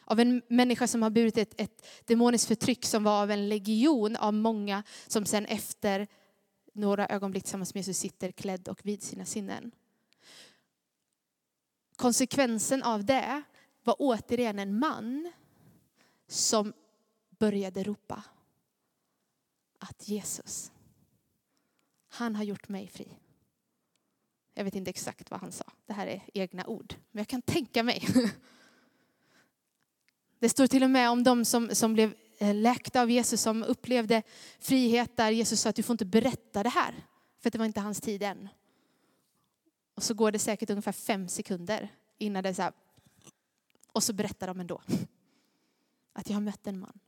Av 0.06 0.20
en 0.20 0.42
människa 0.48 0.88
som 0.88 1.02
har 1.02 1.10
burit 1.10 1.38
ett, 1.38 1.62
ett 1.62 1.86
demoniskt 2.06 2.48
förtryck 2.48 2.86
som 2.86 3.04
var 3.04 3.22
av 3.22 3.32
en 3.32 3.50
legion 3.50 4.16
av 4.16 4.34
många 4.34 4.84
som 5.08 5.26
sen 5.26 5.46
efter 5.46 6.08
några 6.74 7.08
ögonblick 7.08 7.44
tillsammans 7.44 7.74
med 7.74 7.80
Jesus 7.80 7.98
sitter 7.98 8.32
klädd 8.32 8.68
och 8.68 8.80
vid 8.84 9.04
sina 9.04 9.26
sinnen. 9.26 9.72
Konsekvensen 11.96 12.84
av 12.84 13.06
det 13.06 13.44
var 13.84 13.96
återigen 14.00 14.60
en 14.60 14.80
man 14.80 15.32
som 16.28 16.74
började 17.30 17.84
ropa 17.84 18.24
att 19.80 20.08
Jesus, 20.08 20.72
han 22.10 22.36
har 22.36 22.44
gjort 22.44 22.70
mig 22.70 22.88
fri. 22.88 23.08
Jag 24.54 24.64
vet 24.64 24.76
inte 24.76 24.90
exakt 24.90 25.32
vad 25.32 25.40
han 25.40 25.52
sa. 25.52 25.66
Det 25.86 25.94
här 25.94 26.08
är 26.08 26.22
egna 26.34 26.68
ord. 26.68 26.96
Men 27.12 27.20
jag 27.20 27.28
kan 27.28 27.42
tänka 27.42 27.84
mig. 27.84 28.08
Det 30.40 30.50
står 30.50 30.68
till 30.68 30.84
och 30.84 30.90
med 30.90 31.10
om 31.10 31.24
de 31.24 31.46
som, 31.46 31.76
som 31.76 31.94
blev 31.94 32.16
eh, 32.38 32.56
läkta 32.56 33.02
av 33.02 33.12
Jesus, 33.12 33.42
som 33.42 33.64
upplevde 33.64 34.24
frihet 34.60 35.18
där 35.18 35.32
Jesus 35.32 35.62
sa 35.62 35.70
att 35.70 35.76
du 35.76 35.84
får 35.84 35.94
inte 35.94 36.06
berätta 36.06 36.64
det 36.64 36.70
här. 36.70 37.08
För 37.40 37.50
det 37.50 37.58
var 37.58 37.66
inte 37.66 37.80
hans 37.80 38.02
tid 38.02 38.24
än. 38.24 38.50
Och 39.96 40.04
så 40.04 40.14
går 40.14 40.32
det 40.32 40.40
säkert 40.40 40.70
ungefär 40.70 40.92
fem 40.92 41.28
sekunder 41.28 41.90
innan 42.18 42.44
det 42.44 42.50
är 42.50 42.54
så 42.54 42.62
här, 42.62 42.74
och 43.94 44.04
så 44.04 44.14
berättar 44.14 44.48
de 44.48 44.60
ändå 44.60 44.82
att 46.14 46.30
jag 46.30 46.36
har 46.36 46.42
mött 46.42 46.68
en 46.68 46.80
man. 46.80 47.00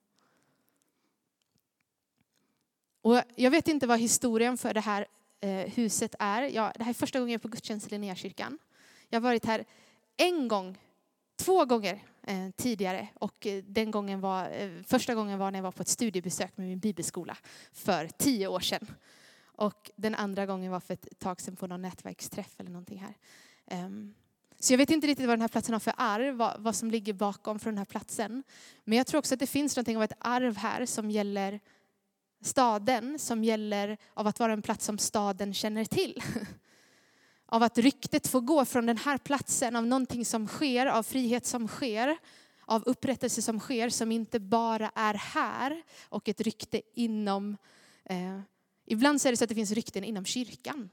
Och 3.02 3.22
jag 3.36 3.52
vet 3.52 3.68
inte 3.68 3.88
vad 3.88 4.00
historien 4.00 4.58
för 4.58 4.74
det 4.74 4.82
här 4.82 5.08
eh, 5.40 5.50
huset 5.50 6.16
är. 6.20 6.42
Jag, 6.42 6.72
det 6.76 6.84
här 6.84 6.90
är 6.90 6.94
första 6.94 7.20
gången 7.20 7.32
jag 7.32 7.40
är 7.40 7.42
på 7.42 7.48
gudstjänst 7.48 7.88
i 7.88 7.90
Linnéakyrkan. 7.90 8.60
Jag 9.10 9.20
har 9.20 9.22
varit 9.22 9.46
här 9.46 9.66
en 10.18 10.48
gång, 10.48 10.78
två 11.36 11.66
gånger 11.66 12.04
eh, 12.24 12.50
tidigare. 12.56 13.08
Och 13.14 13.48
eh, 13.48 13.64
den 13.64 13.92
gången 13.92 14.22
var, 14.22 14.50
eh, 14.50 14.84
första 14.84 15.16
gången 15.16 15.40
var 15.40 15.52
när 15.52 15.60
jag 15.60 15.64
var 15.64 15.72
på 15.72 15.82
ett 15.82 15.88
studiebesök 15.88 16.58
med 16.58 16.68
min 16.68 16.80
bibelskola 16.80 17.38
för 17.72 18.08
tio 18.08 18.48
år 18.48 18.60
sedan. 18.60 18.88
Och 19.44 19.92
den 19.96 20.16
andra 20.16 20.46
gången 20.46 20.72
var 20.72 20.80
för 20.80 20.94
ett 20.94 21.20
tag 21.20 21.42
sedan 21.42 21.56
på 21.56 21.68
någon 21.68 21.82
nätverksträff 21.82 22.60
eller 22.60 22.72
någonting 22.72 23.00
här. 23.00 23.16
Um, 23.86 24.14
så 24.60 24.74
jag 24.74 24.78
vet 24.78 24.90
inte 24.90 25.08
riktigt 25.08 25.26
vad 25.26 25.34
den 25.34 25.42
här 25.42 25.48
platsen 25.48 25.74
har 25.74 25.80
för 25.80 25.94
arv, 25.98 26.36
vad, 26.36 26.56
vad 26.60 26.76
som 26.76 26.92
ligger 26.92 27.14
bakom 27.14 27.60
för 27.60 27.72
den 27.72 27.78
här 27.78 27.86
platsen. 27.86 28.44
Men 28.84 28.98
jag 28.98 29.08
tror 29.08 29.20
också 29.20 29.34
att 29.34 29.40
det 29.40 29.48
finns 29.48 29.76
någonting 29.76 29.98
av 29.98 30.04
ett 30.04 30.14
arv 30.20 30.58
här 30.58 30.86
som 30.86 31.12
gäller 31.12 31.60
staden, 32.42 33.20
som 33.20 33.44
gäller 33.44 33.98
av 34.14 34.28
att 34.28 34.40
vara 34.40 34.54
en 34.54 34.62
plats 34.62 34.86
som 34.86 34.98
staden 34.98 35.54
känner 35.54 35.86
till. 35.86 36.24
Av 37.48 37.64
att 37.64 37.78
ryktet 37.78 38.28
får 38.28 38.42
gå 38.42 38.66
från 38.66 38.86
den 38.86 38.98
här 38.98 39.18
platsen, 39.18 39.76
av 39.76 39.88
någonting 39.88 40.26
som 40.26 40.48
sker, 40.48 40.86
av 40.86 41.04
frihet 41.04 41.46
som 41.46 41.68
sker, 41.68 42.18
av 42.66 42.84
upprättelse 42.86 43.42
som 43.42 43.60
sker, 43.60 43.90
som 43.90 44.12
inte 44.12 44.40
bara 44.40 44.92
är 44.96 45.14
här 45.14 45.84
och 46.10 46.30
ett 46.30 46.42
rykte 46.42 46.82
inom... 46.94 47.58
Eh, 48.04 48.40
ibland 48.86 49.22
så 49.22 49.28
är 49.28 49.32
det 49.32 49.38
så 49.38 49.44
att 49.44 49.50
det 49.50 49.56
finns 49.56 49.72
rykten 49.72 50.04
inom 50.04 50.26
kyrkan. 50.26 50.90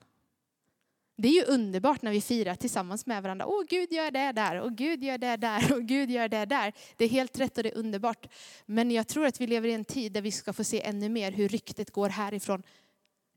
Det 1.23 1.29
är 1.29 1.33
ju 1.33 1.45
underbart 1.45 2.03
när 2.03 2.11
vi 2.11 2.21
firar 2.21 2.55
tillsammans 2.55 3.07
med 3.07 3.23
varandra. 3.23 3.47
Åh, 3.47 3.63
Gud 3.69 3.93
gör 3.93 4.11
det 4.11 4.33
där 4.33 4.61
och 4.61 4.73
Gud 4.73 5.05
gör 5.05 5.19
det 5.19 5.37
där 5.37 5.73
och 5.73 5.83
Gud 5.83 6.11
gör 6.11 6.29
det 6.29 6.45
där. 6.45 6.73
Det 6.97 7.05
är 7.05 7.09
helt 7.09 7.39
rätt 7.39 7.57
och 7.57 7.63
det 7.63 7.73
är 7.73 7.79
underbart. 7.79 8.27
Men 8.67 8.91
jag 8.91 9.09
tror 9.09 9.27
att 9.27 9.41
vi 9.41 9.47
lever 9.47 9.69
i 9.69 9.73
en 9.73 9.85
tid 9.85 10.13
där 10.13 10.21
vi 10.21 10.33
ska 10.33 10.53
få 10.53 10.65
se 10.65 10.83
ännu 10.83 11.09
mer 11.09 11.33
hur 11.33 11.49
ryktet 11.49 11.91
går 11.91 12.09
härifrån 12.09 12.63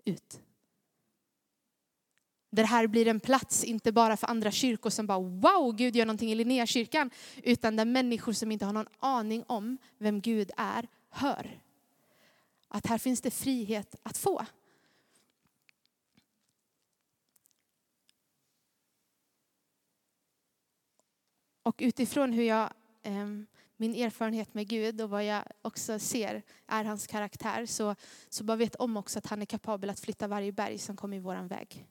ut. 0.05 0.39
Där 2.51 2.63
det 2.63 2.67
här 2.67 2.87
blir 2.87 3.07
en 3.07 3.19
plats, 3.19 3.63
inte 3.63 3.91
bara 3.91 4.17
för 4.17 4.27
andra 4.27 4.51
kyrkor 4.51 4.89
som 4.89 5.07
bara 5.07 5.19
wow, 5.19 5.75
Gud 5.75 5.95
gör 5.95 6.05
någonting 6.05 6.31
i 6.31 6.35
Linnéakyrkan. 6.35 7.09
Utan 7.43 7.75
där 7.75 7.85
människor 7.85 8.33
som 8.33 8.51
inte 8.51 8.65
har 8.65 8.73
någon 8.73 8.89
aning 8.99 9.43
om 9.47 9.77
vem 9.97 10.21
Gud 10.21 10.51
är, 10.57 10.87
hör. 11.09 11.59
Att 12.67 12.87
här 12.87 12.97
finns 12.97 13.21
det 13.21 13.31
frihet 13.31 13.95
att 14.03 14.17
få. 14.17 14.45
Och 21.65 21.75
utifrån 21.77 22.33
hur 22.33 22.43
jag, 22.43 22.73
ehm, 23.03 23.45
min 23.77 23.95
erfarenhet 23.95 24.53
med 24.53 24.67
Gud 24.67 25.01
och 25.01 25.09
vad 25.09 25.25
jag 25.25 25.43
också 25.61 25.99
ser 25.99 26.41
är 26.67 26.83
hans 26.83 27.07
karaktär 27.07 27.65
så, 27.65 27.95
så 28.29 28.43
bara 28.43 28.57
vet 28.57 28.75
om 28.75 28.97
också 28.97 29.19
att 29.19 29.25
han 29.25 29.41
är 29.41 29.45
kapabel 29.45 29.89
att 29.89 29.99
flytta 29.99 30.27
varje 30.27 30.51
berg 30.51 30.77
som 30.77 30.95
kommer 30.95 31.17
i 31.17 31.19
våran 31.19 31.47
väg. 31.47 31.85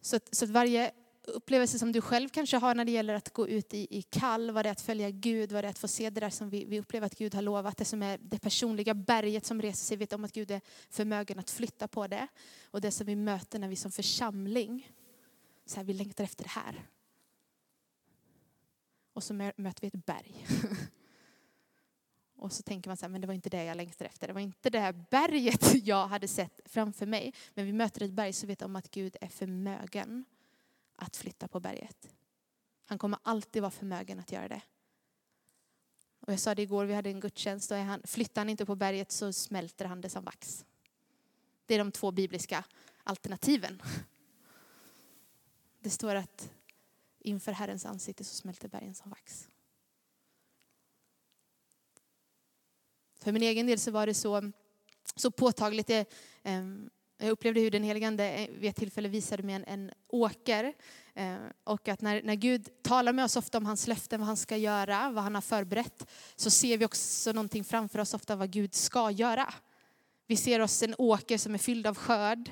Så 0.00 0.16
att, 0.16 0.34
så 0.34 0.44
att 0.44 0.50
varje 0.50 0.92
upplevelse 1.26 1.78
som 1.78 1.92
du 1.92 2.00
själv 2.00 2.28
kanske 2.28 2.56
har 2.56 2.74
när 2.74 2.84
det 2.84 2.92
gäller 2.92 3.14
att 3.14 3.32
gå 3.32 3.48
ut 3.48 3.74
i, 3.74 3.98
i 3.98 4.02
kall, 4.02 4.50
vad 4.50 4.64
det 4.64 4.68
är 4.68 4.72
att 4.72 4.80
följa 4.80 5.10
Gud, 5.10 5.52
vad 5.52 5.64
det 5.64 5.68
är 5.68 5.70
att 5.70 5.78
få 5.78 5.88
se 5.88 6.10
det 6.10 6.20
där 6.20 6.30
som 6.30 6.50
vi, 6.50 6.64
vi 6.64 6.80
upplever 6.80 7.06
att 7.06 7.18
Gud 7.18 7.34
har 7.34 7.42
lovat, 7.42 7.76
det 7.76 7.84
som 7.84 8.02
är 8.02 8.18
det 8.18 8.38
personliga 8.38 8.94
berget 8.94 9.46
som 9.46 9.62
reser 9.62 9.84
sig, 9.84 9.96
vet 9.96 10.12
om 10.12 10.24
att 10.24 10.32
Gud 10.32 10.50
är 10.50 10.60
förmögen 10.90 11.38
att 11.38 11.50
flytta 11.50 11.88
på 11.88 12.06
det. 12.06 12.28
Och 12.70 12.80
det 12.80 12.90
som 12.90 13.06
vi 13.06 13.16
möter 13.16 13.58
när 13.58 13.68
vi 13.68 13.76
som 13.76 13.90
församling, 13.90 14.90
så 15.66 15.76
här, 15.76 15.84
vi 15.84 15.92
längtar 15.92 16.24
efter 16.24 16.44
det 16.44 16.50
här. 16.50 16.86
Och 19.14 19.24
så 19.24 19.34
möter 19.34 19.80
vi 19.80 19.86
ett 19.86 20.06
berg. 20.06 20.46
Och 22.36 22.52
så 22.52 22.62
tänker 22.62 22.90
man 22.90 22.96
så 22.96 23.04
här, 23.04 23.10
men 23.10 23.20
det 23.20 23.26
var 23.26 23.34
inte 23.34 23.50
det 23.50 23.64
jag 23.64 23.76
längtade 23.76 24.10
efter. 24.10 24.26
Det 24.26 24.32
var 24.32 24.40
inte 24.40 24.70
det 24.70 24.80
här 24.80 24.92
berget 25.10 25.74
jag 25.86 26.06
hade 26.06 26.28
sett 26.28 26.60
framför 26.64 27.06
mig. 27.06 27.34
Men 27.54 27.66
vi 27.66 27.72
möter 27.72 28.02
ett 28.02 28.12
berg 28.12 28.32
så 28.32 28.46
vet 28.46 28.62
om 28.62 28.76
att 28.76 28.90
Gud 28.90 29.16
är 29.20 29.28
förmögen 29.28 30.24
att 30.96 31.16
flytta 31.16 31.48
på 31.48 31.60
berget. 31.60 32.08
Han 32.84 32.98
kommer 32.98 33.18
alltid 33.22 33.62
vara 33.62 33.70
förmögen 33.70 34.20
att 34.20 34.32
göra 34.32 34.48
det. 34.48 34.62
Och 36.20 36.32
jag 36.32 36.40
sa 36.40 36.54
det 36.54 36.62
igår, 36.62 36.84
vi 36.84 36.94
hade 36.94 37.10
en 37.10 37.20
gudstjänst 37.20 37.70
och 37.70 37.76
han, 37.76 38.02
flyttar 38.04 38.40
han 38.40 38.48
inte 38.48 38.66
på 38.66 38.76
berget 38.76 39.12
så 39.12 39.32
smälter 39.32 39.84
han 39.84 40.00
det 40.00 40.08
som 40.08 40.24
vax. 40.24 40.64
Det 41.66 41.74
är 41.74 41.78
de 41.78 41.92
två 41.92 42.10
bibliska 42.10 42.64
alternativen. 43.04 43.82
Det 45.80 45.90
står 45.90 46.14
att 46.14 46.50
inför 47.24 47.52
Herrens 47.52 47.86
ansikte 47.86 48.24
så 48.24 48.34
smälter 48.34 48.68
bergen 48.68 48.94
som 48.94 49.10
vax. 49.10 49.48
För 53.20 53.32
min 53.32 53.42
egen 53.42 53.66
del 53.66 53.78
så 53.78 53.90
var 53.90 54.06
det 54.06 54.14
så, 54.14 54.52
så 55.16 55.30
påtagligt. 55.30 55.86
Det, 55.86 56.12
ehm, 56.42 56.90
jag 57.18 57.30
upplevde 57.30 57.60
hur 57.60 57.70
den 57.70 57.82
helige 57.82 58.06
Ande 58.06 58.30
eh, 58.30 58.50
vid 58.50 58.70
ett 58.70 58.76
tillfälle 58.76 59.08
visade 59.08 59.42
mig 59.42 59.54
en, 59.54 59.64
en 59.64 59.90
åker. 60.08 60.72
Eh, 61.14 61.36
och 61.64 61.88
att 61.88 62.00
när, 62.00 62.22
när 62.22 62.34
Gud 62.34 62.82
talar 62.82 63.12
med 63.12 63.24
oss 63.24 63.36
ofta 63.36 63.58
om 63.58 63.66
hans 63.66 63.86
löften, 63.86 64.20
vad 64.20 64.26
han 64.26 64.36
ska 64.36 64.56
göra, 64.56 65.10
vad 65.10 65.24
han 65.24 65.34
har 65.34 65.42
förberett, 65.42 66.06
så 66.36 66.50
ser 66.50 66.78
vi 66.78 66.84
också 66.84 67.32
någonting 67.32 67.64
framför 67.64 67.98
oss 67.98 68.14
ofta 68.14 68.36
vad 68.36 68.50
Gud 68.50 68.74
ska 68.74 69.10
göra. 69.10 69.54
Vi 70.26 70.36
ser 70.36 70.60
oss 70.60 70.82
en 70.82 70.94
åker 70.98 71.38
som 71.38 71.54
är 71.54 71.58
fylld 71.58 71.86
av 71.86 71.94
skörd 71.94 72.50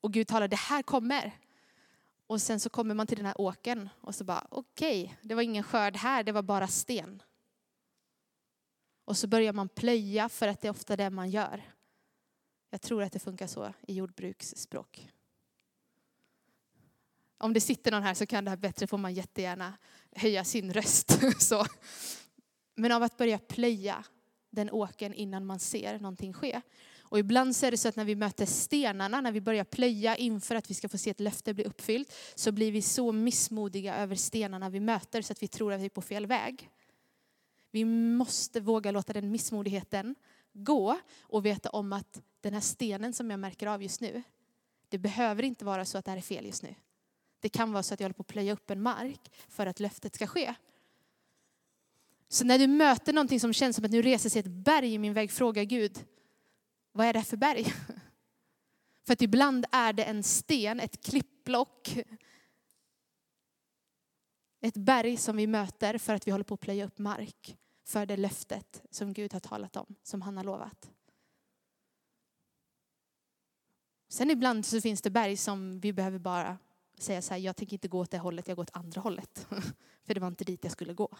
och 0.00 0.12
Gud 0.12 0.28
talar, 0.28 0.48
det 0.48 0.56
här 0.56 0.82
kommer. 0.82 1.32
Och 2.28 2.42
sen 2.42 2.60
så 2.60 2.70
kommer 2.70 2.94
man 2.94 3.06
till 3.06 3.16
den 3.16 3.26
här 3.26 3.40
åken 3.40 3.88
och 4.00 4.14
så 4.14 4.24
bara, 4.24 4.46
okej, 4.50 5.04
okay, 5.04 5.16
det 5.22 5.34
var 5.34 5.42
ingen 5.42 5.62
skörd 5.62 5.96
här, 5.96 6.22
det 6.22 6.32
var 6.32 6.42
bara 6.42 6.68
sten. 6.68 7.22
Och 9.04 9.16
så 9.16 9.26
börjar 9.26 9.52
man 9.52 9.68
plöja 9.68 10.28
för 10.28 10.48
att 10.48 10.60
det 10.60 10.68
är 10.68 10.70
ofta 10.70 10.96
det 10.96 11.10
man 11.10 11.30
gör. 11.30 11.62
Jag 12.70 12.80
tror 12.80 13.02
att 13.02 13.12
det 13.12 13.18
funkar 13.18 13.46
så 13.46 13.72
i 13.86 13.94
jordbruksspråk. 13.94 15.08
Om 17.38 17.52
det 17.52 17.60
sitter 17.60 17.90
någon 17.90 18.02
här 18.02 18.14
så 18.14 18.26
kan 18.26 18.44
det 18.44 18.50
här 18.50 18.56
bättre 18.56 18.86
får 18.86 18.98
man 18.98 19.14
jättegärna 19.14 19.78
höja 20.12 20.44
sin 20.44 20.72
röst. 20.72 21.20
så. 21.38 21.66
Men 22.74 22.92
av 22.92 23.02
att 23.02 23.16
börja 23.16 23.38
plöja 23.38 24.04
den 24.50 24.70
åken 24.70 25.14
innan 25.14 25.46
man 25.46 25.58
ser 25.58 25.98
någonting 25.98 26.32
ske. 26.32 26.60
Och 27.10 27.18
ibland 27.18 27.56
så 27.56 27.66
är 27.66 27.70
det 27.70 27.76
så 27.76 27.88
att 27.88 27.96
när 27.96 28.04
vi 28.04 28.16
möter 28.16 28.46
stenarna, 28.46 29.20
när 29.20 29.32
vi 29.32 29.40
börjar 29.40 29.64
plöja 29.64 30.16
inför 30.16 30.54
att 30.54 30.70
vi 30.70 30.74
ska 30.74 30.88
få 30.88 30.98
se 30.98 31.10
ett 31.10 31.20
löfte 31.20 31.54
bli 31.54 31.64
uppfyllt, 31.64 32.14
så 32.34 32.52
blir 32.52 32.72
vi 32.72 32.82
så 32.82 33.12
missmodiga 33.12 33.96
över 33.96 34.16
stenarna 34.16 34.70
vi 34.70 34.80
möter 34.80 35.22
så 35.22 35.32
att 35.32 35.42
vi 35.42 35.48
tror 35.48 35.72
att 35.72 35.80
vi 35.80 35.84
är 35.84 35.90
på 35.90 36.02
fel 36.02 36.26
väg. 36.26 36.70
Vi 37.70 37.84
måste 37.84 38.60
våga 38.60 38.90
låta 38.90 39.12
den 39.12 39.30
missmodigheten 39.30 40.14
gå 40.52 40.98
och 41.22 41.46
veta 41.46 41.70
om 41.70 41.92
att 41.92 42.22
den 42.40 42.54
här 42.54 42.60
stenen 42.60 43.12
som 43.12 43.30
jag 43.30 43.40
märker 43.40 43.66
av 43.66 43.82
just 43.82 44.00
nu, 44.00 44.22
det 44.88 44.98
behöver 44.98 45.42
inte 45.42 45.64
vara 45.64 45.84
så 45.84 45.98
att 45.98 46.04
det 46.04 46.10
här 46.10 46.18
är 46.18 46.22
fel 46.22 46.46
just 46.46 46.62
nu. 46.62 46.74
Det 47.40 47.48
kan 47.48 47.72
vara 47.72 47.82
så 47.82 47.94
att 47.94 48.00
jag 48.00 48.04
håller 48.04 48.14
på 48.14 48.22
att 48.22 48.26
plöja 48.26 48.52
upp 48.52 48.70
en 48.70 48.82
mark 48.82 49.32
för 49.48 49.66
att 49.66 49.80
löftet 49.80 50.14
ska 50.14 50.26
ske. 50.26 50.54
Så 52.28 52.44
när 52.44 52.58
du 52.58 52.66
möter 52.66 53.12
någonting 53.12 53.40
som 53.40 53.52
känns 53.52 53.76
som 53.76 53.84
att 53.84 53.90
nu 53.90 54.02
reser 54.02 54.30
sig 54.30 54.40
ett 54.40 54.46
berg 54.46 54.94
i 54.94 54.98
min 54.98 55.14
väg, 55.14 55.30
fråga 55.30 55.64
Gud, 55.64 56.04
vad 56.98 57.06
är 57.06 57.12
det 57.12 57.24
för 57.24 57.36
berg? 57.36 57.64
För 59.06 59.12
att 59.12 59.22
ibland 59.22 59.66
är 59.72 59.92
det 59.92 60.04
en 60.04 60.22
sten, 60.22 60.80
ett 60.80 61.04
klippblock, 61.04 61.98
ett 64.60 64.76
berg 64.76 65.16
som 65.16 65.36
vi 65.36 65.46
möter 65.46 65.98
för 65.98 66.14
att 66.14 66.26
vi 66.26 66.30
håller 66.30 66.44
på 66.44 66.54
att 66.54 66.60
plöja 66.60 66.84
upp 66.84 66.98
mark 66.98 67.56
för 67.84 68.06
det 68.06 68.16
löftet 68.16 68.82
som 68.90 69.12
Gud 69.12 69.32
har 69.32 69.40
talat 69.40 69.76
om, 69.76 69.94
som 70.02 70.22
han 70.22 70.36
har 70.36 70.44
lovat. 70.44 70.90
Sen 74.08 74.30
ibland 74.30 74.66
så 74.66 74.80
finns 74.80 75.02
det 75.02 75.10
berg 75.10 75.36
som 75.36 75.80
vi 75.80 75.92
behöver 75.92 76.18
bara 76.18 76.58
säga 76.98 77.22
så 77.22 77.34
här, 77.34 77.40
jag 77.40 77.56
tänker 77.56 77.74
inte 77.74 77.88
gå 77.88 77.98
åt 77.98 78.10
det 78.10 78.18
hållet, 78.18 78.48
jag 78.48 78.56
går 78.56 78.62
åt 78.62 78.76
andra 78.76 79.00
hållet. 79.00 79.46
För 80.04 80.14
det 80.14 80.20
var 80.20 80.28
inte 80.28 80.44
dit 80.44 80.64
jag 80.64 80.72
skulle 80.72 80.94
gå. 80.94 81.16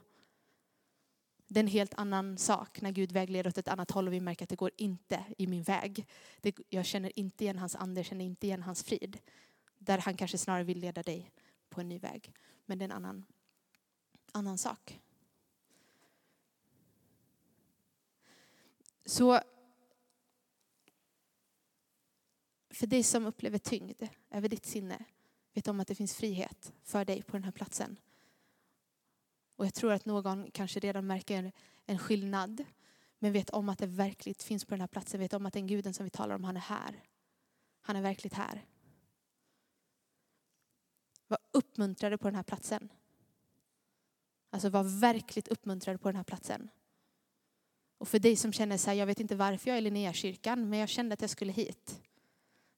Det 1.49 1.61
är 1.61 1.65
en 1.65 1.71
helt 1.71 1.95
annan 1.95 2.39
sak 2.39 2.81
när 2.81 2.91
Gud 2.91 3.13
vägleder 3.13 3.51
åt 3.51 3.59
ett 3.59 3.69
annat 3.69 3.91
håll 3.91 4.07
och 4.07 4.13
vi 4.13 4.21
märker 4.21 4.45
att 4.45 4.49
det 4.49 4.57
går 4.57 4.71
inte 4.77 5.25
i 5.39 5.47
min 5.47 5.63
väg. 5.63 6.07
Det, 6.41 6.57
jag 6.69 6.87
känner 6.87 7.19
inte 7.19 7.45
igen 7.45 7.59
hans 7.59 7.77
ande, 7.77 7.99
jag 7.99 8.07
känner 8.07 8.25
inte 8.25 8.47
igen 8.47 8.63
hans 8.63 8.83
frid. 8.83 9.19
Där 9.79 9.99
han 9.99 10.17
kanske 10.17 10.39
snarare 10.39 10.65
vill 10.65 10.79
leda 10.79 11.03
dig 11.03 11.31
på 11.69 11.81
en 11.81 11.89
ny 11.89 11.99
väg. 11.99 12.33
Men 12.67 12.79
det 12.79 12.83
är 12.83 12.87
en 12.87 12.93
annan, 12.93 13.25
annan 14.33 14.59
sak. 14.59 15.01
Så 19.05 19.41
för 22.71 22.87
dig 22.87 23.03
som 23.03 23.27
upplever 23.27 23.59
tyngd 23.59 24.03
över 24.31 24.49
ditt 24.49 24.67
sinne, 24.67 25.05
vet 25.53 25.69
om 25.69 25.81
att 25.81 25.89
det 25.89 25.95
finns 25.95 26.15
frihet 26.15 26.73
för 26.83 27.05
dig 27.05 27.23
på 27.23 27.33
den 27.33 27.45
här 27.45 27.53
platsen. 27.53 27.97
Och 29.59 29.67
jag 29.67 29.75
tror 29.75 29.93
att 29.93 30.05
någon 30.05 30.51
kanske 30.51 30.81
redan 30.81 31.07
märker 31.07 31.53
en 31.87 31.99
skillnad, 31.99 32.65
men 33.19 33.33
vet 33.33 33.51
om 33.51 33.69
att 33.69 33.79
det 33.79 33.87
verkligt 33.87 34.43
finns 34.43 34.65
på 34.65 34.71
den 34.71 34.81
här 34.81 34.89
platsen, 34.89 35.21
vet 35.21 35.33
om 35.33 35.47
att 35.47 35.53
den 35.53 35.67
guden 35.67 35.95
som 35.95 36.05
vi 36.05 36.11
talar 36.11 36.35
om, 36.35 36.45
han 36.45 36.57
är 36.57 36.61
här. 36.61 37.03
Han 37.81 37.97
är 37.97 38.03
verkligt 38.03 38.35
här. 38.35 38.65
Var 41.27 41.39
uppmuntrade 41.53 42.19
på 42.19 42.29
den 42.29 42.35
här 42.35 42.43
platsen. 42.43 42.89
Alltså 44.51 44.69
var 44.69 45.01
verkligt 45.01 45.49
uppmuntrade 45.49 45.99
på 45.99 46.09
den 46.09 46.17
här 46.17 46.25
platsen. 46.25 46.69
Och 47.99 48.09
för 48.09 48.19
dig 48.19 48.37
som 48.37 48.53
känner 48.53 48.77
så 48.77 48.91
här, 48.91 48.97
jag 48.97 49.07
vet 49.07 49.21
inte 49.21 49.37
varför 49.37 49.71
jag 49.71 49.75
är 49.75 49.79
i 49.79 49.85
Linnéakyrkan, 49.85 50.69
men 50.69 50.79
jag 50.79 50.89
kände 50.89 51.13
att 51.13 51.21
jag 51.21 51.31
skulle 51.31 51.53
hit. 51.53 52.01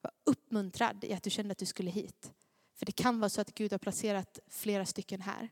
Var 0.00 0.12
uppmuntrad 0.24 1.04
i 1.04 1.12
att 1.12 1.22
du 1.22 1.30
kände 1.30 1.52
att 1.52 1.58
du 1.58 1.66
skulle 1.66 1.90
hit. 1.90 2.32
För 2.74 2.86
det 2.86 2.92
kan 2.92 3.20
vara 3.20 3.28
så 3.28 3.40
att 3.40 3.54
Gud 3.54 3.72
har 3.72 3.78
placerat 3.78 4.38
flera 4.48 4.86
stycken 4.86 5.20
här 5.20 5.48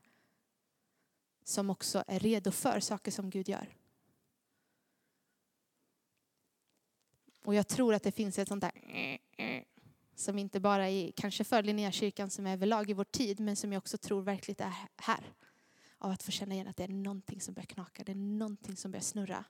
som 1.49 1.69
också 1.69 2.03
är 2.07 2.19
redo 2.19 2.51
för 2.51 2.79
saker 2.79 3.11
som 3.11 3.29
Gud 3.29 3.49
gör. 3.49 3.75
Och 7.43 7.55
jag 7.55 7.67
tror 7.67 7.93
att 7.93 8.03
det 8.03 8.11
finns 8.11 8.39
ett 8.39 8.47
sånt 8.47 8.61
där 8.61 8.71
som 10.15 10.39
inte 10.39 10.59
bara 10.59 10.89
är 10.89 11.11
kanske 11.11 11.43
för 11.43 11.63
Linnéakyrkan 11.63 12.29
som 12.29 12.47
är 12.47 12.53
överlag 12.53 12.89
i 12.89 12.93
vår 12.93 13.03
tid, 13.03 13.39
men 13.39 13.55
som 13.55 13.73
jag 13.73 13.77
också 13.77 13.97
tror 13.97 14.21
verkligen 14.21 14.67
är 14.67 14.73
här. 14.95 15.33
Av 15.97 16.11
att 16.11 16.23
få 16.23 16.31
känna 16.31 16.53
igen 16.53 16.67
att 16.67 16.77
det 16.77 16.83
är 16.83 16.87
någonting 16.87 17.41
som 17.41 17.53
börjar 17.53 17.65
knaka, 17.65 18.03
det 18.03 18.11
är 18.11 18.15
någonting 18.15 18.75
som 18.75 18.91
börjar 18.91 19.03
snurra. 19.03 19.45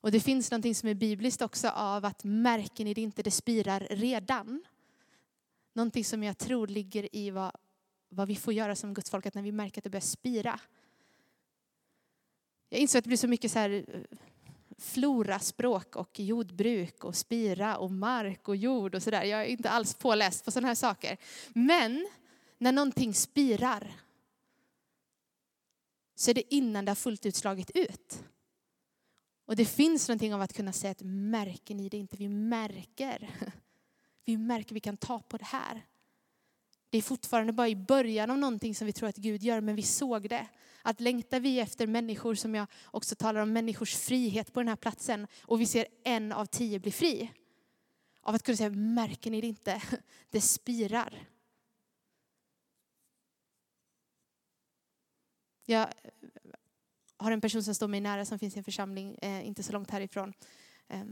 Och 0.00 0.10
det 0.10 0.20
finns 0.20 0.50
någonting 0.50 0.74
som 0.74 0.88
är 0.88 0.94
bibliskt 0.94 1.42
också 1.42 1.68
av 1.68 2.04
att 2.04 2.24
märker 2.24 2.84
ni 2.84 2.94
det 2.94 3.00
inte, 3.00 3.22
det 3.22 3.30
spirar 3.30 3.80
redan. 3.90 4.64
Någonting 5.72 6.04
som 6.04 6.22
jag 6.22 6.38
tror 6.38 6.66
ligger 6.66 7.16
i 7.16 7.30
vad, 7.30 7.52
vad 8.08 8.28
vi 8.28 8.36
får 8.36 8.52
göra 8.52 8.76
som 8.76 8.94
Guds 8.94 9.10
folk, 9.10 9.26
att 9.26 9.34
när 9.34 9.42
vi 9.42 9.52
märker 9.52 9.80
att 9.80 9.84
det 9.84 9.90
börjar 9.90 10.00
spira. 10.00 10.60
Jag 12.68 12.80
inser 12.80 12.98
att 12.98 13.04
det 13.04 13.08
blir 13.08 13.16
så 13.16 13.28
mycket 13.28 13.52
så 13.52 13.58
här 13.58 13.70
eh, 13.70 14.00
floraspråk 14.78 15.96
och 15.96 16.20
jordbruk 16.20 17.04
och 17.04 17.16
spira 17.16 17.76
och 17.76 17.90
mark 17.90 18.48
och 18.48 18.56
jord 18.56 18.94
och 18.94 19.02
sådär. 19.02 19.24
Jag 19.24 19.40
är 19.40 19.44
inte 19.44 19.70
alls 19.70 19.94
påläst 19.94 20.44
på 20.44 20.50
sådana 20.50 20.68
här 20.68 20.74
saker. 20.74 21.16
Men 21.48 22.08
när 22.58 22.72
någonting 22.72 23.14
spirar 23.14 23.92
så 26.14 26.30
är 26.30 26.34
det 26.34 26.54
innan 26.54 26.84
det 26.84 26.90
har 26.90 26.96
fullt 26.96 27.26
ut 27.26 27.36
slagit 27.36 27.70
ut. 27.74 28.24
Och 29.46 29.56
det 29.56 29.64
finns 29.64 30.08
någonting 30.08 30.34
av 30.34 30.40
att 30.40 30.52
kunna 30.52 30.72
säga 30.72 30.90
att 30.90 31.02
märker 31.02 31.74
ni 31.74 31.88
det 31.88 31.96
inte? 31.96 32.16
Vi 32.16 32.28
märker. 32.28 33.30
Vi 34.24 34.36
märker 34.36 34.74
vi 34.74 34.80
kan 34.80 34.96
ta 34.96 35.18
på 35.18 35.36
det 35.36 35.44
här. 35.44 35.86
Det 36.90 36.98
är 36.98 37.02
fortfarande 37.02 37.52
bara 37.52 37.68
i 37.68 37.76
början 37.76 38.30
av 38.30 38.38
någonting 38.38 38.74
som 38.74 38.86
vi 38.86 38.92
tror 38.92 39.08
att 39.08 39.16
Gud 39.16 39.42
gör, 39.42 39.60
men 39.60 39.76
vi 39.76 39.82
såg 39.82 40.28
det. 40.28 40.46
Att 40.82 41.00
längtar 41.00 41.40
vi 41.40 41.60
efter 41.60 41.86
människor, 41.86 42.34
som 42.34 42.54
jag 42.54 42.66
också 42.84 43.14
talar 43.14 43.40
om, 43.40 43.52
människors 43.52 43.96
frihet 43.96 44.52
på 44.52 44.60
den 44.60 44.68
här 44.68 44.76
platsen, 44.76 45.26
och 45.42 45.60
vi 45.60 45.66
ser 45.66 45.86
en 46.04 46.32
av 46.32 46.46
tio 46.46 46.78
bli 46.78 46.92
fri. 46.92 47.32
Av 48.20 48.34
att 48.34 48.42
kunna 48.42 48.56
säga, 48.56 48.70
märker 48.70 49.30
ni 49.30 49.40
det 49.40 49.46
inte? 49.46 49.82
Det 50.30 50.40
spirar. 50.40 51.28
Jag 55.66 55.88
har 57.16 57.32
en 57.32 57.40
person 57.40 57.64
som 57.64 57.74
står 57.74 57.88
mig 57.88 58.00
nära 58.00 58.24
som 58.24 58.38
finns 58.38 58.56
i 58.56 58.58
en 58.58 58.64
församling 58.64 59.18
eh, 59.22 59.46
inte 59.46 59.62
så 59.62 59.72
långt 59.72 59.90
härifrån. 59.90 60.32
Eh, 60.88 61.04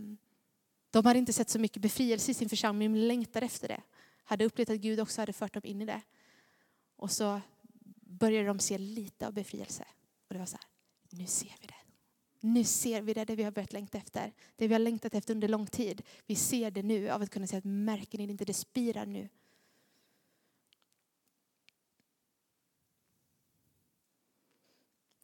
de 0.90 1.06
hade 1.06 1.18
inte 1.18 1.32
sett 1.32 1.50
så 1.50 1.58
mycket 1.58 1.82
befrielse 1.82 2.30
i 2.30 2.34
sin 2.34 2.48
församling 2.48 2.92
men 2.92 3.08
längtar 3.08 3.42
efter 3.42 3.68
det 3.68 3.82
hade 4.26 4.44
upplevt 4.44 4.70
att 4.70 4.80
Gud 4.80 5.00
också 5.00 5.22
hade 5.22 5.32
fört 5.32 5.54
dem 5.54 5.62
in 5.64 5.82
i 5.82 5.86
det. 5.86 6.02
Och 6.96 7.10
så 7.10 7.40
började 8.00 8.46
de 8.46 8.58
se 8.58 8.78
lite 8.78 9.26
av 9.26 9.32
befrielse. 9.32 9.84
Och 10.28 10.34
det 10.34 10.38
var 10.38 10.46
så 10.46 10.56
här, 10.56 10.66
nu 11.10 11.26
ser 11.26 11.54
vi 11.60 11.66
det. 11.66 11.74
Nu 12.40 12.64
ser 12.64 13.02
vi 13.02 13.14
det, 13.14 13.24
det 13.24 13.36
vi 13.36 13.42
har 13.42 13.50
börjat 13.50 13.72
längta 13.72 13.98
efter. 13.98 14.32
Det 14.56 14.68
vi 14.68 14.74
har 14.74 14.78
längtat 14.78 15.14
efter 15.14 15.34
under 15.34 15.48
lång 15.48 15.66
tid. 15.66 16.02
Vi 16.26 16.34
ser 16.34 16.70
det 16.70 16.82
nu 16.82 17.10
av 17.10 17.22
att 17.22 17.30
kunna 17.30 17.46
säga 17.46 17.58
att 17.58 17.64
märker 17.64 18.18
ni 18.18 18.24
inte, 18.24 18.44
det 18.44 18.54
spirar 18.54 19.06
nu. 19.06 19.28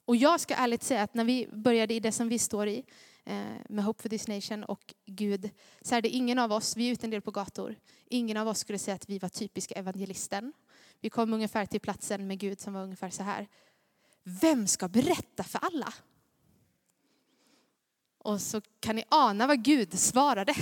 Och 0.05 0.15
jag 0.15 0.39
ska 0.39 0.55
ärligt 0.55 0.83
säga 0.83 1.03
att 1.03 1.13
när 1.13 1.23
vi 1.23 1.47
började 1.47 1.93
i 1.93 1.99
det 1.99 2.11
som 2.11 2.29
vi 2.29 2.39
står 2.39 2.67
i, 2.67 2.85
Eh, 3.25 3.43
med 3.69 3.85
Hope 3.85 4.01
for 4.01 4.09
this 4.09 4.27
nation 4.27 4.63
och 4.63 4.93
Gud, 5.05 5.49
så 5.81 5.95
är 5.95 6.01
det 6.01 6.09
ingen 6.09 6.39
av 6.39 6.51
oss, 6.51 6.77
vi 6.77 6.87
är 6.87 6.91
ute 6.91 7.05
en 7.05 7.09
del 7.09 7.21
på 7.21 7.31
gator, 7.31 7.75
ingen 8.09 8.37
av 8.37 8.47
oss 8.47 8.59
skulle 8.59 8.79
säga 8.79 8.95
att 8.95 9.09
vi 9.09 9.19
var 9.19 9.29
typiska 9.29 9.75
evangelisten. 9.75 10.53
Vi 11.01 11.09
kom 11.09 11.33
ungefär 11.33 11.65
till 11.65 11.79
platsen 11.79 12.27
med 12.27 12.39
Gud 12.39 12.59
som 12.59 12.73
var 12.73 12.83
ungefär 12.83 13.09
så 13.09 13.23
här. 13.23 13.47
Vem 14.23 14.67
ska 14.67 14.87
berätta 14.87 15.43
för 15.43 15.59
alla? 15.59 15.93
Och 18.17 18.41
så 18.41 18.61
kan 18.79 18.95
ni 18.95 19.03
ana 19.09 19.47
vad 19.47 19.63
Gud 19.63 19.99
svarade 19.99 20.55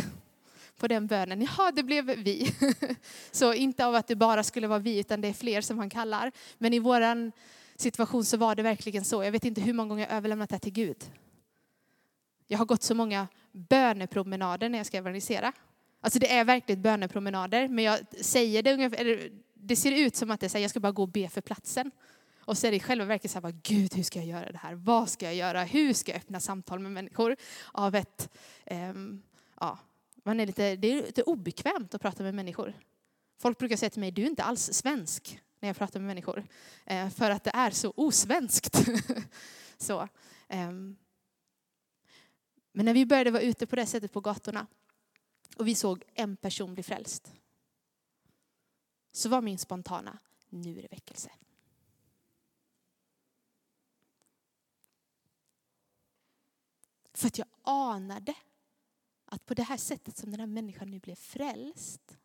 på 0.77 0.87
den 0.87 1.07
bönen. 1.07 1.47
Ja, 1.57 1.71
det 1.71 1.83
blev 1.83 2.05
vi. 2.05 2.55
Så 3.31 3.53
inte 3.53 3.85
av 3.85 3.95
att 3.95 4.07
det 4.07 4.15
bara 4.15 4.43
skulle 4.43 4.67
vara 4.67 4.79
vi, 4.79 4.99
utan 4.99 5.21
det 5.21 5.27
är 5.27 5.33
fler 5.33 5.61
som 5.61 5.77
han 5.77 5.89
kallar. 5.89 6.31
Men 6.57 6.73
i 6.73 6.79
vår 6.79 7.31
situation 7.75 8.25
så 8.25 8.37
var 8.37 8.55
det 8.55 8.63
verkligen 8.63 9.05
så. 9.05 9.23
Jag 9.23 9.31
vet 9.31 9.45
inte 9.45 9.61
hur 9.61 9.73
många 9.73 9.89
gånger 9.89 10.07
jag 10.07 10.17
överlämnat 10.17 10.49
det 10.49 10.59
till 10.59 10.73
Gud. 10.73 10.97
Jag 12.51 12.57
har 12.57 12.65
gått 12.65 12.83
så 12.83 12.95
många 12.95 13.27
bönepromenader 13.51 14.69
när 14.69 14.77
jag 14.77 14.87
ska 14.87 14.97
evangelisera. 14.97 15.53
Alltså 16.01 16.19
det 16.19 16.33
är 16.33 16.45
verkligen 16.45 16.81
bönepromenader, 16.81 17.67
men 17.67 17.83
jag 17.83 17.99
säger 18.21 18.63
det 18.63 18.73
ungefär, 18.73 19.29
det 19.53 19.75
ser 19.75 19.91
ut 19.91 20.15
som 20.15 20.31
att 20.31 20.39
det 20.39 20.47
är 20.47 20.49
så 20.49 20.57
här, 20.57 20.61
jag 20.61 20.69
ska 20.69 20.79
bara 20.79 20.91
gå 20.91 21.01
och 21.01 21.09
be 21.09 21.29
för 21.29 21.41
platsen. 21.41 21.91
Och 22.39 22.57
så 22.57 22.67
är 22.67 22.71
det 22.71 22.77
i 22.77 22.79
själva 22.79 23.05
verket 23.05 23.31
så 23.31 23.39
här, 23.39 23.55
Gud 23.63 23.95
hur 23.95 24.03
ska 24.03 24.19
jag 24.19 24.27
göra 24.27 24.51
det 24.51 24.57
här? 24.57 24.73
Vad 24.73 25.09
ska 25.09 25.25
jag 25.25 25.35
göra? 25.35 25.63
Hur 25.63 25.93
ska 25.93 26.11
jag 26.11 26.17
öppna 26.17 26.39
samtal 26.39 26.79
med 26.79 26.91
människor? 26.91 27.35
Av 27.71 27.95
ett, 27.95 28.29
um, 28.71 29.23
ja, 29.59 29.79
man 30.23 30.39
är 30.39 30.45
lite, 30.45 30.75
det 30.75 30.87
är 30.87 30.95
lite 31.05 31.23
obekvämt 31.23 31.95
att 31.95 32.01
prata 32.01 32.23
med 32.23 32.35
människor. 32.35 32.73
Folk 33.41 33.57
brukar 33.57 33.77
säga 33.77 33.89
till 33.89 33.99
mig, 33.99 34.11
du 34.11 34.21
är 34.21 34.27
inte 34.27 34.43
alls 34.43 34.73
svensk 34.73 35.39
när 35.59 35.69
jag 35.69 35.77
pratar 35.77 35.99
med 35.99 36.07
människor. 36.07 36.43
Eh, 36.85 37.09
för 37.09 37.31
att 37.31 37.43
det 37.43 37.51
är 37.53 37.71
så 37.71 37.93
osvenskt. 37.95 38.87
så, 39.77 40.07
um, 40.49 40.97
men 42.71 42.85
när 42.85 42.93
vi 42.93 43.05
började 43.05 43.31
vara 43.31 43.43
ute 43.43 43.67
på 43.67 43.75
det 43.75 43.85
sättet 43.85 44.13
på 44.13 44.21
gatorna 44.21 44.67
och 45.57 45.67
vi 45.67 45.75
såg 45.75 46.03
en 46.13 46.37
person 46.37 46.73
bli 46.73 46.83
frälst. 46.83 47.33
Så 49.11 49.29
var 49.29 49.41
min 49.41 49.57
spontana, 49.57 50.19
nu 50.49 50.77
är 50.77 50.81
det 50.81 50.91
väckelse. 50.91 51.31
För 57.13 57.27
att 57.27 57.37
jag 57.37 57.47
anade 57.61 58.33
att 59.25 59.45
på 59.45 59.53
det 59.53 59.63
här 59.63 59.77
sättet 59.77 60.17
som 60.17 60.31
den 60.31 60.39
här 60.39 60.47
människan 60.47 60.91
nu 60.91 60.99
blev 60.99 61.15
frälst, 61.15 62.17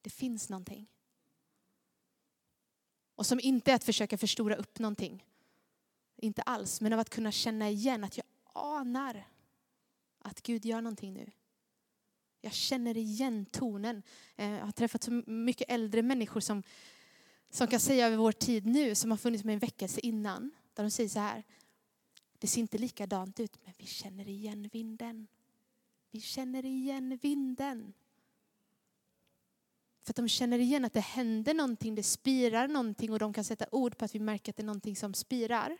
det 0.00 0.10
finns 0.10 0.48
någonting. 0.48 0.86
Och 3.14 3.26
som 3.26 3.40
inte 3.40 3.70
är 3.70 3.74
att 3.74 3.84
försöka 3.84 4.18
förstora 4.18 4.56
upp 4.56 4.78
någonting. 4.78 5.26
Inte 6.16 6.42
alls, 6.42 6.80
men 6.80 6.92
av 6.92 6.98
att 6.98 7.10
kunna 7.10 7.32
känna 7.32 7.70
igen 7.70 8.04
att 8.04 8.16
jag 8.16 8.26
anar 8.44 9.26
att 10.22 10.42
Gud 10.42 10.64
gör 10.64 10.80
någonting 10.80 11.14
nu. 11.14 11.30
Jag 12.40 12.52
känner 12.52 12.96
igen 12.96 13.46
tonen. 13.46 14.02
Eh, 14.36 14.50
jag 14.50 14.64
har 14.64 14.72
träffat 14.72 15.02
så 15.02 15.22
mycket 15.26 15.70
äldre 15.70 16.02
människor 16.02 16.40
som, 16.40 16.62
som 17.50 17.66
kan 17.66 17.80
säga 17.80 18.06
över 18.06 18.16
vår 18.16 18.32
tid 18.32 18.66
nu, 18.66 18.94
som 18.94 19.10
har 19.10 19.18
funnits 19.18 19.44
med 19.44 19.52
en 19.52 19.58
väckelse 19.58 20.00
innan. 20.00 20.50
Där 20.74 20.82
de 20.82 20.90
säger 20.90 21.08
så 21.08 21.18
här, 21.18 21.44
det 22.38 22.46
ser 22.46 22.60
inte 22.60 22.78
likadant 22.78 23.40
ut, 23.40 23.58
men 23.64 23.74
vi 23.78 23.86
känner 23.86 24.28
igen 24.28 24.70
vinden. 24.72 25.26
Vi 26.10 26.20
känner 26.20 26.64
igen 26.64 27.18
vinden. 27.22 27.92
För 30.02 30.12
att 30.12 30.16
de 30.16 30.28
känner 30.28 30.58
igen 30.58 30.84
att 30.84 30.92
det 30.92 31.00
händer 31.00 31.54
någonting, 31.54 31.94
det 31.94 32.02
spirar 32.02 32.68
någonting 32.68 33.12
och 33.12 33.18
de 33.18 33.32
kan 33.32 33.44
sätta 33.44 33.66
ord 33.72 33.98
på 33.98 34.04
att 34.04 34.14
vi 34.14 34.18
märker 34.18 34.52
att 34.52 34.56
det 34.56 34.62
är 34.62 34.66
någonting 34.66 34.96
som 34.96 35.14
spirar. 35.14 35.78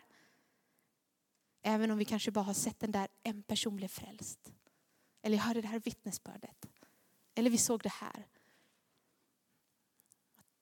Även 1.61 1.91
om 1.91 1.97
vi 1.97 2.05
kanske 2.05 2.31
bara 2.31 2.45
har 2.45 2.53
sett 2.53 2.79
den 2.79 2.91
där, 2.91 3.07
en 3.23 3.43
person 3.43 3.75
blev 3.75 3.87
frälst. 3.87 4.53
Eller 5.21 5.37
jag 5.37 5.43
hörde 5.43 5.61
det 5.61 5.67
här 5.67 5.79
vittnesbördet. 5.79 6.69
Eller 7.35 7.49
vi 7.49 7.57
såg 7.57 7.81
det 7.81 7.91
här. 7.91 8.27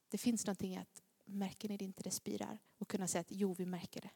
Det 0.09 0.17
finns 0.17 0.45
någonting 0.45 0.77
att, 0.77 1.03
märker 1.25 1.69
ni 1.69 1.77
det 1.77 1.85
inte, 1.85 2.03
det 2.03 2.11
spirar? 2.11 2.59
Och 2.77 2.87
kunna 2.87 3.07
säga 3.07 3.21
att 3.21 3.31
jo, 3.31 3.53
vi 3.53 3.65
märker 3.65 4.01
det. 4.01 4.11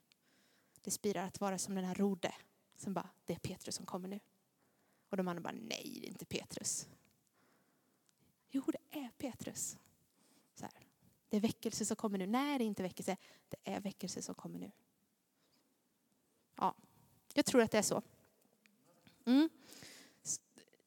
Det 0.82 0.92
spirar 0.92 1.26
att 1.26 1.40
vara 1.40 1.58
som 1.58 1.76
den 1.76 1.86
här 1.86 1.96
Rode 1.96 2.36
som 2.76 2.94
bara, 2.94 3.10
det 3.26 3.34
är 3.34 3.40
Petrus 3.40 3.76
som 3.76 3.86
kommer 3.86 4.08
nu. 4.08 4.20
Och 5.10 5.18
de 5.18 5.28
andra 5.28 5.42
bara, 5.42 5.54
nej 5.54 5.98
det 6.02 6.08
är 6.08 6.10
inte 6.10 6.26
Petrus. 6.26 6.88
Jo 8.50 8.64
det 8.68 9.00
är 9.00 9.10
Petrus. 9.18 9.78
Så 10.56 10.66
här. 10.66 10.88
Det 11.30 11.38
är 11.38 11.42
väckelse 11.42 11.86
som 11.86 11.96
kommer 11.96 12.18
nu. 12.18 12.28
Nej 12.28 12.58
det 12.58 12.64
är 12.64 12.68
inte 12.68 12.84
väckelse, 12.84 13.18
det 13.50 13.58
är 13.64 13.80
väckelse 13.80 14.22
som 14.22 14.36
kommer 14.36 14.60
nu. 14.60 14.72
Ja, 16.56 16.76
jag 17.34 17.46
tror 17.46 17.62
att 17.62 17.72
det 17.72 17.78
är 17.78 17.82
så. 17.82 18.02
Mm. 19.26 19.50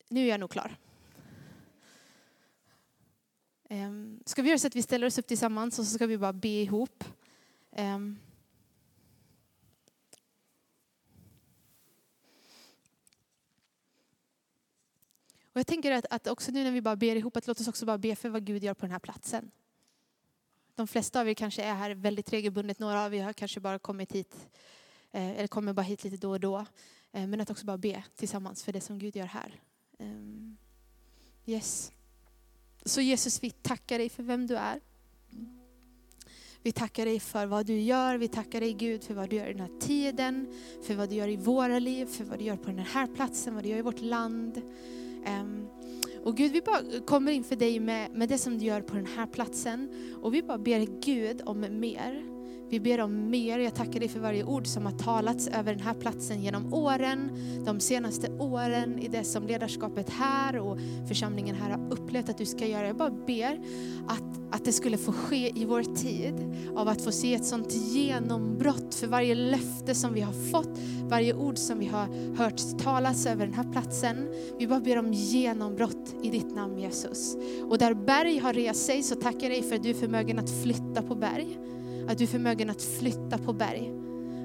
Nu 0.08 0.24
är 0.24 0.28
jag 0.28 0.40
nog 0.40 0.50
klar. 0.50 0.76
Ehm, 3.68 4.20
ska 4.26 4.42
vi 4.42 4.48
göra 4.48 4.58
så 4.58 4.66
att 4.66 4.76
vi 4.76 4.82
ställer 4.82 5.06
oss 5.06 5.18
upp 5.18 5.26
tillsammans 5.26 5.78
och 5.78 5.84
så 5.86 5.94
ska 5.94 6.06
vi 6.06 6.18
bara 6.18 6.32
be 6.32 6.48
ihop. 6.48 7.04
Ehm. 7.72 8.18
Och 15.56 15.60
jag 15.60 15.66
tänker 15.66 15.92
att, 15.92 16.06
att, 16.10 16.26
också 16.26 16.52
nu 16.52 16.64
när 16.64 16.70
vi 16.70 16.80
bara 16.82 16.96
ber 16.96 17.16
ihop, 17.16 17.36
att 17.36 17.46
låt 17.46 17.60
oss 17.60 17.68
också 17.68 17.86
bara 17.86 17.98
be 17.98 18.16
för 18.16 18.28
vad 18.28 18.44
Gud 18.44 18.64
gör 18.64 18.74
på 18.74 18.86
den 18.86 18.92
här 18.92 18.98
platsen. 18.98 19.50
De 20.74 20.86
flesta 20.86 21.20
av 21.20 21.28
er 21.28 21.34
kanske 21.34 21.62
är 21.62 21.74
här 21.74 21.90
väldigt 21.90 22.32
regelbundet, 22.32 22.78
några 22.78 23.04
av 23.04 23.14
er 23.14 23.24
har 23.24 23.32
kanske 23.32 23.60
bara 23.60 23.78
kommit 23.78 24.12
hit, 24.12 24.36
eh, 24.36 24.48
Eh, 25.16 25.30
eller 25.30 25.46
kommer 25.46 25.72
bara 25.72 25.82
hit 25.82 26.04
lite 26.04 26.16
då 26.16 26.30
och 26.30 26.40
då. 26.40 26.66
Eh, 27.12 27.26
men 27.26 27.40
att 27.40 27.50
också 27.50 27.66
bara 27.66 27.78
be 27.78 28.04
tillsammans 28.16 28.62
för 28.62 28.72
det 28.72 28.80
som 28.80 28.98
Gud 28.98 29.16
gör 29.16 29.26
här. 29.26 29.60
Ehm, 29.98 30.56
yes. 31.46 31.92
Så 32.84 33.00
Jesus, 33.00 33.42
vi 33.42 33.50
tackar 33.50 33.98
dig 33.98 34.08
för 34.08 34.22
vem 34.22 34.46
du 34.46 34.56
är. 34.56 34.80
Vi 36.62 36.72
tackar 36.72 37.04
dig 37.04 37.20
för 37.20 37.46
vad 37.46 37.66
du 37.66 37.80
gör. 37.80 38.18
Vi 38.18 38.28
tackar 38.28 38.60
dig 38.60 38.72
Gud 38.72 39.04
för 39.04 39.14
vad 39.14 39.30
du 39.30 39.36
gör 39.36 39.46
i 39.46 39.52
den 39.52 39.60
här 39.60 39.80
tiden, 39.80 40.46
för 40.82 40.94
vad 40.94 41.08
du 41.08 41.14
gör 41.14 41.28
i 41.28 41.36
våra 41.36 41.78
liv, 41.78 42.06
för 42.06 42.24
vad 42.24 42.38
du 42.38 42.44
gör 42.44 42.56
på 42.56 42.70
den 42.70 42.78
här 42.78 43.06
platsen, 43.06 43.54
vad 43.54 43.64
du 43.64 43.68
gör 43.68 43.78
i 43.78 43.82
vårt 43.82 44.00
land. 44.00 44.62
Ehm, 45.26 45.68
och 46.24 46.36
Gud, 46.36 46.52
vi 46.52 46.62
bara 46.62 47.00
kommer 47.06 47.32
inför 47.32 47.56
dig 47.56 47.80
med, 47.80 48.10
med 48.10 48.28
det 48.28 48.38
som 48.38 48.58
du 48.58 48.64
gör 48.64 48.80
på 48.80 48.94
den 48.94 49.06
här 49.06 49.26
platsen. 49.26 49.88
Och 50.22 50.34
vi 50.34 50.42
bara 50.42 50.58
ber 50.58 51.00
Gud 51.00 51.42
om 51.44 51.80
mer. 51.80 52.35
Vi 52.68 52.80
ber 52.80 53.00
om 53.00 53.30
mer. 53.30 53.58
Jag 53.58 53.74
tackar 53.74 54.00
dig 54.00 54.08
för 54.08 54.20
varje 54.20 54.44
ord 54.44 54.66
som 54.66 54.86
har 54.86 54.92
talats 54.92 55.48
över 55.48 55.74
den 55.74 55.82
här 55.82 55.94
platsen 55.94 56.42
genom 56.42 56.74
åren, 56.74 57.30
de 57.64 57.80
senaste 57.80 58.32
åren, 58.32 58.98
i 58.98 59.08
det 59.08 59.24
som 59.24 59.46
ledarskapet 59.46 60.10
här 60.10 60.58
och 60.58 60.78
församlingen 61.08 61.56
här 61.56 61.70
har 61.70 61.92
upplevt 61.92 62.28
att 62.28 62.38
du 62.38 62.46
ska 62.46 62.66
göra. 62.66 62.86
Jag 62.86 62.96
bara 62.96 63.10
ber 63.10 63.60
att, 64.06 64.54
att 64.54 64.64
det 64.64 64.72
skulle 64.72 64.98
få 64.98 65.12
ske 65.12 65.60
i 65.60 65.64
vår 65.64 65.82
tid, 65.82 66.34
av 66.76 66.88
att 66.88 67.02
få 67.02 67.12
se 67.12 67.34
ett 67.34 67.44
sånt 67.44 67.72
genombrott 67.72 68.94
för 68.94 69.06
varje 69.06 69.34
löfte 69.34 69.94
som 69.94 70.14
vi 70.14 70.20
har 70.20 70.50
fått, 70.50 70.78
varje 71.02 71.34
ord 71.34 71.58
som 71.58 71.78
vi 71.78 71.86
har 71.86 72.36
hört 72.36 72.78
talas 72.78 73.26
över 73.26 73.46
den 73.46 73.54
här 73.54 73.72
platsen. 73.72 74.28
Vi 74.58 74.66
bara 74.66 74.80
ber 74.80 74.98
om 74.98 75.12
genombrott 75.12 76.14
i 76.22 76.30
ditt 76.30 76.54
namn 76.54 76.78
Jesus. 76.78 77.36
Och 77.70 77.78
där 77.78 77.94
berg 77.94 78.38
har 78.38 78.52
rest 78.52 78.86
sig 78.86 79.02
så 79.02 79.14
tackar 79.14 79.40
jag 79.40 79.50
dig 79.50 79.62
för 79.62 79.76
att 79.76 79.82
du 79.82 79.90
är 79.90 79.94
förmögen 79.94 80.38
att 80.38 80.62
flytta 80.62 81.02
på 81.02 81.14
berg. 81.14 81.58
Att 82.08 82.18
du 82.18 82.24
är 82.24 82.28
förmögen 82.28 82.70
att 82.70 82.82
flytta 82.82 83.38
på 83.38 83.52
berg. 83.52 83.92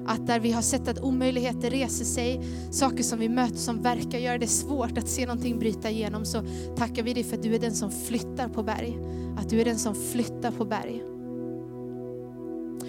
Att 0.06 0.26
där 0.26 0.40
vi 0.40 0.52
har 0.52 0.62
sett 0.62 0.88
att 0.88 0.98
omöjligheter 0.98 1.70
reser 1.70 2.04
sig, 2.04 2.40
saker 2.70 3.02
som 3.02 3.18
vi 3.18 3.28
möter 3.28 3.56
som 3.56 3.82
verkar 3.82 4.18
göra 4.18 4.38
det 4.38 4.46
svårt 4.46 4.98
att 4.98 5.08
se 5.08 5.26
någonting 5.26 5.58
bryta 5.58 5.90
igenom, 5.90 6.24
så 6.24 6.42
tackar 6.76 7.02
vi 7.02 7.14
dig 7.14 7.24
för 7.24 7.36
att 7.36 7.42
du 7.42 7.54
är 7.54 7.58
den 7.58 7.74
som 7.74 7.90
flyttar 7.90 8.48
på 8.48 8.62
berg. 8.62 8.98
Att 9.38 9.50
du 9.50 9.60
är 9.60 9.64
den 9.64 9.78
som 9.78 9.94
flyttar 9.94 10.50
på 10.50 10.64
berg. 10.64 11.02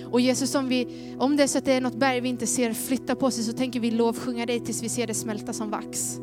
Och 0.06 0.22
Jesus, 0.22 0.56
om, 0.56 0.68
vi, 0.68 0.88
om 1.20 1.38
det 1.38 1.44
är 1.44 1.48
så 1.48 1.58
att 1.58 1.66
det 1.66 1.74
är 1.74 1.82
något 1.82 1.96
berg 1.96 2.22
vi 2.22 2.30
inte 2.30 2.48
ser 2.48 2.74
flytta 2.74 3.16
på 3.16 3.32
sig, 3.32 3.44
så 3.44 3.54
tänker 3.54 3.80
vi 3.80 3.92
lovsjunga 3.92 4.46
dig 4.46 4.60
tills 4.60 4.84
vi 4.84 4.90
ser 4.90 5.08
det 5.08 5.14
smälta 5.14 5.54
som 5.54 5.70
vax. 5.70 6.20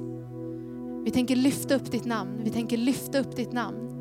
Vi 1.04 1.10
tänker 1.10 1.36
lyfta 1.36 1.74
upp 1.74 1.90
ditt 1.90 2.04
namn, 2.04 2.40
vi 2.44 2.50
tänker 2.50 2.76
lyfta 2.76 3.18
upp 3.18 3.36
ditt 3.36 3.52
namn. 3.52 3.99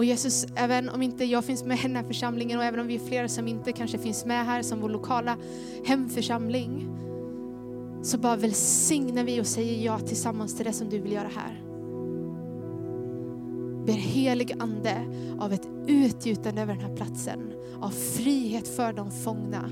Och 0.00 0.04
Jesus, 0.04 0.46
även 0.54 0.88
om 0.88 1.02
inte 1.02 1.24
jag 1.24 1.44
finns 1.44 1.64
med 1.64 1.78
i 1.78 1.82
den 1.82 1.96
här 1.96 2.02
församlingen 2.02 2.58
och 2.58 2.64
även 2.64 2.80
om 2.80 2.86
vi 2.86 2.94
är 2.94 2.98
flera 2.98 3.28
som 3.28 3.48
inte 3.48 3.72
kanske 3.72 3.98
finns 3.98 4.24
med 4.24 4.46
här 4.46 4.62
som 4.62 4.80
vår 4.80 4.88
lokala 4.88 5.36
hemförsamling, 5.84 6.88
så 8.02 8.18
bara 8.18 8.36
välsignar 8.36 9.24
vi 9.24 9.40
och 9.40 9.46
säger 9.46 9.84
ja 9.84 9.98
tillsammans 9.98 10.56
till 10.56 10.66
det 10.66 10.72
som 10.72 10.88
du 10.88 10.98
vill 10.98 11.12
göra 11.12 11.28
här. 11.36 11.62
Ber 13.86 13.92
helig 13.92 14.56
ande 14.58 14.94
av 15.38 15.52
ett 15.52 15.68
utgjutande 15.86 16.62
över 16.62 16.74
den 16.74 16.82
här 16.82 16.96
platsen, 16.96 17.52
av 17.80 17.90
frihet 17.90 18.68
för 18.68 18.92
de 18.92 19.10
fångna. 19.10 19.70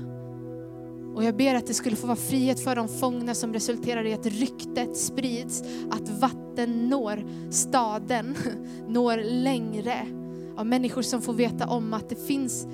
Och 1.15 1.23
jag 1.23 1.35
ber 1.35 1.55
att 1.55 1.67
det 1.67 1.73
skulle 1.73 1.95
få 1.95 2.07
vara 2.07 2.17
frihet 2.17 2.59
för 2.59 2.75
de 2.75 2.87
fångna 2.87 3.35
som 3.35 3.53
resulterar 3.53 4.05
i 4.05 4.13
att 4.13 4.25
ryktet 4.25 4.97
sprids, 4.97 5.63
att 5.91 6.09
vatten 6.09 6.89
når 6.89 7.23
staden, 7.51 8.35
når 8.87 9.17
längre. 9.43 10.18
Av 10.59 10.65
människor 10.65 11.01
som 11.01 11.21
får 11.21 11.33
veta 11.33 11.67
om 11.67 11.93
att 11.93 12.09
det 12.09 12.27
finns 12.27 12.67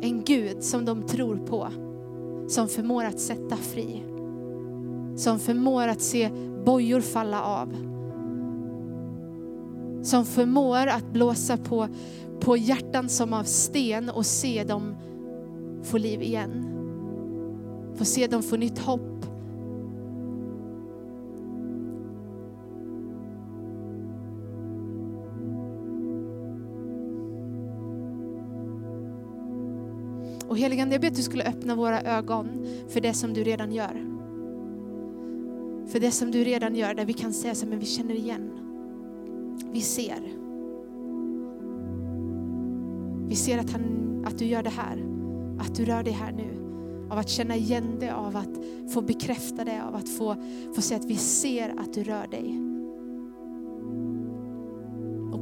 en 0.00 0.24
Gud 0.24 0.62
som 0.62 0.84
de 0.84 1.02
tror 1.02 1.36
på, 1.36 1.68
som 2.48 2.68
förmår 2.68 3.04
att 3.04 3.20
sätta 3.20 3.56
fri. 3.56 4.02
Som 5.16 5.38
förmår 5.38 5.88
att 5.88 6.00
se 6.00 6.30
bojor 6.64 7.00
falla 7.00 7.42
av. 7.42 7.68
Som 10.02 10.24
förmår 10.24 10.86
att 10.86 11.12
blåsa 11.12 11.56
på, 11.56 11.88
på 12.40 12.56
hjärtan 12.56 13.08
som 13.08 13.32
av 13.32 13.44
sten 13.44 14.10
och 14.10 14.26
se 14.26 14.64
dem 14.64 14.96
få 15.82 15.98
liv 15.98 16.22
igen. 16.22 16.66
Få 17.94 18.04
se 18.04 18.26
dem 18.26 18.42
få 18.42 18.56
nytt 18.56 18.78
hopp. 18.78 19.11
Heligande, 30.62 30.94
jag 30.94 31.00
ber 31.00 31.08
att 31.08 31.14
du 31.14 31.22
skulle 31.22 31.44
öppna 31.44 31.74
våra 31.74 32.02
ögon 32.02 32.66
för 32.88 33.00
det 33.00 33.14
som 33.14 33.34
du 33.34 33.44
redan 33.44 33.72
gör. 33.72 34.06
För 35.86 36.00
det 36.00 36.10
som 36.10 36.30
du 36.30 36.44
redan 36.44 36.74
gör, 36.74 36.94
där 36.94 37.04
vi 37.04 37.12
kan 37.12 37.32
säga 37.32 37.54
så 37.54 37.66
men 37.66 37.78
vi 37.78 37.86
känner 37.86 38.14
igen. 38.14 38.50
Vi 39.72 39.80
ser. 39.80 40.20
Vi 43.28 43.36
ser 43.36 43.58
att, 43.58 43.70
han, 43.70 44.24
att 44.26 44.38
du 44.38 44.44
gör 44.44 44.62
det 44.62 44.70
här, 44.70 45.04
att 45.58 45.74
du 45.74 45.84
rör 45.84 46.02
dig 46.02 46.12
här 46.12 46.32
nu. 46.32 46.58
Av 47.10 47.18
att 47.18 47.28
känna 47.28 47.56
igen 47.56 47.96
det, 48.00 48.14
av 48.14 48.36
att 48.36 48.92
få 48.92 49.00
bekräfta 49.00 49.64
det, 49.64 49.82
av 49.82 49.94
att 49.94 50.08
få, 50.08 50.36
få 50.74 50.82
se 50.82 50.94
att 50.94 51.04
vi 51.04 51.16
ser 51.16 51.74
att 51.78 51.94
du 51.94 52.04
rör 52.04 52.26
dig. 52.26 52.71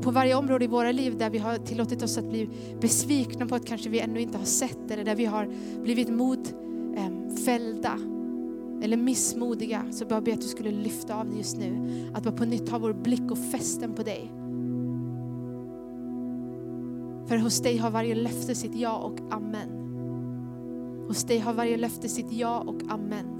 På 0.02 0.10
varje 0.10 0.34
område 0.34 0.64
i 0.64 0.68
våra 0.68 0.92
liv 0.92 1.18
där 1.18 1.30
vi 1.30 1.38
har 1.38 1.58
tillåtit 1.58 2.02
oss 2.02 2.18
att 2.18 2.28
bli 2.30 2.48
besvikna 2.80 3.46
på 3.46 3.54
att 3.54 3.66
kanske 3.66 3.90
vi 3.90 4.00
ännu 4.00 4.20
inte 4.20 4.38
har 4.38 4.44
sett 4.44 4.90
eller 4.90 5.04
där 5.04 5.14
vi 5.14 5.24
har 5.24 5.48
blivit 5.82 6.08
modfällda 6.08 7.92
ehm, 7.92 8.80
eller 8.82 8.96
missmodiga 8.96 9.84
så 9.90 10.06
bara 10.06 10.20
be 10.20 10.32
att 10.32 10.40
du 10.40 10.46
skulle 10.46 10.70
lyfta 10.70 11.14
av 11.14 11.30
det 11.30 11.36
just 11.36 11.56
nu. 11.58 11.88
Att 12.14 12.22
bara 12.22 12.34
på 12.34 12.44
nytt 12.44 12.68
ha 12.68 12.78
vår 12.78 12.92
blick 12.92 13.30
och 13.30 13.38
fästen 13.38 13.94
på 13.94 14.02
dig. 14.02 14.32
För 17.28 17.36
hos 17.36 17.60
dig 17.62 17.76
har 17.76 17.90
varje 17.90 18.14
löfte 18.14 18.54
sitt 18.54 18.74
ja 18.74 18.98
och 18.98 19.20
amen. 19.30 19.70
Hos 21.08 21.24
dig 21.24 21.38
har 21.38 21.52
varje 21.52 21.76
löfte 21.76 22.08
sitt 22.08 22.32
ja 22.32 22.60
och 22.60 22.82
amen. 22.88 23.39